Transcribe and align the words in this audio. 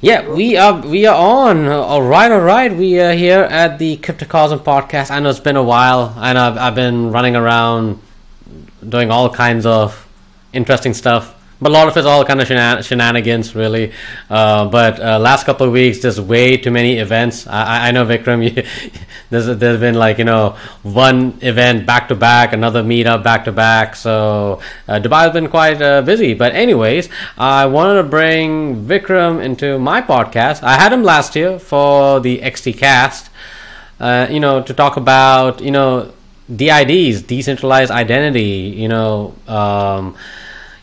Yeah, 0.00 0.28
we 0.28 0.56
are 0.56 0.80
we 0.80 1.06
are 1.06 1.16
on. 1.16 1.66
All 1.66 2.02
right, 2.02 2.30
all 2.30 2.40
right. 2.40 2.72
We 2.72 3.00
are 3.00 3.14
here 3.14 3.40
at 3.40 3.78
the 3.78 3.96
Cryptocosm 3.96 4.60
podcast. 4.60 5.10
I 5.10 5.18
know 5.18 5.30
it's 5.30 5.40
been 5.40 5.56
a 5.56 5.62
while, 5.62 6.14
and 6.18 6.38
I've 6.38 6.56
I've 6.56 6.74
been 6.76 7.10
running 7.10 7.34
around 7.34 8.00
doing 8.88 9.10
all 9.10 9.28
kinds 9.28 9.66
of 9.66 10.06
interesting 10.52 10.94
stuff. 10.94 11.34
But 11.58 11.70
a 11.70 11.72
lot 11.72 11.88
of 11.88 11.96
it's 11.96 12.06
all 12.06 12.22
kind 12.24 12.40
of 12.42 12.46
shenan- 12.48 12.84
shenanigans, 12.84 13.54
really. 13.54 13.92
Uh, 14.28 14.66
but 14.68 15.00
uh, 15.00 15.18
last 15.18 15.46
couple 15.46 15.66
of 15.66 15.72
weeks, 15.72 16.00
there's 16.02 16.20
way 16.20 16.58
too 16.58 16.70
many 16.70 16.98
events. 16.98 17.46
I, 17.46 17.62
I- 17.64 17.88
I 17.88 17.90
know 17.92 18.04
Vikram. 18.04 18.42
You, 18.56 18.62
there's 19.30 19.46
there's 19.58 19.80
been 19.80 19.94
like 19.96 20.18
you 20.18 20.24
know 20.24 20.56
one 20.82 21.38
event 21.40 21.84
back 21.86 22.08
to 22.08 22.14
back, 22.14 22.52
another 22.52 22.82
meetup 22.84 23.24
back 23.24 23.44
to 23.46 23.52
back. 23.52 23.96
So 23.96 24.60
uh, 24.86 25.00
Dubai's 25.00 25.32
been 25.32 25.48
quite 25.48 25.80
uh, 25.82 26.02
busy. 26.02 26.34
But 26.34 26.54
anyways, 26.54 27.08
I 27.38 27.66
wanted 27.66 28.02
to 28.02 28.08
bring 28.08 28.84
Vikram 28.86 29.42
into 29.42 29.78
my 29.78 30.02
podcast. 30.02 30.62
I 30.62 30.74
had 30.74 30.92
him 30.92 31.02
last 31.02 31.34
year 31.34 31.58
for 31.58 32.20
the 32.20 32.38
XT 32.38 32.76
Cast. 32.78 33.30
Uh, 33.98 34.26
you 34.30 34.40
know, 34.40 34.62
to 34.62 34.74
talk 34.74 34.96
about 34.98 35.60
you 35.62 35.70
know 35.70 36.12
DIDs, 36.54 37.22
decentralized 37.22 37.90
identity. 37.90 38.74
You 38.76 38.88
know. 38.88 39.34
Um, 39.48 40.16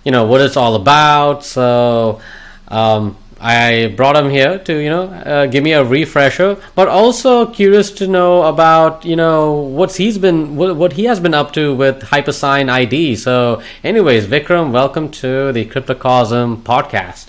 you 0.03 0.11
know 0.11 0.25
what 0.25 0.41
it's 0.41 0.57
all 0.57 0.75
about. 0.75 1.43
So 1.43 2.21
um, 2.67 3.17
I 3.39 3.93
brought 3.95 4.15
him 4.15 4.29
here 4.29 4.57
to 4.59 4.73
you 4.77 4.89
know 4.89 5.03
uh, 5.03 5.45
give 5.47 5.63
me 5.63 5.73
a 5.73 5.83
refresher, 5.83 6.57
but 6.75 6.87
also 6.87 7.45
curious 7.47 7.91
to 7.91 8.07
know 8.07 8.43
about 8.43 9.05
you 9.05 9.15
know 9.15 9.53
what 9.53 9.95
he's 9.95 10.17
been 10.17 10.55
what, 10.55 10.75
what 10.75 10.93
he 10.93 11.05
has 11.05 11.19
been 11.19 11.33
up 11.33 11.53
to 11.53 11.73
with 11.75 12.01
Hypersign 12.03 12.69
ID. 12.69 13.15
So, 13.15 13.61
anyways, 13.83 14.27
Vikram, 14.27 14.71
welcome 14.71 15.09
to 15.23 15.51
the 15.51 15.65
Cryptocosm 15.65 16.63
podcast. 16.63 17.27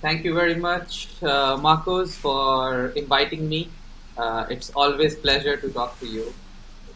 thank 0.00 0.24
you 0.24 0.34
very 0.34 0.54
much, 0.54 1.08
uh, 1.22 1.56
Marcos, 1.56 2.14
for 2.16 2.88
inviting 2.96 3.48
me. 3.48 3.68
Uh, 4.16 4.46
it's 4.48 4.70
always 4.74 5.14
pleasure 5.16 5.56
to 5.56 5.68
talk 5.70 5.98
to 6.00 6.06
you. 6.06 6.32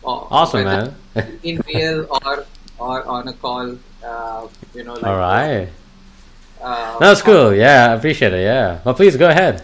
Or- 0.02 0.26
Awesome, 0.30 0.64
man. 0.64 0.94
in 1.42 1.60
real 1.66 2.06
or 2.10 2.46
or 2.78 3.04
on 3.04 3.28
a 3.28 3.32
call. 3.34 3.76
Uh, 4.04 4.48
you 4.74 4.84
know, 4.84 4.94
like 4.94 5.04
all 5.04 5.16
right, 5.16 5.68
Uh, 6.60 6.98
that's 6.98 7.22
cool. 7.22 7.54
Yeah, 7.54 7.92
I 7.92 7.94
appreciate 7.94 8.32
it. 8.34 8.42
Yeah, 8.44 8.80
well, 8.84 8.94
please 8.94 9.16
go 9.16 9.28
ahead. 9.28 9.62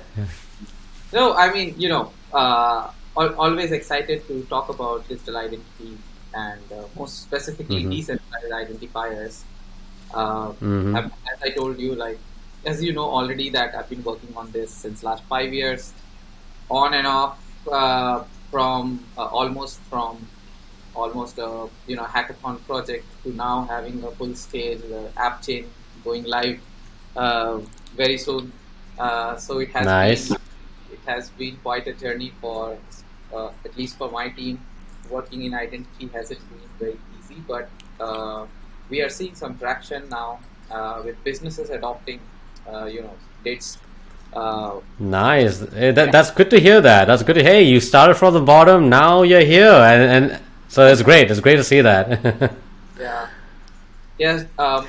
No, 1.12 1.34
I 1.34 1.52
mean, 1.52 1.74
you 1.78 1.88
know, 1.88 2.10
uh, 2.32 2.88
al- 3.16 3.34
always 3.38 3.72
excited 3.72 4.26
to 4.28 4.42
talk 4.48 4.68
about 4.68 5.06
digital 5.08 5.36
identity 5.36 5.96
and 6.34 6.60
uh, 6.72 6.84
most 6.96 7.22
specifically 7.22 7.84
Mhm. 7.84 7.90
decentralized 7.90 8.52
identifiers. 8.52 9.34
Uh, 10.12 10.52
Mhm. 10.60 10.96
I've- 10.96 11.12
As 11.32 11.38
I 11.42 11.50
told 11.50 11.78
you, 11.78 11.94
like, 11.94 12.18
as 12.64 12.82
you 12.82 12.92
know 12.92 13.08
already, 13.18 13.50
that 13.50 13.74
I've 13.76 13.88
been 13.90 14.02
working 14.04 14.32
on 14.36 14.50
this 14.52 14.70
since 14.72 15.02
last 15.02 15.22
five 15.28 15.52
years, 15.52 15.92
on 16.70 16.94
and 16.94 17.06
off, 17.06 17.36
uh, 17.70 18.24
from 18.50 19.00
uh, 19.18 19.26
almost 19.40 19.78
from 19.90 20.16
almost 20.97 21.39
a 21.39 21.69
you 21.86 21.97
know 21.97 22.05
hackathon 22.05 22.58
project 22.66 23.05
to 23.22 23.33
now 23.33 23.64
having 23.64 24.02
a 24.05 24.11
full 24.12 24.34
scale 24.34 24.80
uh, 24.94 25.20
app 25.27 25.42
chain 25.42 25.69
going 26.05 26.25
live 26.25 26.61
uh, 27.16 27.58
very 27.97 28.19
soon. 28.19 28.53
Uh, 28.98 29.36
so 29.36 29.58
it 29.58 29.70
has 29.70 29.86
Nice. 29.86 30.28
been 30.28 30.38
it 30.92 31.00
has 31.06 31.30
been 31.30 31.56
quite 31.62 31.86
a 31.86 31.92
journey 31.92 32.33
for 32.41 32.78
uh, 33.34 33.50
at 33.64 33.77
least 33.77 33.98
for 33.98 34.11
my 34.11 34.28
team. 34.28 34.61
Working 35.11 35.44
in 35.44 35.55
identity 35.55 36.08
hasn't 36.12 36.41
been 36.50 36.69
very 36.78 36.98
easy, 37.19 37.42
but 37.47 37.69
uh, 38.00 38.47
we 38.91 39.03
are 39.03 39.08
seeing 39.08 39.34
some 39.34 39.58
traction 39.58 40.08
now 40.08 40.41
uh, 40.70 41.03
with 41.05 41.22
businesses 41.25 41.70
adopting 41.70 42.20
uh, 42.66 42.86
you 42.86 43.03
know 43.03 43.14
DIDs. 43.44 43.78
Uh, 44.33 44.81
Nice. 44.98 45.58
That, 45.58 46.10
that's 46.12 46.31
good 46.31 46.50
to 46.50 46.60
hear. 46.60 46.81
That 46.81 47.06
that's 47.06 47.22
good. 47.22 47.34
To, 47.34 47.42
hey, 47.42 47.62
you 47.62 47.81
started 47.81 48.16
from 48.16 48.34
the 48.34 48.41
bottom. 48.41 48.88
Now 48.88 49.22
you're 49.22 49.44
here, 49.55 49.72
and, 49.72 50.03
and 50.33 50.42
so 50.76 50.87
it's 50.92 51.00
great. 51.03 51.31
It's 51.31 51.41
great 51.41 51.56
to 51.56 51.64
see 51.64 51.81
that. 51.81 52.04
yeah. 53.00 53.28
Yes. 54.19 54.44
Um, 54.59 54.87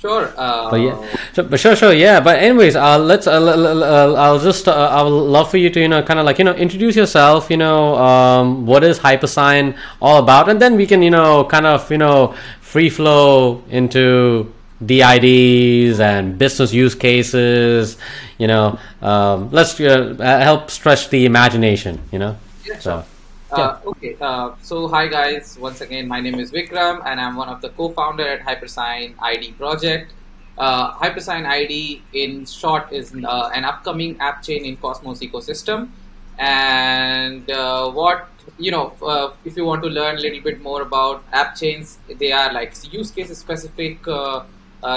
sure. 0.00 0.32
Uh, 0.36 0.70
But 0.70 0.80
yeah, 0.80 0.96
so, 1.34 1.42
but 1.42 1.58
sure, 1.60 1.74
sure, 1.76 1.92
yeah. 1.92 2.20
But 2.20 2.38
anyways, 2.38 2.76
uh, 2.76 2.98
let's. 2.98 3.26
Uh, 3.26 3.32
l- 3.42 4.16
I'll 4.16 4.38
just. 4.38 4.68
Uh, 4.68 4.72
I 4.90 5.02
would 5.02 5.10
love 5.10 5.50
for 5.50 5.58
you 5.58 5.70
to, 5.70 5.80
you 5.80 5.88
know, 5.88 6.02
kind 6.02 6.18
of 6.20 6.26
like, 6.26 6.38
you 6.38 6.44
know, 6.44 6.54
introduce 6.54 6.94
yourself. 6.96 7.50
You 7.50 7.56
know, 7.58 7.94
um, 7.96 8.66
what 8.66 8.82
is 8.84 8.98
Hypersign 8.98 9.76
all 10.00 10.18
about, 10.22 10.48
and 10.48 10.60
then 10.62 10.76
we 10.76 10.86
can, 10.86 11.02
you 11.02 11.10
know, 11.10 11.44
kind 11.44 11.66
of, 11.66 11.90
you 11.90 11.98
know, 11.98 12.34
free 12.60 12.90
flow 12.90 13.62
into 13.70 14.52
DIDs 14.84 16.00
and 16.00 16.38
business 16.38 16.72
use 16.72 16.94
cases. 16.94 17.96
You 18.38 18.48
know, 18.48 18.78
um, 19.02 19.50
let's 19.52 19.78
uh, 19.80 20.14
help 20.20 20.70
stretch 20.70 21.08
the 21.10 21.24
imagination. 21.26 22.00
You 22.12 22.18
know, 22.18 22.36
Yeah, 22.64 22.78
so. 22.78 23.04
Uh, 23.54 23.78
okay, 23.86 24.16
uh, 24.20 24.50
so 24.62 24.88
hi 24.88 25.06
guys. 25.06 25.56
Once 25.60 25.80
again, 25.80 26.08
my 26.08 26.20
name 26.20 26.40
is 26.40 26.50
Vikram, 26.50 27.00
and 27.06 27.20
I'm 27.20 27.36
one 27.36 27.48
of 27.48 27.60
the 27.60 27.68
co-founder 27.68 28.26
at 28.26 28.40
Hypersign 28.40 29.14
ID 29.20 29.52
project. 29.52 30.12
Uh, 30.58 30.92
Hypersign 30.94 31.46
ID, 31.46 32.02
in 32.12 32.46
short, 32.46 32.92
is 32.92 33.14
uh, 33.14 33.50
an 33.54 33.64
upcoming 33.64 34.18
app 34.18 34.42
chain 34.42 34.64
in 34.64 34.76
Cosmos 34.76 35.20
ecosystem. 35.20 35.90
And 36.36 37.48
uh, 37.48 37.92
what 37.92 38.28
you 38.58 38.72
know, 38.72 38.92
uh, 39.00 39.32
if 39.44 39.56
you 39.56 39.64
want 39.64 39.84
to 39.84 39.88
learn 39.88 40.16
a 40.16 40.20
little 40.20 40.40
bit 40.40 40.60
more 40.60 40.82
about 40.82 41.22
app 41.32 41.54
chains, 41.54 41.98
they 42.18 42.32
are 42.32 42.52
like 42.52 42.74
use 42.92 43.12
case 43.12 43.36
specific 43.38 44.04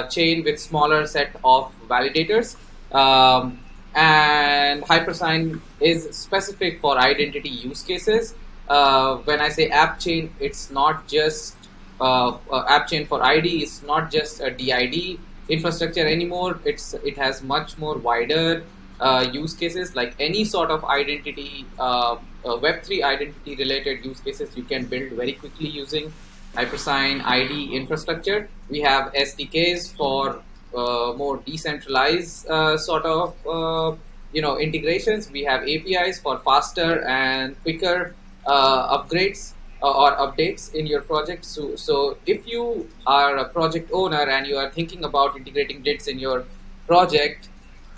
chain 0.09 0.44
with 0.44 0.59
smaller 0.59 1.06
set 1.06 1.35
of 1.44 1.72
validators. 1.88 2.56
Um, 2.91 3.59
and 3.94 4.81
Hypersign 4.84 5.62
is 5.79 6.09
specific 6.16 6.81
for 6.81 6.97
identity 6.97 7.50
use 7.50 7.84
cases. 7.84 8.34
Uh, 8.67 9.17
when 9.17 9.39
I 9.39 9.50
say 9.50 9.69
app 9.69 10.00
chain, 10.00 10.33
it's 10.39 10.69
not 10.69 11.07
just 11.07 11.55
uh, 12.00 12.38
uh, 12.51 12.66
app 12.67 12.88
chain 12.88 13.05
for 13.07 13.23
ID. 13.23 13.63
It's 13.63 13.81
not 13.81 14.11
just 14.11 14.41
a 14.41 14.51
DID 14.51 15.19
infrastructure 15.50 16.05
anymore. 16.05 16.59
It's 16.66 16.94
it 16.94 17.17
has 17.17 17.41
much 17.41 17.78
more 17.78 17.97
wider 17.97 18.63
uh, 19.00 19.28
use 19.31 19.53
cases 19.53 19.95
like 19.95 20.16
any 20.19 20.44
sort 20.44 20.72
of 20.72 20.83
identity, 20.85 21.66
uh, 21.79 22.13
uh, 22.13 22.17
Web3 22.45 23.03
identity 23.03 23.55
related 23.55 24.03
use 24.03 24.19
cases 24.19 24.55
you 24.57 24.63
can 24.63 24.85
build 24.85 25.11
very 25.13 25.34
quickly 25.34 25.69
using 25.69 26.11
Hypersign 26.55 27.23
ID 27.23 27.75
infrastructure. 27.75 28.49
We 28.69 28.81
have 28.81 29.13
SDKs 29.13 29.95
for 29.95 30.41
uh, 30.75 31.13
more 31.13 31.38
decentralized 31.38 32.47
sort 32.79 33.05
of 33.05 33.97
you 34.34 34.41
know 34.41 34.59
integrations. 34.59 35.31
We 35.31 35.44
have 35.45 35.63
APIs 35.63 36.19
for 36.19 36.39
faster 36.39 37.03
and 37.05 37.61
quicker 37.63 38.13
upgrades 38.47 39.53
uh, 39.81 39.91
or 39.91 40.16
updates 40.18 40.74
in 40.74 40.88
your 40.88 41.02
project. 41.02 41.46
So, 41.46 41.75
so 41.75 42.18
if 42.25 42.47
you 42.47 42.90
are 43.06 43.38
a 43.38 43.50
project 43.50 43.91
owner 43.94 44.22
and 44.30 44.47
you 44.47 44.58
are 44.58 44.69
thinking 44.72 45.03
about 45.03 45.38
integrating 45.38 45.84
DIDs 45.84 46.08
in 46.08 46.19
your 46.19 46.46
project, 46.88 47.50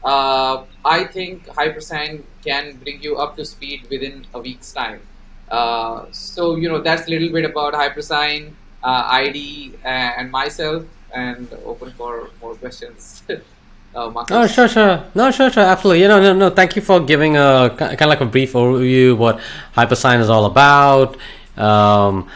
uh, 0.04 0.64
I 0.86 1.04
think 1.06 1.46
Hypersign 1.48 2.24
can 2.44 2.78
bring 2.78 3.02
you 3.02 3.18
up 3.18 3.36
to 3.38 3.46
speed 3.46 3.88
within 3.90 4.26
a 4.34 4.40
week's 4.40 4.72
time. 4.72 5.02
Uh, 5.50 6.06
so 6.12 6.56
you 6.56 6.70
know 6.70 6.80
that's 6.80 7.08
a 7.08 7.10
little 7.10 7.32
bit 7.32 7.46
about 7.46 7.74
Hypersign, 7.74 8.54
uh, 8.84 9.04
ID, 9.10 9.74
and 9.84 10.32
myself, 10.32 10.84
and 11.14 11.52
open 11.66 11.92
for 11.92 12.30
more 12.42 12.56
questions. 12.56 13.24
uh. 13.96 14.26
Oh, 14.32 14.48
sure, 14.48 14.68
sure. 14.68 15.04
No, 15.16 15.32
sure, 15.32 15.50
sure. 15.50 15.64
Absolutely. 15.64 16.02
You 16.02 16.08
know, 16.08 16.22
no, 16.22 16.34
no. 16.34 16.50
Thank 16.50 16.76
you 16.76 16.82
for 16.82 17.00
giving 17.00 17.38
a 17.38 17.74
kind 17.78 18.00
of 18.00 18.08
like 18.08 18.22
a 18.22 18.26
brief 18.26 18.54
overview 18.54 19.18
what 19.18 19.40
Hypersign 19.76 20.20
is 20.20 20.30
all 20.30 20.46
about. 20.46 21.18
Um, 21.58 22.30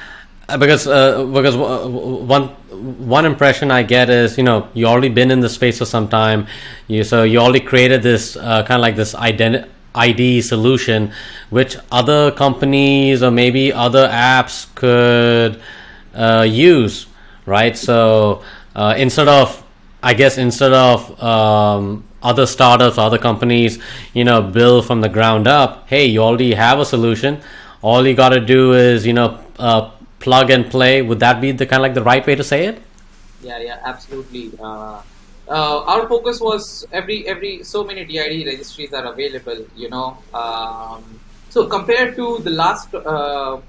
because 0.59 0.87
uh, 0.87 1.23
because 1.25 1.55
one 1.55 2.49
one 3.07 3.25
impression 3.25 3.71
I 3.71 3.83
get 3.83 4.09
is 4.09 4.37
you 4.37 4.43
know 4.43 4.67
you 4.73 4.87
already 4.87 5.09
been 5.09 5.31
in 5.31 5.39
the 5.39 5.49
space 5.49 5.77
for 5.77 5.85
some 5.85 6.07
time, 6.07 6.47
you 6.87 7.03
so 7.03 7.23
you 7.23 7.39
already 7.39 7.61
created 7.61 8.03
this 8.03 8.35
uh, 8.35 8.63
kind 8.63 8.79
of 8.79 8.81
like 8.81 8.95
this 8.95 9.15
ID 9.15 10.41
solution, 10.41 11.13
which 11.49 11.77
other 11.91 12.31
companies 12.31 13.23
or 13.23 13.31
maybe 13.31 13.71
other 13.71 14.07
apps 14.09 14.73
could 14.75 15.61
uh, 16.13 16.45
use, 16.47 17.07
right? 17.45 17.77
So 17.77 18.43
uh, 18.75 18.95
instead 18.97 19.27
of 19.27 19.62
I 20.03 20.13
guess 20.13 20.37
instead 20.37 20.73
of 20.73 21.23
um, 21.23 22.03
other 22.21 22.45
startups, 22.45 22.97
other 22.97 23.17
companies, 23.17 23.79
you 24.13 24.23
know, 24.23 24.41
build 24.41 24.85
from 24.85 25.01
the 25.01 25.09
ground 25.09 25.47
up. 25.47 25.87
Hey, 25.87 26.05
you 26.05 26.19
already 26.19 26.53
have 26.53 26.79
a 26.79 26.85
solution. 26.85 27.41
All 27.81 28.05
you 28.05 28.13
got 28.13 28.29
to 28.29 28.39
do 28.39 28.73
is, 28.73 29.05
you 29.05 29.13
know, 29.13 29.39
uh, 29.57 29.91
plug 30.19 30.49
and 30.49 30.69
play. 30.69 31.01
Would 31.01 31.19
that 31.19 31.41
be 31.41 31.51
the 31.51 31.65
kind 31.65 31.79
of 31.79 31.83
like 31.83 31.93
the 31.93 32.03
right 32.03 32.25
way 32.25 32.35
to 32.35 32.43
say 32.43 32.65
it? 32.65 32.81
Yeah, 33.41 33.59
yeah, 33.59 33.79
absolutely. 33.83 34.51
Uh, 34.59 35.01
uh, 35.49 35.83
our 35.83 36.07
focus 36.07 36.39
was 36.39 36.85
every 36.93 37.27
every 37.27 37.63
so 37.63 37.83
many 37.83 38.05
DID 38.05 38.45
registries 38.47 38.93
are 38.93 39.05
available. 39.05 39.65
You 39.75 39.89
know, 39.89 40.17
um, 40.33 41.19
so 41.49 41.65
compared 41.67 42.15
to 42.15 42.39
the 42.39 42.51
last 42.51 42.93
uh, 42.95 43.59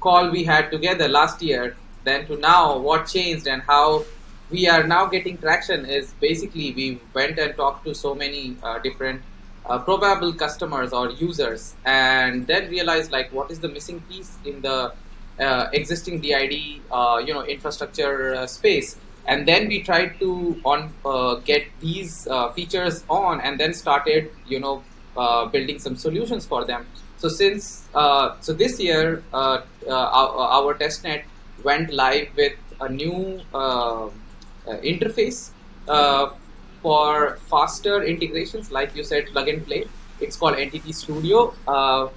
call 0.00 0.30
we 0.30 0.42
had 0.42 0.70
together 0.70 1.08
last 1.08 1.40
year, 1.42 1.76
then 2.02 2.26
to 2.26 2.36
now, 2.36 2.78
what 2.78 3.06
changed 3.06 3.46
and 3.46 3.62
how 3.62 4.04
we 4.50 4.68
are 4.68 4.86
now 4.86 5.06
getting 5.06 5.38
traction 5.38 5.84
is 5.86 6.12
basically 6.20 6.72
we 6.72 7.00
went 7.14 7.38
and 7.38 7.56
talked 7.56 7.84
to 7.84 7.94
so 7.94 8.14
many 8.14 8.56
uh, 8.62 8.78
different 8.80 9.22
uh, 9.66 9.78
probable 9.78 10.32
customers 10.32 10.92
or 10.92 11.10
users 11.10 11.74
and 11.84 12.46
then 12.46 12.68
realized 12.70 13.12
like 13.12 13.32
what 13.32 13.50
is 13.50 13.60
the 13.60 13.68
missing 13.68 14.00
piece 14.08 14.36
in 14.44 14.60
the 14.62 14.92
uh, 15.38 15.70
existing 15.72 16.20
DID 16.20 16.82
uh, 16.90 17.22
you 17.24 17.32
know 17.32 17.44
infrastructure 17.44 18.34
uh, 18.34 18.46
space. 18.46 18.98
And 19.26 19.46
then 19.46 19.68
we 19.68 19.82
tried 19.82 20.18
to 20.20 20.60
on 20.64 20.92
uh, 21.04 21.36
get 21.36 21.66
these 21.80 22.26
features 22.54 23.04
on 23.08 23.40
and 23.40 23.58
then 23.58 23.72
started 23.72 24.30
you 24.46 24.60
know 24.60 24.82
building 25.52 25.78
some 25.78 25.96
solutions 25.96 26.46
for 26.46 26.64
them. 26.64 26.86
So 27.18 27.28
since 27.28 27.88
so 27.92 28.52
this 28.52 28.80
year 28.80 29.22
our, 29.32 29.62
our 29.86 30.74
testnet 30.74 31.22
went 31.62 31.92
live 31.92 32.28
with 32.36 32.54
a 32.80 32.88
new 32.88 33.40
Uh, 34.66 34.76
interface 34.78 35.50
uh, 35.88 36.30
for 36.82 37.38
faster 37.48 38.02
integrations, 38.02 38.70
like 38.70 38.94
you 38.94 39.02
said, 39.02 39.26
plug 39.28 39.48
and 39.48 39.64
play. 39.64 39.86
It's 40.20 40.36
called 40.36 40.58
Entity 40.58 40.92
Studio. 40.92 41.54
Uh, 41.66 42.08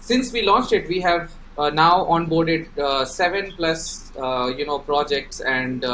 since 0.00 0.32
we 0.32 0.42
launched 0.42 0.72
it, 0.72 0.88
we 0.88 1.00
have 1.00 1.32
uh, 1.56 1.70
now 1.70 2.04
onboarded 2.04 2.78
uh, 2.78 3.04
seven 3.04 3.52
plus 3.52 4.12
you 4.56 4.66
know 4.66 4.78
projects 4.78 5.40
and 5.40 5.84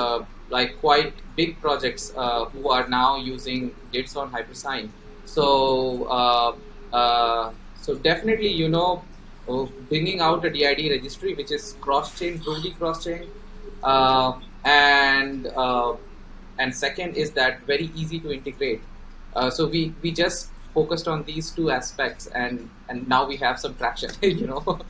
like 0.50 0.79
quite 0.81 1.12
big 1.37 1.61
projects 1.61 2.11
who 2.11 2.69
are 2.71 2.88
now 2.88 3.17
using 3.17 3.75
on 4.17 4.31
HyperSign. 4.33 4.88
So 5.25 6.56
so 7.87 7.94
definitely, 7.94 8.49
you 8.49 8.69
know, 8.69 9.03
bringing 9.88 10.21
out 10.21 10.44
a 10.44 10.50
DID 10.50 10.91
registry 10.91 11.35
which 11.35 11.53
is 11.53 11.77
cross-chain, 11.81 12.41
truly 12.41 12.73
cross-chain, 12.73 13.29
uh, 13.85 14.33
and 14.66 15.46
uh, 15.56 15.94
and 16.58 16.74
second 16.74 17.16
is 17.16 17.30
that 17.32 17.62
very 17.62 17.90
easy 17.94 18.20
to 18.20 18.32
integrate. 18.32 18.82
Uh, 19.34 19.48
so 19.48 19.66
we 19.66 19.94
we 20.02 20.10
just 20.10 20.50
focused 20.74 21.08
on 21.08 21.22
these 21.24 21.50
two 21.50 21.70
aspects, 21.70 22.26
and 22.26 22.68
and 22.88 23.08
now 23.08 23.26
we 23.26 23.36
have 23.36 23.58
some 23.58 23.74
traction. 23.76 24.10
you 24.22 24.46
know. 24.46 24.80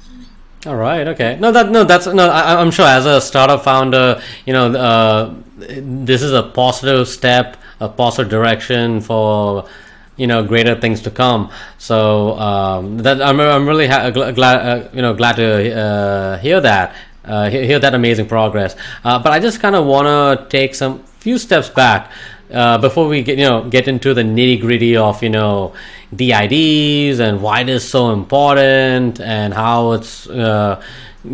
All 0.67 0.77
right. 0.77 1.07
Okay. 1.07 1.37
No, 1.39 1.53
that 1.53 1.71
no, 1.71 1.85
that's 1.85 2.07
no. 2.07 2.29
I, 2.29 2.61
am 2.61 2.71
sure 2.71 2.87
as 2.87 3.07
a 3.07 3.21
startup 3.21 3.63
founder, 3.63 4.21
you 4.47 4.53
know, 4.53 4.73
uh, 4.73 5.35
this 5.57 6.23
is 6.23 6.33
a 6.33 6.43
positive 6.43 7.07
step, 7.07 7.57
a 7.79 7.89
positive 7.89 8.31
direction 8.31 9.01
for 9.01 9.69
you 10.17 10.27
know 10.27 10.43
greater 10.43 10.75
things 10.75 11.03
to 11.03 11.11
come. 11.11 11.51
So 11.79 12.39
um, 12.39 12.99
that 12.99 13.21
I'm 13.21 13.39
I'm 13.41 13.69
really 13.69 13.87
ha- 13.87 14.11
glad 14.11 14.57
uh, 14.57 14.89
you 14.93 15.03
know 15.03 15.15
glad 15.15 15.37
to 15.37 15.77
uh, 15.77 16.39
hear 16.39 16.61
that 16.61 16.97
uh, 17.27 17.51
hear 17.51 17.79
that 17.79 17.95
amazing 17.95 18.27
progress. 18.27 18.77
Uh, 19.05 19.19
but 19.19 19.33
I 19.33 19.41
just 19.41 19.61
kind 19.61 19.75
of 19.75 19.87
want 19.87 20.07
to 20.07 20.49
take 20.49 20.75
some 20.75 21.03
few 21.21 21.39
steps 21.39 21.69
back 21.69 22.11
uh, 22.53 22.79
before 22.79 23.09
we 23.09 23.23
get 23.23 23.39
you 23.39 23.45
know 23.45 23.69
get 23.69 23.89
into 23.89 24.15
the 24.15 24.23
nitty 24.23 24.61
gritty 24.61 24.97
of 24.97 25.23
you 25.23 25.31
know 25.31 25.75
DIDs 26.15 27.19
and 27.19 27.43
why 27.43 27.61
it 27.61 27.69
is 27.69 27.89
so 27.89 28.13
important 28.13 29.21
and 29.21 29.53
how 29.53 29.93
it's 29.93 30.29
uh, 30.29 30.81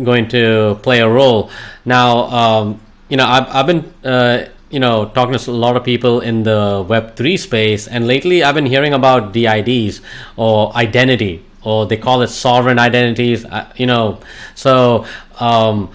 going 0.03 0.27
to 0.29 0.79
play 0.81 0.99
a 1.01 1.09
role. 1.09 1.51
Now, 1.85 2.23
um, 2.23 2.81
you 3.09 3.17
know, 3.17 3.25
I've, 3.25 3.47
I've 3.47 3.67
been 3.67 3.93
uh, 4.03 4.45
you 4.69 4.79
know 4.79 5.05
talking 5.09 5.37
to 5.37 5.51
a 5.51 5.53
lot 5.53 5.77
of 5.77 5.83
people 5.83 6.21
in 6.21 6.43
the 6.43 6.83
Web 6.87 7.15
three 7.15 7.37
space, 7.37 7.87
and 7.87 8.07
lately 8.07 8.43
I've 8.43 8.55
been 8.55 8.65
hearing 8.65 8.93
about 8.93 9.33
DIDs 9.33 10.01
or 10.35 10.75
identity 10.75 11.45
or 11.63 11.85
they 11.85 11.97
call 11.97 12.21
it 12.21 12.27
sovereign 12.27 12.79
identities 12.79 13.45
uh, 13.45 13.71
you 13.75 13.85
know. 13.85 14.19
So 14.55 15.05
um, 15.39 15.91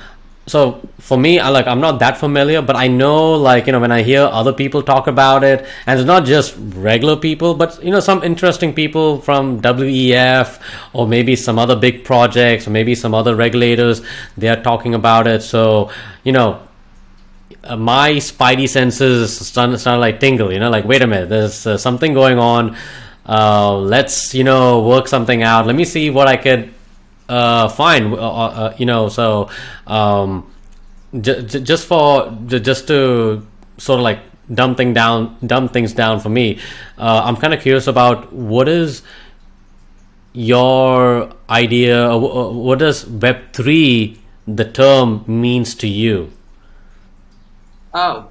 so 0.49 0.81
for 0.99 1.19
me 1.19 1.39
I 1.39 1.49
like 1.51 1.67
I'm 1.67 1.81
not 1.81 1.99
that 2.01 2.17
familiar 2.19 2.63
but 2.63 2.77
I 2.77 2.89
know 2.89 3.35
like 3.35 3.67
you 3.67 3.73
know 3.73 3.81
when 3.81 3.93
I 3.93 4.03
hear 4.03 4.23
other 4.23 4.53
people 4.53 4.83
talk 4.83 5.07
about 5.07 5.45
it 5.45 5.67
and 5.87 5.99
it's 5.99 6.07
not 6.07 6.25
just 6.25 6.55
regular 6.59 7.17
people 7.17 7.55
but 7.55 7.83
you 7.83 7.91
know 7.91 8.01
some 8.01 8.23
interesting 8.23 8.73
people 8.73 9.21
from 9.21 9.61
WEF 9.61 10.61
or 10.93 11.07
maybe 11.07 11.37
some 11.37 11.59
other 11.59 11.77
big 11.77 12.05
projects 12.05 12.67
or 12.67 12.71
maybe 12.71 12.95
some 12.95 13.15
other 13.15 13.37
regulators 13.37 14.03
they 14.37 14.49
are 14.49 14.61
talking 14.63 14.95
about 14.95 15.27
it. 15.27 15.43
So 15.43 15.91
you 16.25 16.33
know 16.33 16.61
uh, 17.65 17.77
my 17.77 18.13
spidey 18.13 18.69
senses 18.69 19.47
start, 19.47 19.79
start 19.79 20.01
like 20.01 20.21
tingle 20.21 20.53
you 20.53 20.59
know 20.59 20.71
like 20.71 20.85
wait 20.85 21.03
a 21.03 21.07
minute 21.07 21.29
there's 21.29 21.67
uh, 21.67 21.77
something 21.77 22.15
going 22.15 22.39
on 22.39 22.77
uh, 23.29 23.77
let's 23.77 24.35
you 24.35 24.45
know 24.45 24.83
work 24.83 25.07
something 25.07 25.43
out. 25.43 25.67
Let 25.67 25.77
me 25.77 25.85
see 25.85 26.11
what 26.11 26.27
i 26.29 26.37
could 26.37 26.73
uh, 27.29 27.69
find 27.69 28.15
uh, 28.15 28.17
uh, 28.17 28.49
uh 28.49 28.75
you 28.79 28.87
know 28.87 29.09
so 29.09 29.51
um, 29.87 30.51
j- 31.21 31.43
j- 31.43 31.61
just 31.61 31.87
for 31.87 32.35
j- 32.47 32.61
just 32.61 32.89
to 32.89 33.47
sort 33.77 34.01
of 34.01 34.05
like 34.05 34.21
dumb 34.53 34.75
thing 34.75 34.95
down 34.95 35.37
dumb 35.45 35.69
things 35.69 35.93
down 35.93 36.19
for 36.21 36.31
me 36.31 36.59
uh, 36.97 37.23
i'm 37.25 37.37
kind 37.37 37.53
of 37.53 37.61
curious 37.61 37.87
about 37.87 38.33
what 38.33 38.67
is 38.67 39.03
your 40.33 41.31
idea 41.51 42.17
what 42.17 42.79
does 42.79 43.05
web3 43.05 44.17
the 44.47 44.65
term 44.65 45.23
means 45.27 45.75
to 45.75 45.87
you? 45.87 46.31
Oh 47.93 48.29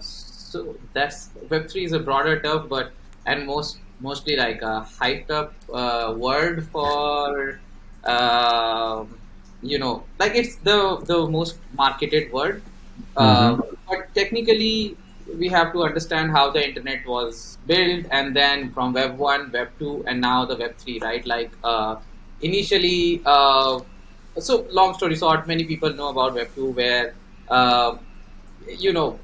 so 0.00 0.76
that's 0.92 1.28
web3 1.48 1.84
is 1.84 1.92
a 1.92 1.98
broader 1.98 2.40
term 2.40 2.68
but 2.68 2.92
and 3.26 3.46
most 3.46 3.78
mostly 4.00 4.36
like 4.36 4.62
a 4.62 4.86
hyped 5.00 5.30
up 5.30 5.54
uh, 5.72 6.14
word 6.16 6.66
for 6.68 7.58
uh, 8.04 9.04
you 9.62 9.78
know 9.78 10.04
like 10.18 10.34
it's 10.34 10.56
the 10.56 10.98
the 11.06 11.26
most 11.26 11.58
marketed 11.74 12.32
word 12.32 12.62
uh, 13.16 13.52
mm-hmm. 13.52 13.74
but 13.88 14.14
technically 14.14 14.96
we 15.38 15.48
have 15.48 15.72
to 15.72 15.82
understand 15.82 16.30
how 16.30 16.50
the 16.50 16.64
internet 16.66 17.06
was 17.06 17.58
built 17.66 18.06
and 18.10 18.34
then 18.34 18.72
from 18.72 18.92
web 18.92 19.18
1 19.18 19.50
web 19.52 19.70
2 19.78 20.04
and 20.06 20.20
now 20.20 20.44
the 20.44 20.56
web 20.56 20.76
3 20.76 21.00
right? 21.00 21.26
Like 21.26 21.50
uh, 21.64 21.96
initially 22.40 23.22
uh, 23.24 23.80
so 24.38 24.66
long 24.70 24.94
story 24.94 25.16
short 25.16 25.46
many 25.46 25.64
people 25.64 25.92
know 25.92 26.08
about 26.08 26.34
web 26.34 26.48
2 26.54 26.70
where 26.72 27.14
uh, 27.48 27.96
you 28.68 28.92
know 28.92 29.18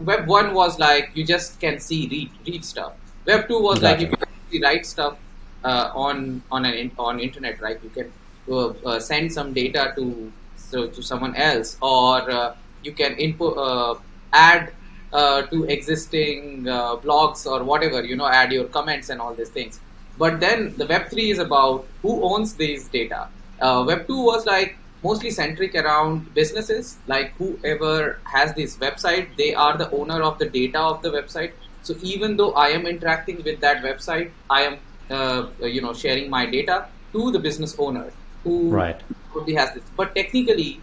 web 0.00 0.26
1 0.26 0.54
was 0.54 0.78
like 0.78 1.10
you 1.14 1.24
just 1.24 1.60
can 1.60 1.78
see 1.78 2.08
read 2.08 2.30
read 2.46 2.64
stuff 2.64 2.92
Web 3.26 3.48
two 3.48 3.60
was 3.60 3.80
like 3.82 4.00
you 4.00 4.08
can 4.08 4.62
write 4.62 4.86
stuff 4.86 5.16
uh, 5.64 5.90
on 5.94 6.42
on 6.50 6.64
an 6.64 6.90
on 6.98 7.20
internet, 7.20 7.60
right? 7.60 7.80
You 7.82 7.90
can 7.90 8.12
uh, 8.50 8.68
uh, 8.68 9.00
send 9.00 9.32
some 9.32 9.52
data 9.52 9.92
to 9.96 10.32
so, 10.56 10.88
to 10.88 11.02
someone 11.02 11.34
else, 11.36 11.76
or 11.80 12.30
uh, 12.30 12.54
you 12.82 12.92
can 12.92 13.16
input 13.16 13.56
uh, 13.56 13.94
add 14.32 14.72
uh, 15.12 15.42
to 15.42 15.64
existing 15.64 16.64
blogs 16.64 17.46
or 17.46 17.64
whatever. 17.64 18.04
You 18.04 18.16
know, 18.16 18.28
add 18.28 18.52
your 18.52 18.64
comments 18.64 19.08
and 19.08 19.20
all 19.20 19.34
these 19.34 19.48
things. 19.48 19.80
But 20.18 20.40
then 20.40 20.74
the 20.76 20.86
Web 20.86 21.08
three 21.08 21.30
is 21.30 21.38
about 21.38 21.86
who 22.02 22.22
owns 22.22 22.54
these 22.54 22.88
data. 22.88 23.28
Web 23.60 24.06
two 24.06 24.22
was 24.22 24.44
like 24.44 24.76
mostly 25.02 25.30
centric 25.30 25.74
around 25.74 26.32
businesses 26.34 26.96
like 27.06 27.32
whoever 27.36 28.18
has 28.24 28.54
this 28.54 28.78
website 28.78 29.28
they 29.36 29.54
are 29.54 29.76
the 29.76 29.90
owner 29.90 30.22
of 30.22 30.38
the 30.38 30.48
data 30.48 30.80
of 30.80 31.02
the 31.02 31.10
website 31.10 31.52
so 31.84 31.94
even 32.02 32.36
though 32.36 32.52
I 32.52 32.68
am 32.70 32.86
interacting 32.86 33.42
with 33.44 33.60
that 33.60 33.82
website, 33.82 34.30
I 34.50 34.62
am 34.62 34.78
uh, 35.10 35.48
you 35.60 35.80
know 35.80 35.92
sharing 35.92 36.30
my 36.30 36.46
data 36.46 36.86
to 37.12 37.30
the 37.30 37.38
business 37.38 37.76
owner 37.78 38.12
who 38.42 38.70
right. 38.70 39.00
probably 39.32 39.54
has 39.54 39.72
this. 39.74 39.84
But 39.96 40.14
technically, 40.14 40.80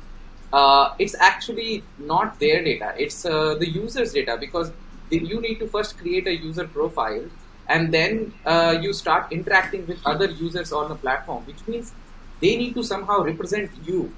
uh, 0.53 0.93
it's 0.99 1.15
actually 1.19 1.83
not 1.97 2.39
their 2.39 2.63
data; 2.63 2.93
it's 2.97 3.25
uh, 3.25 3.55
the 3.55 3.69
user's 3.69 4.13
data 4.13 4.37
because 4.39 4.71
you 5.09 5.41
need 5.41 5.59
to 5.59 5.67
first 5.67 5.97
create 5.97 6.27
a 6.27 6.35
user 6.35 6.67
profile 6.67 7.25
and 7.67 7.93
then 7.93 8.33
uh, 8.45 8.77
you 8.81 8.93
start 8.93 9.31
interacting 9.31 9.85
with 9.87 9.99
other 10.05 10.29
users 10.29 10.71
on 10.71 10.89
the 10.89 10.95
platform, 10.95 11.45
which 11.45 11.65
means 11.67 11.93
they 12.41 12.55
need 12.57 12.73
to 12.73 12.83
somehow 12.83 13.21
represent 13.21 13.71
you. 13.85 14.13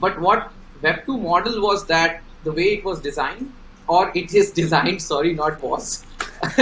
But 0.00 0.20
what 0.20 0.52
Web2 0.82 1.20
model 1.20 1.60
was 1.60 1.86
that 1.86 2.22
the 2.44 2.52
way 2.52 2.74
it 2.74 2.84
was 2.84 3.00
designed, 3.00 3.52
or 3.86 4.10
it 4.14 4.34
is 4.34 4.52
designed, 4.62 5.02
sorry, 5.02 5.34
not 5.34 5.62
was, 5.62 6.04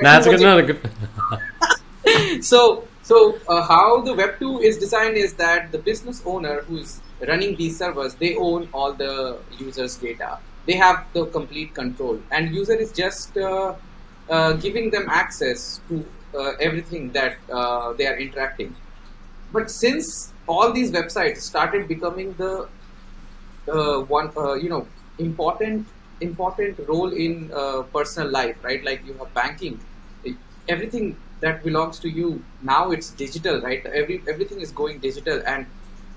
That's 0.00 0.26
good. 0.26 0.66
Good. 0.66 2.44
so, 2.44 2.88
so 3.02 3.38
uh, 3.48 3.62
how 3.62 4.00
the 4.00 4.14
Web 4.14 4.38
two 4.38 4.60
is 4.60 4.78
designed 4.78 5.16
is 5.16 5.34
that 5.34 5.70
the 5.72 5.78
business 5.78 6.22
owner 6.24 6.62
who 6.62 6.78
is 6.78 7.00
running 7.28 7.56
these 7.56 7.78
servers, 7.78 8.14
they 8.14 8.36
own 8.36 8.68
all 8.72 8.92
the 8.92 9.38
users' 9.58 9.96
data. 9.96 10.38
They 10.66 10.74
have 10.74 11.04
the 11.12 11.26
complete 11.26 11.74
control, 11.74 12.20
and 12.30 12.54
user 12.54 12.74
is 12.74 12.92
just 12.92 13.36
uh, 13.36 13.74
uh, 14.30 14.52
giving 14.54 14.90
them 14.90 15.08
access 15.10 15.80
to 15.88 16.04
uh, 16.34 16.52
everything 16.60 17.10
that 17.12 17.36
uh, 17.52 17.92
they 17.92 18.06
are 18.06 18.16
interacting. 18.16 18.74
But 19.52 19.70
since 19.70 20.32
all 20.46 20.72
these 20.72 20.90
websites 20.90 21.38
started 21.38 21.88
becoming 21.88 22.34
the 22.34 22.68
uh, 23.68 24.00
one, 24.00 24.32
you 24.62 24.70
know, 24.70 24.86
important 25.18 25.86
important 26.22 26.78
role 26.88 27.12
in 27.12 27.50
uh, 27.54 27.82
personal 27.94 28.30
life, 28.30 28.56
right? 28.62 28.84
Like 28.84 29.06
you 29.06 29.14
have 29.14 29.32
banking, 29.34 29.80
everything 30.68 31.16
that 31.40 31.64
belongs 31.64 31.98
to 32.00 32.08
you 32.08 32.42
now 32.62 32.90
it's 32.92 33.10
digital, 33.10 33.60
right? 33.60 33.84
Every 33.86 34.22
everything 34.28 34.60
is 34.60 34.70
going 34.70 34.98
digital, 35.00 35.42
and 35.46 35.66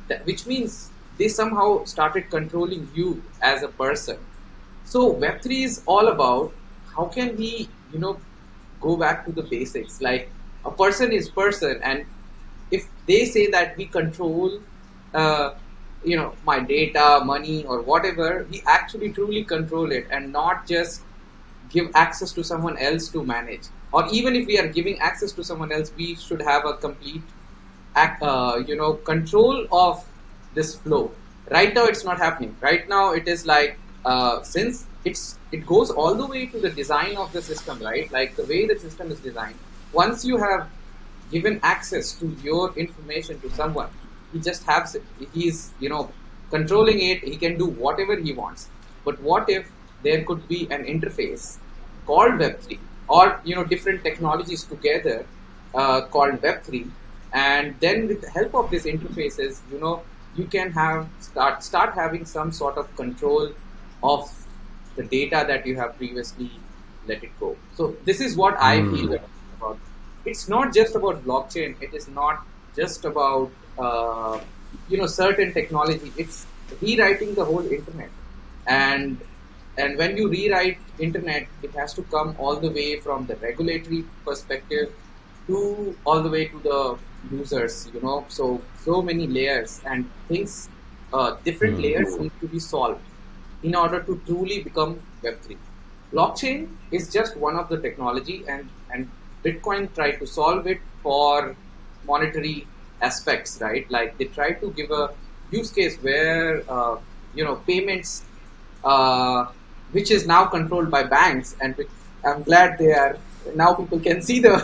that, 0.07 0.25
which 0.25 0.45
means 0.45 0.91
they 1.17 1.27
somehow 1.27 1.83
started 1.85 2.29
controlling 2.29 2.87
you 2.93 3.23
as 3.41 3.63
a 3.63 3.69
person. 3.69 4.17
So 4.85 5.13
Web3 5.13 5.63
is 5.63 5.81
all 5.85 6.07
about 6.09 6.53
how 6.95 7.05
can 7.05 7.35
we, 7.37 7.67
you 7.91 7.99
know, 7.99 8.19
go 8.81 8.95
back 8.97 9.25
to 9.25 9.31
the 9.31 9.43
basics. 9.43 10.01
Like 10.01 10.29
a 10.65 10.71
person 10.71 11.11
is 11.11 11.29
person, 11.29 11.79
and 11.83 12.05
if 12.71 12.87
they 13.07 13.25
say 13.25 13.47
that 13.51 13.77
we 13.77 13.85
control, 13.85 14.59
uh, 15.13 15.51
you 16.05 16.15
know, 16.17 16.33
my 16.45 16.59
data, 16.59 17.21
money, 17.25 17.65
or 17.65 17.81
whatever, 17.81 18.45
we 18.49 18.63
actually 18.65 19.11
truly 19.11 19.43
control 19.43 19.91
it, 19.91 20.07
and 20.11 20.31
not 20.31 20.67
just 20.67 21.01
give 21.69 21.89
access 21.95 22.31
to 22.33 22.43
someone 22.43 22.77
else 22.77 23.09
to 23.09 23.23
manage. 23.23 23.63
Or 23.91 24.07
even 24.11 24.35
if 24.35 24.47
we 24.47 24.59
are 24.59 24.67
giving 24.67 24.99
access 24.99 25.31
to 25.33 25.43
someone 25.43 25.71
else, 25.71 25.91
we 25.97 26.15
should 26.15 26.41
have 26.41 26.65
a 26.65 26.73
complete, 26.73 27.23
uh, 27.95 28.61
you 28.67 28.75
know, 28.75 28.93
control 28.93 29.67
of 29.71 30.05
this 30.53 30.75
flow. 30.75 31.11
Right 31.49 31.73
now, 31.73 31.85
it's 31.85 32.03
not 32.03 32.17
happening. 32.17 32.55
Right 32.61 32.87
now, 32.89 33.13
it 33.13 33.27
is 33.27 33.45
like 33.45 33.77
uh, 34.05 34.43
since 34.43 34.85
it's 35.03 35.37
it 35.51 35.65
goes 35.65 35.89
all 35.91 36.15
the 36.15 36.25
way 36.25 36.45
to 36.47 36.59
the 36.59 36.69
design 36.69 37.17
of 37.17 37.31
the 37.33 37.41
system, 37.41 37.79
right? 37.79 38.11
Like 38.11 38.35
the 38.35 38.45
way 38.45 38.65
the 38.67 38.77
system 38.79 39.11
is 39.11 39.19
designed. 39.19 39.55
Once 39.93 40.25
you 40.25 40.37
have 40.37 40.69
given 41.31 41.59
access 41.63 42.13
to 42.19 42.35
your 42.43 42.73
information 42.77 43.39
to 43.41 43.49
someone, 43.51 43.89
he 44.35 44.41
just 44.41 44.63
has 44.65 44.95
it. 44.95 45.05
He's 45.33 45.73
you 45.79 45.89
know 45.89 46.13
controlling 46.51 46.99
it. 47.01 47.23
He 47.23 47.37
can 47.37 47.57
do 47.57 47.67
whatever 47.67 48.17
he 48.17 48.33
wants. 48.33 48.69
But 49.05 49.21
what 49.21 49.49
if 49.49 49.71
there 50.03 50.23
could 50.25 50.47
be 50.47 50.67
an 50.71 50.85
interface 50.85 51.57
called 52.05 52.39
Web3 52.39 52.79
or 53.07 53.41
you 53.43 53.55
know 53.55 53.63
different 53.65 54.03
technologies 54.03 54.63
together 54.65 55.27
uh, 55.73 56.01
called 56.07 56.41
Web3, 56.41 56.91
and 57.33 57.79
then 57.79 58.07
with 58.07 58.21
the 58.21 58.29
help 58.29 58.55
of 58.55 58.69
these 58.71 58.85
interfaces, 58.85 59.61
you 59.71 59.79
know 59.79 60.05
you 60.35 60.45
can 60.47 60.71
have 60.71 61.09
start 61.19 61.63
start 61.63 61.93
having 61.95 62.25
some 62.25 62.51
sort 62.51 62.77
of 62.77 62.95
control 62.95 63.53
of 64.03 64.29
the 64.95 65.03
data 65.03 65.45
that 65.47 65.65
you 65.65 65.75
have 65.77 65.97
previously 65.97 66.51
let 67.07 67.23
it 67.23 67.31
go. 67.39 67.57
So 67.73 67.97
this 68.05 68.21
is 68.21 68.35
what 68.35 68.57
I 68.59 68.73
Mm. 68.81 68.91
feel 68.91 69.13
about. 69.59 69.79
It's 70.25 70.47
not 70.49 70.73
just 70.73 70.95
about 70.95 71.23
blockchain. 71.25 71.75
It 71.87 71.93
is 71.93 72.07
not 72.07 72.45
just 72.75 73.05
about 73.05 73.51
uh, 73.77 74.39
you 74.87 74.97
know 74.97 75.07
certain 75.07 75.53
technology. 75.53 76.13
It's 76.17 76.47
rewriting 76.81 77.35
the 77.35 77.45
whole 77.45 77.65
internet, 77.71 78.11
and 78.65 79.21
and 79.77 79.97
when 79.97 80.15
you 80.17 80.29
rewrite 80.29 80.79
internet, 80.99 81.47
it 81.61 81.73
has 81.75 81.93
to 81.95 82.03
come 82.03 82.35
all 82.37 82.57
the 82.59 82.71
way 82.71 82.99
from 82.99 83.25
the 83.27 83.35
regulatory 83.37 84.05
perspective 84.25 84.93
to 85.47 85.95
all 86.05 86.21
the 86.21 86.29
way 86.29 86.47
to 86.47 86.59
the 86.59 86.97
users. 87.35 87.89
You 87.93 88.01
know, 88.01 88.25
so 88.29 88.61
so 88.75 89.01
many 89.01 89.27
layers 89.27 89.81
and 89.85 90.09
things. 90.27 90.69
Uh, 91.13 91.37
different 91.45 91.77
Mm. 91.77 91.83
layers 91.83 92.17
need 92.19 92.33
to 92.41 92.47
be 92.47 92.59
solved 92.59 93.01
in 93.63 93.75
order 93.75 93.99
to 94.03 94.21
truly 94.25 94.61
become 94.63 94.99
Web3. 95.23 95.57
Blockchain 96.11 96.67
is 96.91 97.11
just 97.13 97.37
one 97.37 97.55
of 97.55 97.69
the 97.69 97.79
technology, 97.85 98.43
and 98.47 98.69
and 98.89 99.09
Bitcoin 99.45 99.93
tried 99.93 100.17
to 100.23 100.27
solve 100.27 100.67
it 100.67 100.81
for 101.03 101.55
monetary 102.05 102.67
aspects, 103.01 103.59
right? 103.61 103.89
Like 103.89 104.17
they 104.17 104.25
try 104.25 104.53
to 104.53 104.71
give 104.71 104.91
a 104.91 105.13
use 105.51 105.71
case 105.71 105.97
where 105.97 106.63
uh, 106.69 106.97
you 107.33 107.43
know 107.43 107.55
payments, 107.67 108.23
uh, 108.83 109.45
which 109.91 110.11
is 110.11 110.25
now 110.27 110.45
controlled 110.45 110.91
by 110.91 111.03
banks, 111.03 111.55
and 111.61 111.75
which 111.77 111.89
I'm 112.25 112.43
glad 112.43 112.77
they 112.77 112.91
are 112.93 113.17
now 113.55 113.73
people 113.73 113.99
can 113.99 114.21
see 114.21 114.39
the 114.39 114.57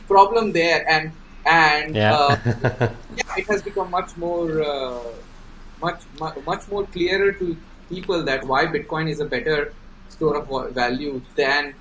problem 0.08 0.52
there, 0.52 0.88
and 0.88 1.12
and 1.46 1.94
Yeah. 1.94 2.14
uh, 2.14 2.36
yeah, 3.16 3.32
it 3.36 3.46
has 3.48 3.62
become 3.62 3.90
much 3.90 4.16
more 4.16 4.62
uh, 4.62 5.00
much 5.80 6.02
mu- 6.20 6.42
much 6.46 6.68
more 6.68 6.86
clearer 6.86 7.32
to 7.32 7.56
people 7.88 8.22
that 8.24 8.44
why 8.44 8.66
Bitcoin 8.66 9.08
is 9.08 9.20
a 9.20 9.24
better 9.24 9.72
store 10.08 10.36
of 10.36 10.74
value 10.74 11.20
than 11.36 11.74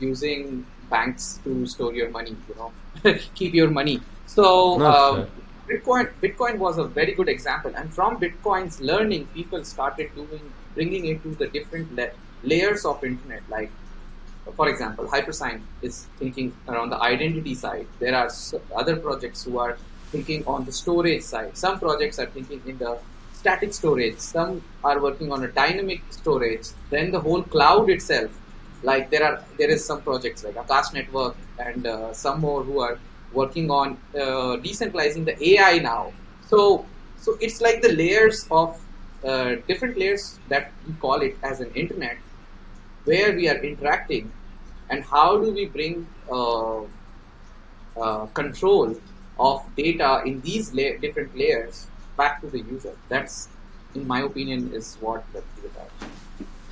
using 0.00 0.66
banks 0.90 1.38
to 1.44 1.66
store 1.66 1.94
your 1.94 2.10
money. 2.10 2.36
You 2.48 2.54
know, 2.56 2.72
keep 3.34 3.54
your 3.54 3.70
money. 3.70 4.00
So 4.36 4.80
um. 4.92 5.26
Bitcoin 5.68 6.08
Bitcoin 6.22 6.58
was 6.58 6.78
a 6.78 6.84
very 6.84 7.12
good 7.12 7.28
example, 7.28 7.72
and 7.74 7.92
from 7.92 8.20
Bitcoin's 8.20 8.80
learning, 8.80 9.26
people 9.34 9.64
started 9.64 10.14
doing 10.14 10.52
bringing 10.76 11.06
it 11.06 11.24
to 11.24 11.34
the 11.40 11.48
different 11.48 11.96
la- 11.96 12.14
layers 12.44 12.84
of 12.84 13.02
internet, 13.02 13.42
like 13.48 13.72
for 14.54 14.68
example, 14.68 15.06
Hypersign 15.06 15.62
is 15.82 16.06
thinking 16.18 16.54
around 16.68 16.90
the 16.90 17.00
identity 17.02 17.54
side. 17.54 17.86
There 17.98 18.14
are 18.14 18.30
other 18.76 18.96
projects 18.96 19.42
who 19.42 19.58
are 19.58 19.76
thinking 20.12 20.44
on 20.46 20.64
the 20.64 20.72
storage 20.72 21.22
side. 21.22 21.56
Some 21.56 21.80
projects 21.80 22.20
are 22.20 22.26
thinking 22.26 22.62
in 22.64 22.78
the 22.78 22.96
static 23.32 23.74
storage. 23.74 24.18
Some 24.18 24.62
are 24.84 25.00
working 25.00 25.32
on 25.32 25.42
a 25.42 25.48
dynamic 25.48 26.02
storage. 26.10 26.68
Then 26.90 27.10
the 27.10 27.20
whole 27.20 27.42
cloud 27.42 27.90
itself. 27.90 28.30
Like 28.84 29.10
there 29.10 29.24
are 29.24 29.42
there 29.58 29.70
is 29.70 29.84
some 29.84 30.02
projects 30.02 30.44
like 30.44 30.54
Akash 30.54 30.94
Network 30.94 31.36
and 31.58 31.86
uh, 31.86 32.12
some 32.12 32.40
more 32.40 32.62
who 32.62 32.78
are 32.78 32.98
working 33.36 33.70
on 33.70 33.98
uh, 34.14 34.56
decentralizing 34.66 35.24
the 35.24 35.36
AI 35.50 35.78
now. 35.78 36.12
So 36.48 36.86
so 37.18 37.36
it's 37.40 37.60
like 37.60 37.82
the 37.82 37.92
layers 37.92 38.46
of 38.50 38.80
uh, 39.24 39.56
different 39.68 39.98
layers 39.98 40.38
that 40.48 40.72
we 40.86 40.94
call 40.94 41.20
it 41.20 41.36
as 41.42 41.60
an 41.60 41.70
internet 41.74 42.18
where 43.04 43.34
we 43.34 43.48
are 43.48 43.56
interacting 43.56 44.30
and 44.90 45.04
how 45.04 45.38
do 45.40 45.52
we 45.52 45.66
bring 45.66 46.06
uh, 46.30 46.80
uh, 48.00 48.26
control 48.26 48.94
of 49.38 49.64
data 49.76 50.22
in 50.24 50.40
these 50.42 50.72
la- 50.74 50.96
different 51.00 51.36
layers 51.36 51.86
back 52.16 52.40
to 52.40 52.48
the 52.48 52.60
user 52.60 52.94
that's 53.08 53.48
in 53.94 54.06
my 54.06 54.20
opinion 54.22 54.70
is 54.72 54.96
what 55.00 55.24
Web3 55.32 55.58
is 55.58 55.70
about 55.70 55.90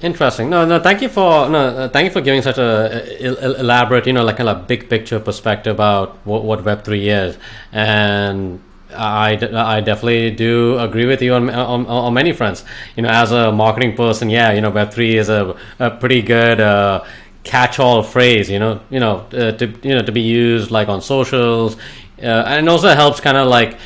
Interesting. 0.04 0.50
No, 0.50 0.66
no. 0.66 0.78
Thank 0.80 1.00
you 1.00 1.08
for 1.08 1.49
no. 1.49 1.58
Uh, 1.58 1.88
thank 1.88 2.04
you 2.04 2.11
for 2.11 2.20
giving 2.20 2.42
such 2.42 2.58
a 2.58 3.25
el- 3.25 3.38
el- 3.38 3.54
elaborate, 3.54 4.06
you 4.06 4.12
know, 4.12 4.23
like 4.23 4.37
kind 4.37 4.50
of 4.50 4.66
big 4.66 4.90
picture 4.90 5.18
perspective 5.18 5.75
about 5.75 6.16
what, 6.26 6.44
what 6.44 6.62
Web 6.62 6.84
three 6.84 7.08
is, 7.08 7.38
and 7.73 8.61
I, 8.94 9.38
I 9.54 9.80
definitely 9.80 10.30
do 10.32 10.78
agree 10.78 11.06
with 11.06 11.23
you 11.23 11.32
on, 11.32 11.49
on 11.49 11.87
on 11.87 12.12
many 12.12 12.32
fronts. 12.34 12.64
You 12.96 13.04
know, 13.04 13.08
as 13.08 13.32
a 13.32 13.50
marketing 13.50 13.96
person, 13.96 14.28
yeah, 14.28 14.52
you 14.52 14.61
know, 14.61 14.68
Web 14.68 14.92
three 14.92 15.16
is 15.16 15.30
a, 15.30 15.56
a 15.78 15.90
pretty 15.92 16.20
good 16.20 16.61
uh, 16.61 17.02
catch-all 17.44 18.02
phrase. 18.02 18.50
You 18.50 18.58
know, 18.58 18.80
you 18.90 19.00
know, 19.00 19.20
uh, 19.32 19.52
to 19.52 19.66
you 19.82 19.94
know 19.94 20.02
to 20.02 20.12
be 20.12 20.20
used 20.20 20.70
like 20.70 20.88
on 20.88 21.00
socials, 21.00 21.78
uh, 22.23 22.44
and 22.46 22.68
also 22.68 22.88
helps 22.94 23.20
kind 23.20 23.38
of 23.38 23.46
like 23.49 23.78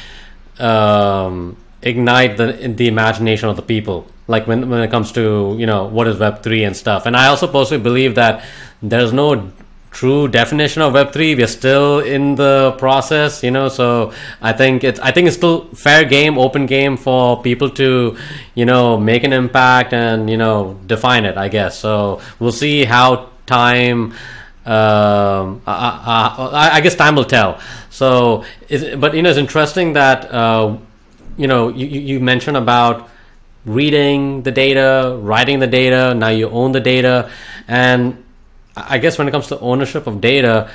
um, 0.58 1.56
ignite 1.82 2.38
the 2.38 2.74
the 2.76 2.88
imagination 2.88 3.48
of 3.48 3.54
the 3.54 3.62
people. 3.62 4.04
Like 4.28 4.46
when 4.46 4.68
when 4.68 4.82
it 4.82 4.90
comes 4.90 5.10
to 5.12 5.56
you 5.58 5.66
know 5.66 5.86
what 5.86 6.06
is 6.06 6.18
Web 6.18 6.42
three 6.42 6.64
and 6.64 6.76
stuff. 6.76 7.06
And 7.06 7.16
I 7.16 7.26
also 7.26 7.46
personally 7.46 7.82
believe 7.82 8.14
that 8.14 8.44
there's 8.82 9.12
no 9.12 9.50
true 9.90 10.28
definition 10.28 10.82
of 10.82 10.92
Web 10.92 11.12
three. 11.12 11.34
We're 11.34 11.46
still 11.46 12.00
in 12.00 12.36
the 12.36 12.76
process, 12.78 13.42
you 13.42 13.50
know. 13.50 13.68
So 13.68 14.12
I 14.40 14.52
think 14.52 14.84
it's 14.84 15.00
I 15.00 15.10
think 15.12 15.26
it's 15.28 15.36
still 15.36 15.66
fair 15.74 16.04
game, 16.04 16.38
open 16.38 16.66
game 16.66 16.96
for 16.96 17.42
people 17.42 17.70
to 17.70 18.16
you 18.54 18.64
know 18.64 18.98
make 18.98 19.24
an 19.24 19.32
impact 19.32 19.92
and 19.92 20.30
you 20.30 20.36
know 20.36 20.78
define 20.86 21.24
it. 21.24 21.36
I 21.36 21.48
guess 21.48 21.78
so. 21.78 22.20
We'll 22.38 22.52
see 22.52 22.84
how 22.84 23.30
time 23.46 24.12
um, 24.68 25.62
I, 25.66 26.36
I, 26.52 26.70
I 26.76 26.80
guess 26.82 26.94
time 26.94 27.16
will 27.16 27.24
tell. 27.24 27.58
So, 27.88 28.44
but 28.98 29.14
you 29.14 29.22
know, 29.22 29.30
it's 29.30 29.38
interesting 29.38 29.94
that 29.94 30.30
uh, 30.32 30.76
you 31.38 31.46
know 31.46 31.70
you 31.70 31.86
you 31.86 32.20
mentioned 32.20 32.56
about 32.56 33.08
reading 33.68 34.42
the 34.42 34.50
data, 34.50 35.18
writing 35.20 35.58
the 35.58 35.66
data. 35.66 36.14
Now 36.14 36.28
you 36.28 36.48
own 36.50 36.72
the 36.72 36.80
data, 36.80 37.30
and 37.66 38.24
I 38.76 38.98
guess 38.98 39.18
when 39.18 39.28
it 39.28 39.30
comes 39.30 39.48
to 39.48 39.58
ownership 39.60 40.06
of 40.06 40.20
data, 40.20 40.70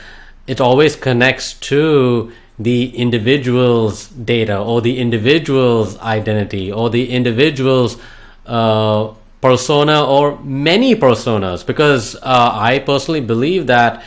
it 0.48 0.62
always 0.62 0.96
connects 0.96 1.54
to 1.72 2.32
the 2.60 2.96
individual's 2.96 4.08
data 4.10 4.60
or 4.60 4.82
the 4.82 5.00
individual's 5.00 5.98
identity 6.00 6.72
or 6.72 6.90
the 6.90 7.10
individual's 7.10 7.98
uh, 8.46 9.12
persona 9.42 10.04
or 10.06 10.40
many 10.44 10.96
personas. 10.96 11.66
Because 11.66 12.16
uh, 12.16 12.52
I 12.54 12.80
personally 12.80 13.22
believe 13.22 13.68
that 13.68 14.04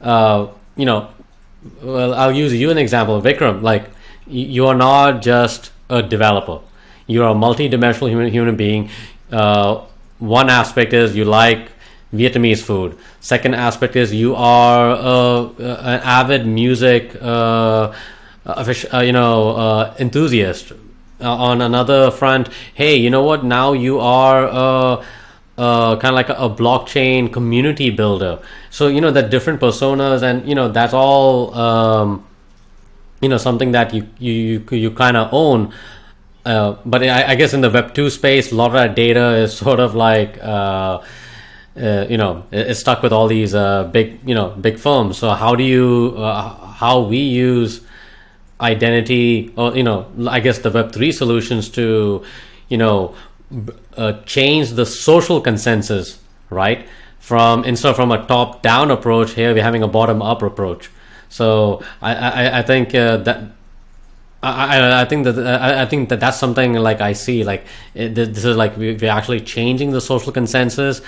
uh, 0.00 0.48
you 0.76 0.84
know 0.84 1.08
well 1.82 2.14
I'll 2.14 2.32
use 2.32 2.54
you 2.54 2.70
an 2.70 2.78
example 2.78 3.20
Vikram. 3.22 3.62
Like 3.62 3.90
you 4.26 4.66
are 4.66 4.74
not 4.74 5.22
just 5.22 5.70
a 5.88 6.02
developer 6.02 6.60
you're 7.06 7.28
a 7.28 7.34
multi-dimensional 7.34 8.08
human, 8.08 8.30
human 8.30 8.56
being 8.56 8.90
uh, 9.32 9.82
one 10.18 10.48
aspect 10.48 10.92
is 10.92 11.16
you 11.16 11.24
like 11.24 11.70
Vietnamese 12.14 12.62
food 12.62 12.96
second 13.20 13.54
aspect 13.54 13.96
is 13.96 14.12
you 14.12 14.34
are 14.34 14.90
an 15.58 16.00
avid 16.02 16.46
music 16.46 17.16
uh, 17.20 17.92
uh, 18.46 19.00
you 19.00 19.12
know 19.12 19.50
uh, 19.50 19.94
enthusiast 19.98 20.72
uh, 21.20 21.34
on 21.34 21.62
another 21.62 22.10
front, 22.10 22.48
hey, 22.74 22.96
you 22.96 23.08
know 23.08 23.22
what? 23.22 23.42
Now 23.44 23.72
you 23.72 23.98
are 24.00 25.00
uh, 25.56 25.96
kind 25.96 26.04
of 26.04 26.14
like 26.14 26.28
a, 26.28 26.34
a 26.34 26.50
blockchain 26.50 27.32
community 27.32 27.90
builder. 27.90 28.38
So 28.70 28.88
you 28.88 29.00
know 29.00 29.10
the 29.10 29.22
different 29.22 29.60
personas, 29.60 30.22
and 30.22 30.46
you 30.46 30.54
know 30.54 30.68
that's 30.68 30.92
all 30.92 31.54
um, 31.54 32.26
you 33.20 33.28
know 33.28 33.38
something 33.38 33.72
that 33.72 33.94
you 33.94 34.06
you 34.18 34.32
you, 34.70 34.76
you 34.76 34.90
kind 34.90 35.16
of 35.16 35.30
own. 35.32 35.72
Uh, 36.46 36.78
but 36.86 37.02
I, 37.02 37.32
I 37.32 37.34
guess 37.34 37.54
in 37.54 37.60
the 37.60 37.70
Web 37.70 37.92
two 37.92 38.08
space, 38.08 38.52
a 38.52 38.54
lot 38.54 38.66
of 38.66 38.74
that 38.74 38.94
data 38.94 39.34
is 39.34 39.56
sort 39.64 39.80
of 39.80 39.96
like 39.96 40.38
uh, 40.40 41.02
uh, 41.76 42.06
you 42.08 42.16
know 42.16 42.44
is 42.52 42.78
stuck 42.78 43.02
with 43.02 43.12
all 43.12 43.26
these 43.26 43.54
uh, 43.54 43.84
big 43.84 44.20
you 44.24 44.34
know 44.34 44.50
big 44.50 44.78
firms. 44.78 45.18
So 45.18 45.30
how 45.30 45.56
do 45.56 45.64
you 45.64 46.14
uh, 46.16 46.54
how 46.68 47.00
we 47.00 47.18
use 47.18 47.80
identity 48.60 49.52
or 49.56 49.76
you 49.76 49.82
know 49.82 50.06
I 50.28 50.38
guess 50.38 50.58
the 50.60 50.70
Web 50.70 50.92
three 50.92 51.10
solutions 51.10 51.68
to 51.70 52.24
you 52.68 52.78
know 52.78 53.14
change 54.24 54.70
the 54.70 54.86
social 54.86 55.40
consensus 55.40 56.18
right 56.50 56.86
from 57.18 57.64
instead 57.64 57.90
of 57.90 57.96
from 57.96 58.12
a 58.12 58.24
top 58.26 58.62
down 58.62 58.90
approach 58.90 59.32
here 59.32 59.52
we're 59.54 59.62
having 59.62 59.82
a 59.82 59.88
bottom 59.88 60.22
up 60.22 60.42
approach. 60.42 60.90
So 61.28 61.82
I 62.00 62.14
I, 62.14 62.58
I 62.60 62.62
think 62.62 62.90
that 62.92 63.55
I, 64.42 65.02
I 65.02 65.04
think 65.06 65.24
that 65.24 65.38
I, 65.38 65.82
I 65.82 65.86
think 65.86 66.08
that 66.10 66.20
that's 66.20 66.38
something 66.38 66.74
like 66.74 67.00
I 67.00 67.14
see 67.14 67.42
like 67.42 67.66
it, 67.94 68.14
this 68.14 68.44
is 68.44 68.56
like 68.56 68.76
we're 68.76 69.08
actually 69.08 69.40
changing 69.40 69.90
the 69.90 70.00
social 70.00 70.32
consensus 70.32 71.00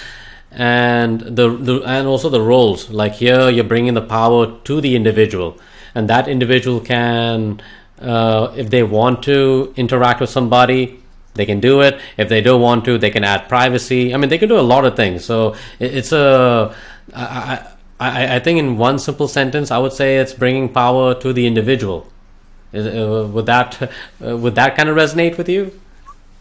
and 0.50 1.20
the, 1.20 1.50
the 1.56 1.82
and 1.82 2.06
also 2.06 2.28
the 2.30 2.40
roles. 2.40 2.90
Like 2.90 3.14
here 3.14 3.48
you're 3.50 3.64
bringing 3.64 3.94
the 3.94 4.02
power 4.02 4.58
to 4.64 4.80
the 4.80 4.96
individual 4.96 5.58
and 5.94 6.08
that 6.08 6.26
individual 6.26 6.80
can 6.80 7.60
uh, 8.00 8.52
if 8.56 8.70
they 8.70 8.82
want 8.82 9.22
to 9.24 9.72
interact 9.76 10.20
with 10.20 10.30
somebody 10.30 11.00
they 11.34 11.46
can 11.46 11.60
do 11.60 11.80
it. 11.82 12.00
If 12.16 12.28
they 12.28 12.40
don't 12.40 12.60
want 12.60 12.84
to 12.86 12.98
they 12.98 13.10
can 13.10 13.24
add 13.24 13.48
privacy. 13.48 14.14
I 14.14 14.16
mean 14.16 14.30
they 14.30 14.38
can 14.38 14.48
do 14.48 14.58
a 14.58 14.68
lot 14.72 14.84
of 14.84 14.96
things. 14.96 15.24
So 15.24 15.54
it, 15.78 15.94
it's 15.94 16.12
a 16.12 16.74
I, 17.14 17.66
I, 18.00 18.36
I 18.36 18.38
think 18.40 18.58
in 18.58 18.76
one 18.76 18.98
simple 18.98 19.28
sentence 19.28 19.70
i 19.70 19.78
would 19.78 19.92
say 19.92 20.18
it's 20.18 20.32
bringing 20.32 20.68
power 20.68 21.14
to 21.14 21.32
the 21.32 21.46
individual 21.46 22.06
uh, 22.74 23.26
would 23.32 23.46
that 23.46 23.90
uh, 24.24 24.36
would 24.36 24.54
that 24.54 24.76
kind 24.76 24.88
of 24.88 24.96
resonate 24.96 25.36
with 25.38 25.48
you? 25.48 25.72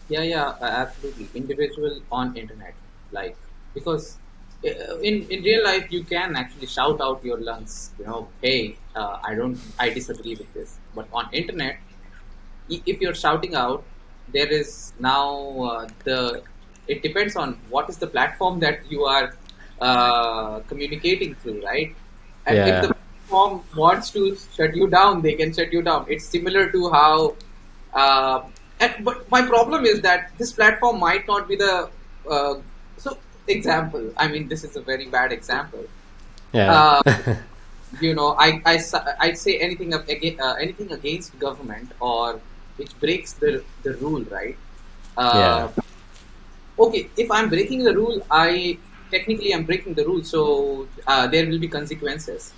Yeah 0.08 0.22
yeah 0.22 0.54
absolutely. 0.60 1.28
Individual 1.34 2.00
on 2.10 2.36
internet 2.36 2.74
like 3.12 3.36
because 3.74 4.18
uh, 4.66 4.98
in 5.00 5.26
in 5.30 5.42
real 5.42 5.64
life 5.64 5.90
you 5.90 6.04
can 6.04 6.36
actually 6.36 6.66
shout 6.66 7.00
out 7.00 7.24
your 7.24 7.38
lungs 7.38 7.90
you 7.98 8.04
know 8.06 8.28
hey 8.42 8.76
uh, 8.96 9.18
i 9.22 9.34
don't 9.34 9.58
i 9.78 9.90
disagree 9.90 10.34
with 10.36 10.52
this. 10.54 10.78
But 10.94 11.08
on 11.12 11.28
internet 11.32 11.78
if 12.68 13.00
you're 13.00 13.14
shouting 13.14 13.54
out 13.54 13.84
there 14.32 14.48
is 14.48 14.92
now 14.98 15.28
uh, 15.62 15.88
the 16.04 16.42
it 16.86 17.02
depends 17.02 17.36
on 17.36 17.58
what 17.68 17.88
is 17.90 17.98
the 17.98 18.06
platform 18.06 18.60
that 18.60 18.80
you 18.90 19.04
are 19.04 19.34
uh, 19.80 20.60
communicating 20.60 21.34
through 21.36 21.62
right? 21.64 21.94
And 22.46 22.56
Yeah. 22.56 22.92
Platform 23.28 23.62
wants 23.76 24.10
to 24.10 24.36
shut 24.56 24.74
you 24.74 24.88
down 24.88 25.22
they 25.22 25.34
can 25.34 25.52
shut 25.52 25.72
you 25.72 25.82
down. 25.82 26.06
It's 26.08 26.24
similar 26.24 26.70
to 26.70 26.90
how 26.90 27.34
uh, 27.92 28.42
and, 28.80 29.04
but 29.04 29.30
my 29.30 29.42
problem 29.42 29.84
is 29.84 30.00
that 30.02 30.30
this 30.38 30.52
platform 30.52 31.00
might 31.00 31.26
not 31.26 31.48
be 31.48 31.56
the 31.56 31.90
uh, 32.30 32.54
so 32.96 33.18
example 33.48 34.12
i 34.18 34.28
mean 34.28 34.46
this 34.46 34.62
is 34.62 34.76
a 34.76 34.80
very 34.80 35.06
bad 35.06 35.32
example. 35.32 35.84
Yeah. 36.52 36.72
Uh, 36.72 37.36
you 38.00 38.14
know 38.14 38.36
I 38.38 38.62
I 38.64 38.78
I 39.20 39.32
say 39.32 39.58
anything 39.58 39.94
of, 39.94 40.02
uh, 40.02 40.54
anything 40.60 40.92
against 40.92 41.38
government 41.38 41.92
or 42.00 42.40
which 42.76 42.98
breaks 43.00 43.32
the 43.32 43.62
the 43.82 43.94
rule 43.94 44.24
right? 44.24 44.56
Uh, 45.16 45.68
okay 46.78 47.10
if 47.16 47.28
i'm 47.28 47.48
breaking 47.48 47.82
the 47.82 47.92
rule 47.92 48.24
i 48.30 48.78
technically 49.10 49.52
i'm 49.52 49.64
breaking 49.64 49.94
the 49.94 50.04
rule 50.04 50.22
so 50.22 50.86
uh, 51.08 51.26
there 51.26 51.44
will 51.48 51.58
be 51.58 51.66
consequences 51.66 52.52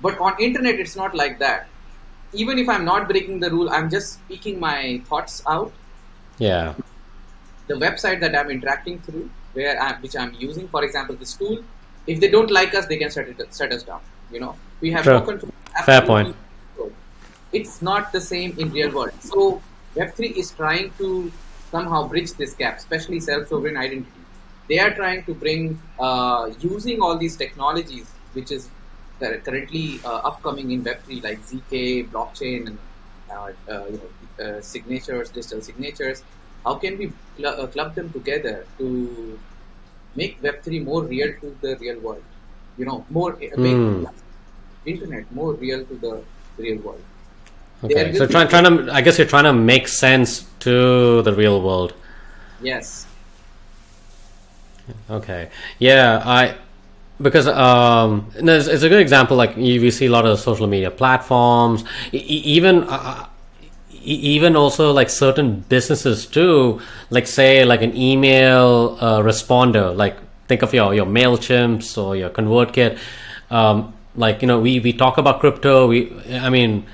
but 0.00 0.18
on 0.18 0.34
internet 0.38 0.80
it's 0.80 0.96
not 0.96 1.14
like 1.14 1.38
that 1.38 1.68
even 2.32 2.58
if 2.58 2.68
i'm 2.68 2.84
not 2.84 3.08
breaking 3.08 3.38
the 3.40 3.50
rule 3.50 3.70
i'm 3.70 3.88
just 3.90 4.14
speaking 4.14 4.58
my 4.58 5.00
thoughts 5.08 5.42
out 5.46 5.72
yeah 6.38 6.74
the 7.66 7.74
website 7.74 8.20
that 8.20 8.36
I'm 8.36 8.50
interacting 8.50 9.00
through, 9.00 9.30
where 9.54 9.80
I, 9.80 9.94
which 10.00 10.16
I'm 10.16 10.34
using, 10.34 10.68
for 10.68 10.84
example, 10.84 11.16
this 11.16 11.34
tool, 11.34 11.62
if 12.06 12.20
they 12.20 12.28
don't 12.28 12.50
like 12.50 12.74
us, 12.74 12.86
they 12.86 12.96
can 12.98 13.10
shut 13.10 13.28
it 13.28 13.38
shut 13.56 13.72
us 13.72 13.82
down. 13.82 14.00
You 14.30 14.40
know, 14.40 14.56
we 14.80 14.90
have 14.90 15.04
True. 15.04 15.16
spoken 15.16 15.40
to 15.40 15.46
Fair 15.84 16.02
absolutely- 16.02 16.34
It's 17.52 17.80
not 17.80 18.12
the 18.12 18.20
same 18.20 18.54
in 18.58 18.70
real 18.72 18.90
world. 18.90 19.12
So 19.20 19.62
Web3 19.96 20.36
is 20.36 20.50
trying 20.50 20.92
to 20.98 21.32
somehow 21.70 22.08
bridge 22.08 22.32
this 22.32 22.54
gap, 22.54 22.78
especially 22.78 23.20
self-sovereign 23.20 23.76
identity. 23.76 24.10
They 24.68 24.78
are 24.78 24.90
trying 24.90 25.24
to 25.24 25.34
bring 25.34 25.80
uh, 25.98 26.50
using 26.60 27.00
all 27.00 27.16
these 27.16 27.36
technologies, 27.36 28.06
which 28.32 28.50
is 28.50 28.68
cur- 29.24 29.40
currently 29.46 30.00
uh, 30.04 30.30
upcoming 30.30 30.70
in 30.70 30.82
Web3, 30.84 31.20
like 31.20 31.40
zk, 31.50 32.08
blockchain, 32.10 32.66
and 32.68 32.78
uh, 33.30 33.52
uh, 33.72 33.84
you 33.86 34.00
know, 34.00 34.44
uh, 34.44 34.60
signatures, 34.60 35.30
digital 35.30 35.60
signatures. 35.60 36.22
How 36.64 36.74
can 36.74 36.98
we 36.98 37.12
cl- 37.36 37.60
uh, 37.60 37.66
club 37.66 37.94
them 37.94 38.12
together 38.12 38.66
to 38.78 39.38
make 40.16 40.40
Web3 40.42 40.80
more 40.80 41.02
real 41.04 41.32
to 41.40 41.56
the 41.60 41.76
real 41.76 42.00
world? 42.00 42.22
You 42.78 42.86
know, 42.86 43.04
more 43.10 43.36
make 43.40 43.76
Hmm. 43.76 44.04
internet 44.84 45.30
more 45.32 45.52
real 45.54 45.84
to 45.84 45.94
the 46.06 46.14
real 46.58 46.78
world. 46.78 47.02
Okay, 47.84 48.14
so 48.14 48.26
trying 48.26 48.48
trying 48.48 48.64
to 48.64 48.92
I 48.92 49.00
guess 49.00 49.18
you're 49.18 49.26
trying 49.26 49.44
to 49.44 49.52
make 49.52 49.88
sense 49.88 50.44
to 50.60 51.22
the 51.22 51.32
real 51.34 51.60
world. 51.60 51.92
Yes. 52.60 53.06
Okay, 55.10 55.48
yeah, 55.78 56.22
I 56.24 56.56
because 57.20 57.46
um, 57.46 58.30
it's, 58.34 58.66
it's 58.66 58.82
a 58.82 58.88
good 58.88 59.00
example. 59.00 59.36
Like 59.36 59.56
you, 59.56 59.80
we 59.80 59.90
see 59.90 60.06
a 60.06 60.10
lot 60.10 60.26
of 60.26 60.38
social 60.40 60.66
media 60.66 60.90
platforms, 60.90 61.84
e- 62.12 62.18
even. 62.18 62.84
Uh, 62.84 63.26
e- 64.06 64.34
even 64.36 64.54
also 64.56 64.92
like 64.92 65.08
certain 65.08 65.60
businesses 65.68 66.26
too 66.26 66.78
like 67.10 67.26
say 67.26 67.64
like 67.64 67.80
an 67.80 67.96
email 67.96 68.98
uh, 69.00 69.18
responder 69.20 69.96
like 69.96 70.16
think 70.46 70.60
of 70.62 70.74
your 70.74 70.92
your 70.94 71.06
mailchimps 71.06 71.96
or 71.96 72.14
your 72.14 72.28
convertkit 72.28 72.98
um, 73.50 73.94
like 74.16 74.42
you 74.42 74.48
know 74.48 74.60
we 74.60 74.78
we 74.80 74.92
talk 74.92 75.16
about 75.16 75.40
crypto 75.40 75.86
we 75.86 76.12
i 76.34 76.50
mean 76.50 76.84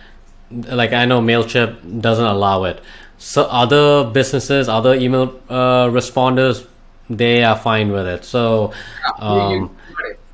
like 0.51 0.93
i 0.93 1.05
know 1.05 1.21
mailchimp 1.21 2.01
doesn't 2.01 2.27
allow 2.27 2.65
it 2.65 2.81
so 3.19 3.43
other 3.47 4.05
businesses 4.05 4.69
other 4.69 4.95
email 4.95 5.41
uh, 5.49 5.87
responders 5.89 6.67
they 7.11 7.43
are 7.45 7.57
fine 7.57 7.91
with 7.93 8.07
it 8.07 8.25
so 8.25 8.73
you 9.21 9.27
um, 9.27 9.77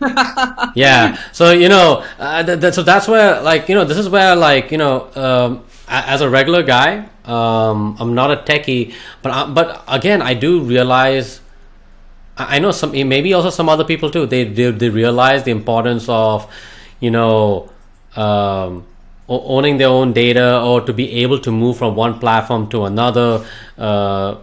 yeah 0.75 1.17
so 1.33 1.53
you 1.53 1.69
know 1.69 2.05
uh, 2.19 2.43
th- 2.43 2.61
th- 2.61 2.75
so 2.75 2.83
that's 2.83 3.09
where 3.09 3.41
like 3.41 3.69
you 3.69 3.75
know 3.75 3.85
this 3.85 3.97
is 3.99 4.09
where 4.09 4.37
like 4.37 4.71
you 4.71 4.79
know 4.79 5.09
um, 5.17 5.65
as 5.89 6.21
a 6.21 6.29
regular 6.29 6.63
guy 6.63 7.09
um, 7.25 7.97
i'm 7.99 8.15
not 8.15 8.31
a 8.31 8.37
techie 8.43 8.95
but 9.23 9.33
I, 9.33 9.47
but 9.51 9.83
again 9.89 10.21
i 10.23 10.35
do 10.35 10.61
realize 10.61 11.41
I 12.37 12.57
I 12.57 12.59
know 12.59 12.71
some 12.71 12.93
maybe 12.93 13.33
also 13.35 13.51
some 13.51 13.69
other 13.69 13.85
people 13.85 14.11
too. 14.11 14.27
They 14.27 14.45
they, 14.45 14.71
they 14.71 14.89
realize 14.91 15.45
the 15.45 15.51
importance 15.51 16.09
of 16.09 16.47
you 17.01 17.11
know 17.11 17.71
um, 18.17 18.87
owning 19.29 19.79
their 19.79 19.89
own 19.89 20.13
data 20.13 20.61
or 20.63 20.81
to 20.83 20.93
be 20.93 21.11
able 21.23 21.39
to 21.41 21.51
move 21.51 21.79
from 21.79 21.97
one 21.97 22.19
platform 22.19 22.69
to 22.71 22.85
another. 22.85 23.45
Uh, 23.79 24.37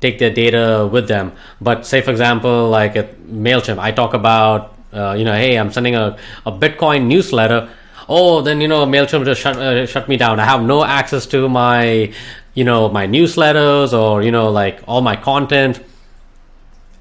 take 0.00 0.18
their 0.18 0.30
data 0.30 0.88
with 0.90 1.08
them. 1.08 1.32
But 1.60 1.86
say 1.86 2.00
for 2.00 2.10
example, 2.10 2.68
like 2.70 2.96
at 2.96 3.16
Mailchimp, 3.18 3.78
I 3.78 3.92
talk 3.92 4.14
about 4.14 4.74
uh, 4.92 5.14
you 5.18 5.24
know, 5.24 5.34
hey, 5.34 5.58
I'm 5.58 5.70
sending 5.70 5.94
a, 5.94 6.16
a 6.46 6.52
Bitcoin 6.52 7.06
newsletter. 7.06 7.68
Oh, 8.08 8.40
then 8.40 8.60
you 8.60 8.68
know, 8.68 8.86
Mailchimp 8.86 9.24
just 9.24 9.40
shut 9.40 9.56
uh, 9.56 9.86
shut 9.86 10.08
me 10.08 10.16
down. 10.16 10.40
I 10.40 10.44
have 10.44 10.62
no 10.62 10.84
access 10.84 11.26
to 11.26 11.48
my 11.48 12.12
you 12.54 12.64
know 12.64 12.88
my 12.88 13.06
newsletters 13.06 13.92
or 13.92 14.22
you 14.22 14.30
know 14.30 14.50
like 14.50 14.80
all 14.88 15.00
my 15.00 15.16
content 15.16 15.80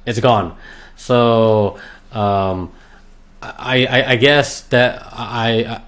it's 0.05 0.19
gone. 0.19 0.57
So 0.95 1.79
um, 2.11 2.71
I, 3.41 3.85
I 3.85 4.11
I 4.11 4.15
guess 4.15 4.61
that 4.73 5.03
I 5.13 5.81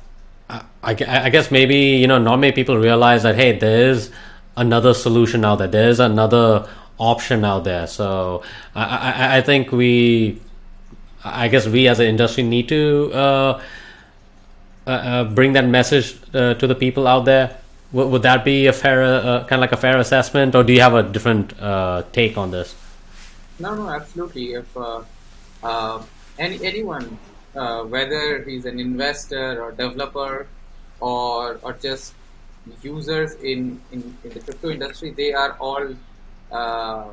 I, 0.50 0.62
I 0.84 0.96
I 1.26 1.30
guess 1.30 1.52
maybe 1.52 1.78
you 1.78 2.08
know 2.08 2.20
not 2.20 2.38
many 2.38 2.54
people 2.54 2.78
realize 2.78 3.24
that 3.24 3.36
hey 3.36 3.58
there 3.58 3.90
is 3.90 4.12
another 4.56 4.94
solution 4.94 5.44
out 5.46 5.58
there. 5.60 5.68
There 5.68 5.90
is 5.90 6.00
another 6.00 6.68
option 7.00 7.44
out 7.46 7.64
there. 7.64 7.88
So 7.88 8.44
I 8.76 8.84
I, 8.84 9.38
I 9.38 9.42
think 9.42 9.72
we 9.72 10.40
I 11.24 11.48
guess 11.48 11.68
we 11.68 11.88
as 11.88 12.00
an 12.00 12.08
industry 12.08 12.44
need 12.44 12.70
to 12.70 13.12
uh, 13.14 13.62
uh, 14.88 14.90
uh, 14.90 15.24
bring 15.24 15.54
that 15.54 15.66
message 15.66 16.18
uh, 16.34 16.54
to 16.56 16.68
the 16.68 16.76
people 16.76 17.08
out 17.08 17.26
there. 17.26 17.58
Would, 17.92 18.10
would 18.12 18.22
that 18.22 18.46
be 18.46 18.68
a 18.68 18.74
fair 18.74 19.04
uh, 19.04 19.44
kind 19.46 19.60
of 19.60 19.62
like 19.62 19.72
a 19.72 19.78
fair 19.78 19.98
assessment, 19.98 20.56
or 20.56 20.64
do 20.64 20.74
you 20.74 20.82
have 20.82 20.94
a 20.94 21.04
different 21.04 21.60
uh, 21.60 22.04
take 22.12 22.38
on 22.38 22.52
this? 22.52 22.76
No, 23.60 23.76
no, 23.76 23.90
absolutely. 23.90 24.54
If 24.54 24.68
any 26.38 26.64
anyone, 26.64 27.18
uh, 27.56 27.84
whether 27.84 28.44
he's 28.44 28.66
an 28.66 28.80
investor 28.80 29.62
or 29.62 29.72
developer, 29.72 30.48
or 31.00 31.60
or 31.62 31.74
just 31.74 32.14
users 32.82 33.34
in, 33.36 33.82
in, 33.92 34.16
in 34.24 34.30
the 34.32 34.40
crypto 34.40 34.70
industry, 34.70 35.12
they 35.12 35.34
are 35.34 35.58
all, 35.60 35.96
uh, 36.52 37.08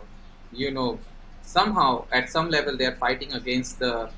you 0.53 0.71
know, 0.71 0.99
somehow 1.43 2.05
at 2.13 2.29
some 2.31 2.51
level 2.51 2.77
they 2.77 2.87
are 2.87 2.97
fighting 2.97 3.33
against 3.33 3.79
the 3.79 4.11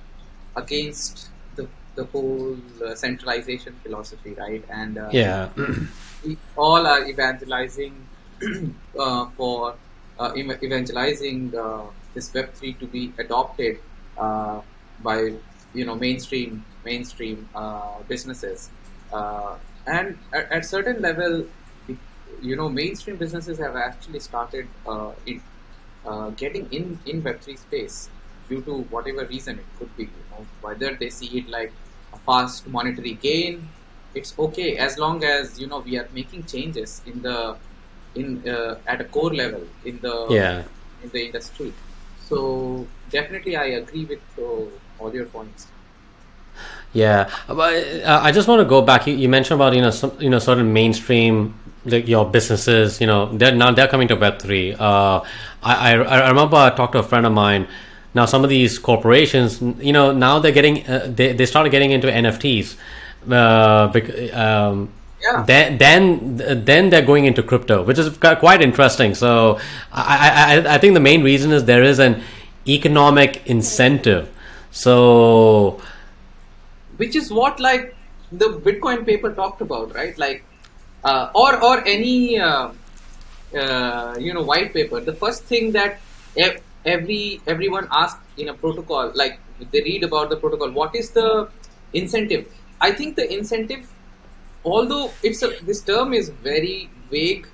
against 0.57 1.29
the 1.57 1.69
the 1.95 2.05
whole 2.05 2.57
uh, 2.85 2.95
centralization 2.95 3.75
philosophy, 3.83 4.35
right? 4.35 4.65
And 4.71 4.99
uh, 4.99 5.11
Yeah. 5.13 5.49
we 6.25 6.37
all 6.57 6.87
are 6.87 7.07
evangelizing 7.07 8.07
uh, 8.99 9.27
for 9.37 9.75
uh, 10.19 10.33
evangelizing 10.37 11.55
uh, 11.57 11.85
this 12.15 12.31
Web3 12.31 12.79
to 12.81 12.87
be 12.87 13.13
adopted 13.19 13.79
uh, 14.17 14.61
by 15.03 15.35
you 15.75 15.85
know 15.85 15.95
mainstream 15.95 16.65
mainstream 16.85 17.49
uh, 17.55 17.99
businesses, 18.09 18.71
uh, 19.13 19.57
and 19.87 20.19
at, 20.33 20.51
at 20.51 20.65
certain 20.65 21.01
level, 21.01 21.47
you 22.41 22.57
know 22.57 22.69
mainstream 22.69 23.17
businesses 23.17 23.59
have 23.59 23.77
actually 23.77 24.21
started 24.21 24.69
uh, 24.87 25.13
in, 25.27 25.43
uh, 26.05 26.31
getting 26.31 26.67
in 26.73 26.99
in 27.07 27.23
Web 27.23 27.41
three 27.41 27.57
space 27.57 28.11
due 28.49 28.63
to 28.63 28.83
whatever 28.95 29.25
reason 29.27 29.59
it 29.59 29.67
could 29.79 29.95
be. 29.97 30.05
You 30.05 30.25
know, 30.31 30.47
whether 30.61 30.95
they 30.97 31.11
see 31.11 31.39
it 31.39 31.49
like 31.49 31.73
a 32.13 32.19
fast 32.19 32.67
monetary 32.67 33.15
gain, 33.15 33.69
it's 34.15 34.39
okay 34.39 34.77
as 34.77 34.99
long 34.99 35.25
as 35.25 35.59
you 35.61 35.67
know 35.67 35.81
we 35.81 35.99
are 35.99 36.09
making 36.13 36.45
changes 36.45 37.03
in 37.07 37.23
the 37.23 37.57
in 38.15 38.49
uh, 38.49 38.77
at 38.87 39.01
a 39.01 39.05
core 39.05 39.35
level 39.35 39.67
in 39.85 39.99
the 40.01 40.17
Yeah. 40.31 40.65
in 41.03 41.11
the 41.11 41.25
industry. 41.27 41.73
So 42.21 42.87
definitely, 43.11 43.57
I 43.57 43.67
agree 43.83 44.05
with 44.05 44.23
uh, 44.39 45.03
all 45.03 45.15
your 45.15 45.27
points. 45.27 45.69
Yeah, 46.93 47.31
uh, 47.49 48.21
I 48.23 48.33
just 48.33 48.49
want 48.49 48.61
to 48.61 48.65
go 48.65 48.83
back. 48.83 49.07
You, 49.07 49.15
you 49.15 49.29
mentioned 49.29 49.61
about 49.61 49.75
you 49.75 49.83
know 49.83 49.91
some 49.91 50.13
you 50.21 50.31
know 50.31 50.39
certain 50.39 50.73
mainstream 50.73 51.55
like 51.89 52.09
your 52.09 52.25
businesses. 52.31 53.01
You 53.01 53.07
know 53.07 53.27
they're 53.37 53.55
now 53.55 53.73
they're 53.73 53.89
coming 53.89 54.09
to 54.09 54.15
Web 54.17 54.39
three. 54.41 54.75
Uh, 54.75 55.21
I, 55.63 55.93
I 55.93 55.93
I 55.95 56.29
remember 56.29 56.57
I 56.57 56.71
talked 56.71 56.93
to 56.93 56.99
a 57.01 57.03
friend 57.03 57.27
of 57.27 57.33
mine. 57.33 57.67
Now 58.15 58.25
some 58.25 58.43
of 58.45 58.51
these 58.51 58.79
corporations, 58.79 59.61
you 59.61 59.93
know, 59.93 60.13
now 60.13 60.39
they're 60.39 60.53
getting 60.53 60.87
uh, 60.89 61.11
they 61.15 61.33
they 61.33 61.47
started 61.47 61.71
getting 61.71 61.91
into 61.91 62.09
NFTs. 62.09 62.77
Uh, 63.31 63.89
bec- 63.89 64.33
um, 64.35 64.89
Yeah. 65.21 65.43
then 65.47 65.79
then 65.79 66.37
then 66.65 66.91
they're 66.91 67.05
going 67.07 67.25
into 67.27 67.43
crypto, 67.43 67.83
which 67.83 67.99
is 67.99 68.09
quite 68.19 68.63
interesting. 68.63 69.15
So 69.15 69.59
I, 69.93 70.63
I 70.67 70.75
I 70.75 70.79
think 70.79 70.95
the 70.95 71.01
main 71.11 71.25
reason 71.25 71.51
is 71.53 71.65
there 71.65 71.83
is 71.83 71.99
an 71.99 72.23
economic 72.69 73.43
incentive. 73.47 74.29
So 74.71 75.81
which 76.97 77.17
is 77.17 77.31
what 77.33 77.61
like 77.61 77.95
the 78.33 78.49
Bitcoin 78.67 79.05
paper 79.07 79.33
talked 79.33 79.61
about, 79.61 79.95
right? 79.95 80.17
Like, 80.19 80.45
uh, 81.05 81.31
or 81.35 81.63
or 81.63 81.87
any 81.87 82.39
uh, 82.39 82.71
uh, 83.57 84.17
you 84.19 84.35
know 84.35 84.43
white 84.43 84.73
paper. 84.73 85.01
The 85.01 85.15
first 85.15 85.45
thing 85.45 85.73
that 85.73 86.01
ev- 86.37 86.63
every 86.85 87.43
everyone 87.47 87.89
asks 87.91 88.21
in 88.37 88.49
a 88.49 88.55
protocol, 88.55 89.13
like 89.15 89.41
they 89.73 89.81
read 89.83 90.05
about 90.05 90.31
the 90.31 90.37
protocol, 90.37 90.71
what 90.71 90.95
is 90.95 91.11
the 91.11 91.49
incentive? 91.93 92.47
I 92.81 92.93
think 92.93 93.17
the 93.17 93.33
incentive, 93.33 93.87
although 94.65 95.13
it's 95.23 95.43
a 95.43 95.51
this 95.63 95.83
term 95.83 96.13
is 96.13 96.31
very 96.31 96.91
vague. 97.11 97.47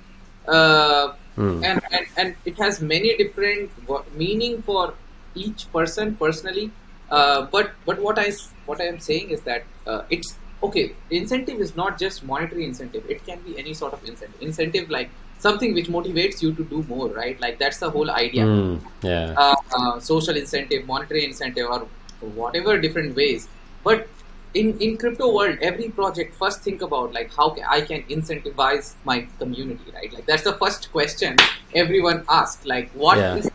Uh, 0.47 1.13
Hmm. 1.35 1.61
and, 1.63 1.81
and 1.91 2.05
and 2.15 2.35
it 2.45 2.57
has 2.57 2.79
many 2.81 3.17
different 3.17 3.69
meaning 4.15 4.61
for 4.61 4.93
each 5.33 5.69
person 5.73 6.15
personally 6.15 6.71
uh, 7.09 7.41
but 7.51 7.71
but 7.85 7.99
what 8.01 8.17
I 8.17 8.31
what 8.65 8.79
I 8.79 8.85
am 8.85 8.99
saying 8.99 9.31
is 9.31 9.41
that 9.41 9.65
uh, 9.85 10.03
it's 10.09 10.37
okay. 10.63 10.93
Incentive 11.09 11.59
is 11.59 11.75
not 11.75 11.97
just 11.99 12.23
monetary 12.23 12.65
incentive. 12.65 13.05
It 13.09 13.25
can 13.25 13.39
be 13.41 13.57
any 13.57 13.73
sort 13.73 13.93
of 13.93 14.03
incentive. 14.07 14.41
Incentive 14.41 14.89
like 14.89 15.09
something 15.39 15.73
which 15.73 15.87
motivates 15.87 16.41
you 16.41 16.53
to 16.53 16.63
do 16.63 16.83
more, 16.83 17.09
right? 17.09 17.39
Like 17.39 17.59
that's 17.59 17.79
the 17.79 17.89
whole 17.89 18.09
idea. 18.11 18.45
mm, 18.45 18.81
yeah. 19.01 19.33
Uh, 19.37 19.55
uh, 19.77 19.99
social 19.99 20.35
incentive, 20.35 20.85
monetary 20.87 21.25
incentive, 21.25 21.67
or 21.69 21.87
whatever 22.21 22.77
different 22.79 23.15
ways. 23.15 23.47
But 23.83 24.07
in 24.53 24.77
in 24.79 24.97
crypto 24.97 25.33
world, 25.35 25.57
every 25.61 25.89
project 25.89 26.35
first 26.35 26.61
think 26.61 26.81
about 26.81 27.13
like 27.13 27.33
how 27.35 27.49
ca- 27.49 27.67
I 27.69 27.81
can 27.81 28.03
incentivize 28.03 28.93
my 29.03 29.27
community, 29.39 29.91
right? 29.93 30.11
Like 30.13 30.25
that's 30.25 30.43
the 30.43 30.53
first 30.53 30.91
question 30.91 31.35
everyone 31.73 32.23
asks. 32.29 32.65
Like 32.65 32.89
what 32.93 33.17
Yeah. 33.17 33.35
is 33.35 33.49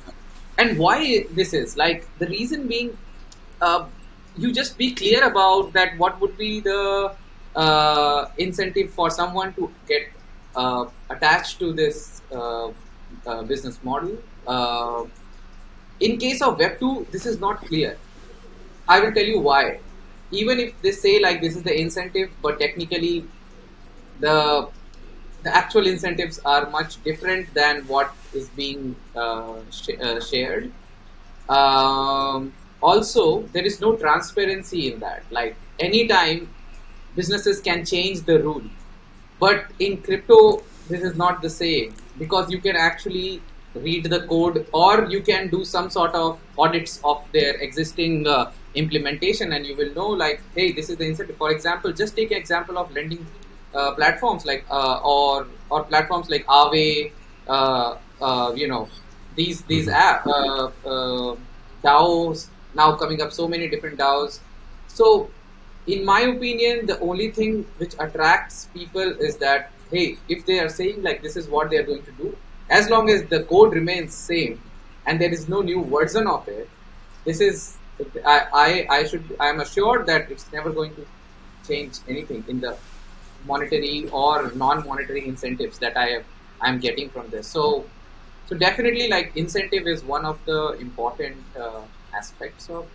and 0.58 0.78
why 0.78 1.24
this 1.30 1.54
is 1.54 1.76
like 1.76 2.06
the 2.18 2.26
reason 2.26 2.66
being 2.68 2.96
uh, 3.60 3.86
you 4.36 4.52
just 4.52 4.78
be 4.78 4.94
clear 4.94 5.24
about 5.24 5.72
that 5.72 5.96
what 5.98 6.20
would 6.20 6.36
be 6.36 6.60
the 6.60 7.14
uh, 7.56 8.26
incentive 8.38 8.90
for 8.92 9.10
someone 9.10 9.52
to 9.54 9.70
get 9.88 10.08
uh, 10.54 10.86
attached 11.10 11.58
to 11.58 11.72
this 11.72 12.22
uh, 12.32 12.68
uh, 13.26 13.42
business 13.42 13.78
model. 13.82 14.16
Uh, 14.46 15.04
in 16.00 16.16
case 16.18 16.40
of 16.42 16.58
web 16.58 16.78
2 16.80 17.06
this 17.10 17.26
is 17.26 17.40
not 17.40 17.64
clear. 17.66 17.98
I 18.88 19.00
will 19.00 19.12
tell 19.12 19.24
you 19.24 19.40
why. 19.40 19.80
Even 20.30 20.60
if 20.60 20.80
they 20.82 20.92
say 20.92 21.20
like 21.20 21.40
this 21.40 21.56
is 21.56 21.62
the 21.62 21.78
incentive 21.80 22.30
but 22.42 22.58
technically 22.60 23.24
the 24.20 24.68
the 25.42 25.56
actual 25.56 25.86
incentives 25.86 26.38
are 26.44 26.68
much 26.70 27.02
different 27.02 27.52
than 27.54 27.86
what 27.86 28.12
is 28.34 28.48
being 28.50 28.94
uh, 29.16 29.54
sh- 29.70 29.98
shared. 30.28 30.70
Um, 31.48 32.52
also 32.82 33.42
there 33.52 33.64
is 33.64 33.80
no 33.80 33.96
transparency 33.96 34.92
in 34.92 35.00
that. 35.00 35.22
Like 35.30 35.56
anytime 35.78 36.48
businesses 37.16 37.60
can 37.60 37.84
change 37.84 38.20
the 38.22 38.42
rule 38.42 38.62
but 39.38 39.64
in 39.78 39.96
crypto 40.02 40.62
this 40.88 41.02
is 41.02 41.16
not 41.16 41.42
the 41.42 41.50
same 41.50 41.94
because 42.18 42.50
you 42.50 42.60
can 42.60 42.76
actually 42.76 43.40
read 43.74 44.04
the 44.04 44.20
code 44.26 44.66
or 44.72 45.06
you 45.06 45.20
can 45.20 45.48
do 45.48 45.64
some 45.64 45.88
sort 45.90 46.14
of 46.14 46.38
audits 46.58 47.00
of 47.04 47.24
their 47.32 47.54
existing 47.56 48.26
uh, 48.26 48.50
implementation 48.74 49.52
and 49.52 49.66
you 49.66 49.76
will 49.76 49.92
know 49.94 50.08
like 50.08 50.40
hey 50.54 50.72
this 50.72 50.90
is 50.90 50.96
the 50.96 51.04
incentive. 51.04 51.36
For 51.36 51.50
example 51.50 51.92
just 51.92 52.16
take 52.16 52.30
an 52.30 52.36
example 52.36 52.78
of 52.78 52.92
lending 52.92 53.26
uh, 53.74 53.94
platforms 53.94 54.44
like 54.44 54.64
uh, 54.70 55.00
or 55.04 55.46
or 55.70 55.84
platforms 55.84 56.28
like 56.28 56.44
Aave, 56.46 57.12
uh, 57.48 57.96
uh, 58.20 58.52
you 58.54 58.68
know 58.68 58.88
these 59.36 59.62
these 59.62 59.88
app 59.88 60.26
uh, 60.26 60.70
uh, 60.84 61.36
DAOs 61.84 62.48
now 62.74 62.94
coming 62.96 63.20
up 63.22 63.32
so 63.32 63.48
many 63.48 63.68
different 63.68 63.98
DAOs. 63.98 64.40
So 64.88 65.30
in 65.86 66.04
my 66.04 66.20
opinion, 66.20 66.86
the 66.86 66.98
only 67.00 67.30
thing 67.30 67.66
which 67.78 67.94
attracts 67.98 68.66
people 68.74 69.16
is 69.20 69.36
that 69.38 69.70
hey, 69.90 70.18
if 70.28 70.46
they 70.46 70.60
are 70.60 70.68
saying 70.68 71.02
like 71.02 71.22
this 71.22 71.36
is 71.36 71.48
what 71.48 71.70
they 71.70 71.76
are 71.76 71.82
going 71.82 72.02
to 72.04 72.12
do, 72.12 72.36
as 72.68 72.88
long 72.88 73.10
as 73.10 73.24
the 73.24 73.42
code 73.44 73.72
remains 73.74 74.14
same 74.14 74.60
and 75.06 75.20
there 75.20 75.32
is 75.32 75.48
no 75.48 75.60
new 75.60 75.84
version 75.84 76.26
of 76.26 76.46
it, 76.48 76.68
this 77.24 77.40
is 77.40 77.76
I 78.24 78.36
I, 78.52 78.86
I 78.98 79.04
should 79.04 79.36
I 79.38 79.48
am 79.48 79.60
assured 79.60 80.06
that 80.06 80.30
it's 80.30 80.50
never 80.52 80.70
going 80.70 80.94
to 80.96 81.06
change 81.66 81.98
anything 82.08 82.44
in 82.48 82.60
the 82.60 82.76
monetary 83.46 84.08
or 84.12 84.52
non-monetary 84.52 85.26
incentives 85.26 85.78
that 85.78 85.96
I 85.96 86.06
have 86.10 86.24
I'm 86.60 86.78
getting 86.78 87.08
from 87.10 87.30
this. 87.30 87.46
So 87.46 87.86
so 88.46 88.56
definitely 88.56 89.08
like 89.08 89.32
incentive 89.36 89.86
is 89.86 90.02
one 90.04 90.24
of 90.24 90.38
the 90.44 90.72
important 90.80 91.36
uh, 91.58 91.82
aspects 92.14 92.68
of 92.68 92.86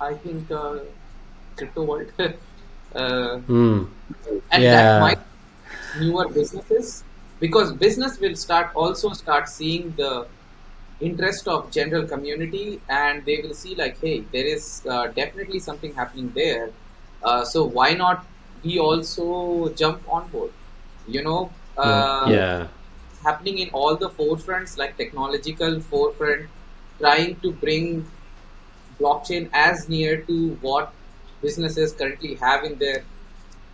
I 0.00 0.14
think 0.14 0.50
uh, 0.50 0.78
crypto 1.56 1.84
world. 1.84 2.12
uh, 2.94 3.40
Mm, 3.48 3.88
and 4.52 4.62
Yeah. 4.64 4.72
that 4.72 4.98
might 5.00 5.18
newer 5.94 6.28
businesses 6.28 7.04
because 7.40 7.72
business 7.72 8.18
will 8.20 8.34
start 8.36 8.70
also 8.74 9.12
start 9.12 9.48
seeing 9.48 9.92
the 9.96 10.26
interest 11.00 11.48
of 11.48 11.70
general 11.70 12.06
community 12.06 12.80
and 12.88 13.24
they 13.24 13.40
will 13.42 13.54
see 13.54 13.74
like 13.74 13.98
hey 14.00 14.20
there 14.32 14.46
is 14.46 14.82
uh, 14.88 15.06
definitely 15.08 15.58
something 15.58 15.94
happening 15.94 16.30
there 16.34 16.70
uh, 17.22 17.44
so 17.44 17.64
why 17.64 17.92
not 17.94 18.26
we 18.64 18.78
also 18.78 19.68
jump 19.74 20.02
on 20.08 20.28
board 20.28 20.50
you 21.06 21.22
know 21.22 21.50
uh, 21.76 22.30
yeah. 22.30 22.66
happening 23.24 23.58
in 23.58 23.70
all 23.70 23.96
the 23.96 24.10
forefronts 24.10 24.76
like 24.76 24.96
technological 24.96 25.80
forefront 25.80 26.48
trying 26.98 27.36
to 27.40 27.52
bring 27.52 28.04
blockchain 29.00 29.48
as 29.52 29.88
near 29.88 30.22
to 30.22 30.50
what 30.60 30.92
businesses 31.40 31.92
currently 31.92 32.34
have 32.34 32.64
in 32.64 32.78
their 32.78 33.04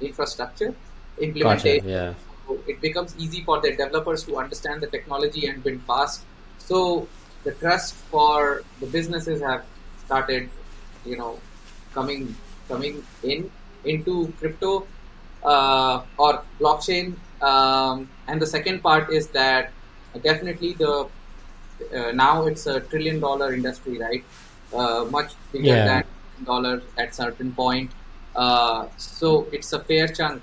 infrastructure 0.00 0.74
Gotcha. 1.18 1.88
Yeah. 1.88 2.14
so 2.46 2.58
it 2.66 2.80
becomes 2.80 3.14
easy 3.18 3.42
for 3.42 3.60
the 3.60 3.70
developers 3.70 4.24
to 4.24 4.36
understand 4.36 4.82
the 4.82 4.88
technology 4.88 5.46
and 5.46 5.62
build 5.62 5.80
fast 5.82 6.22
so 6.58 7.08
the 7.44 7.52
trust 7.52 7.94
for 8.10 8.62
the 8.80 8.86
businesses 8.86 9.40
have 9.40 9.64
started 10.04 10.50
you 11.04 11.16
know 11.16 11.38
coming 11.92 12.34
coming 12.68 13.02
in 13.22 13.50
into 13.84 14.32
crypto 14.38 14.86
uh, 15.44 16.02
or 16.18 16.42
blockchain 16.60 17.14
um, 17.42 18.08
and 18.26 18.40
the 18.40 18.46
second 18.46 18.82
part 18.82 19.10
is 19.10 19.28
that 19.28 19.72
definitely 20.22 20.72
the 20.74 21.08
uh, 21.94 22.12
now 22.12 22.46
it's 22.46 22.66
a 22.66 22.80
trillion 22.80 23.20
dollar 23.20 23.52
industry 23.52 23.98
right 23.98 24.24
uh, 24.74 25.04
much 25.06 25.32
bigger 25.52 25.66
Yeah. 25.68 25.84
than 25.86 26.04
dollar 26.44 26.82
at 26.98 27.14
certain 27.14 27.52
point 27.52 27.90
uh, 28.36 28.86
so 28.96 29.46
it's 29.52 29.72
a 29.72 29.80
fair 29.80 30.08
chunk 30.08 30.42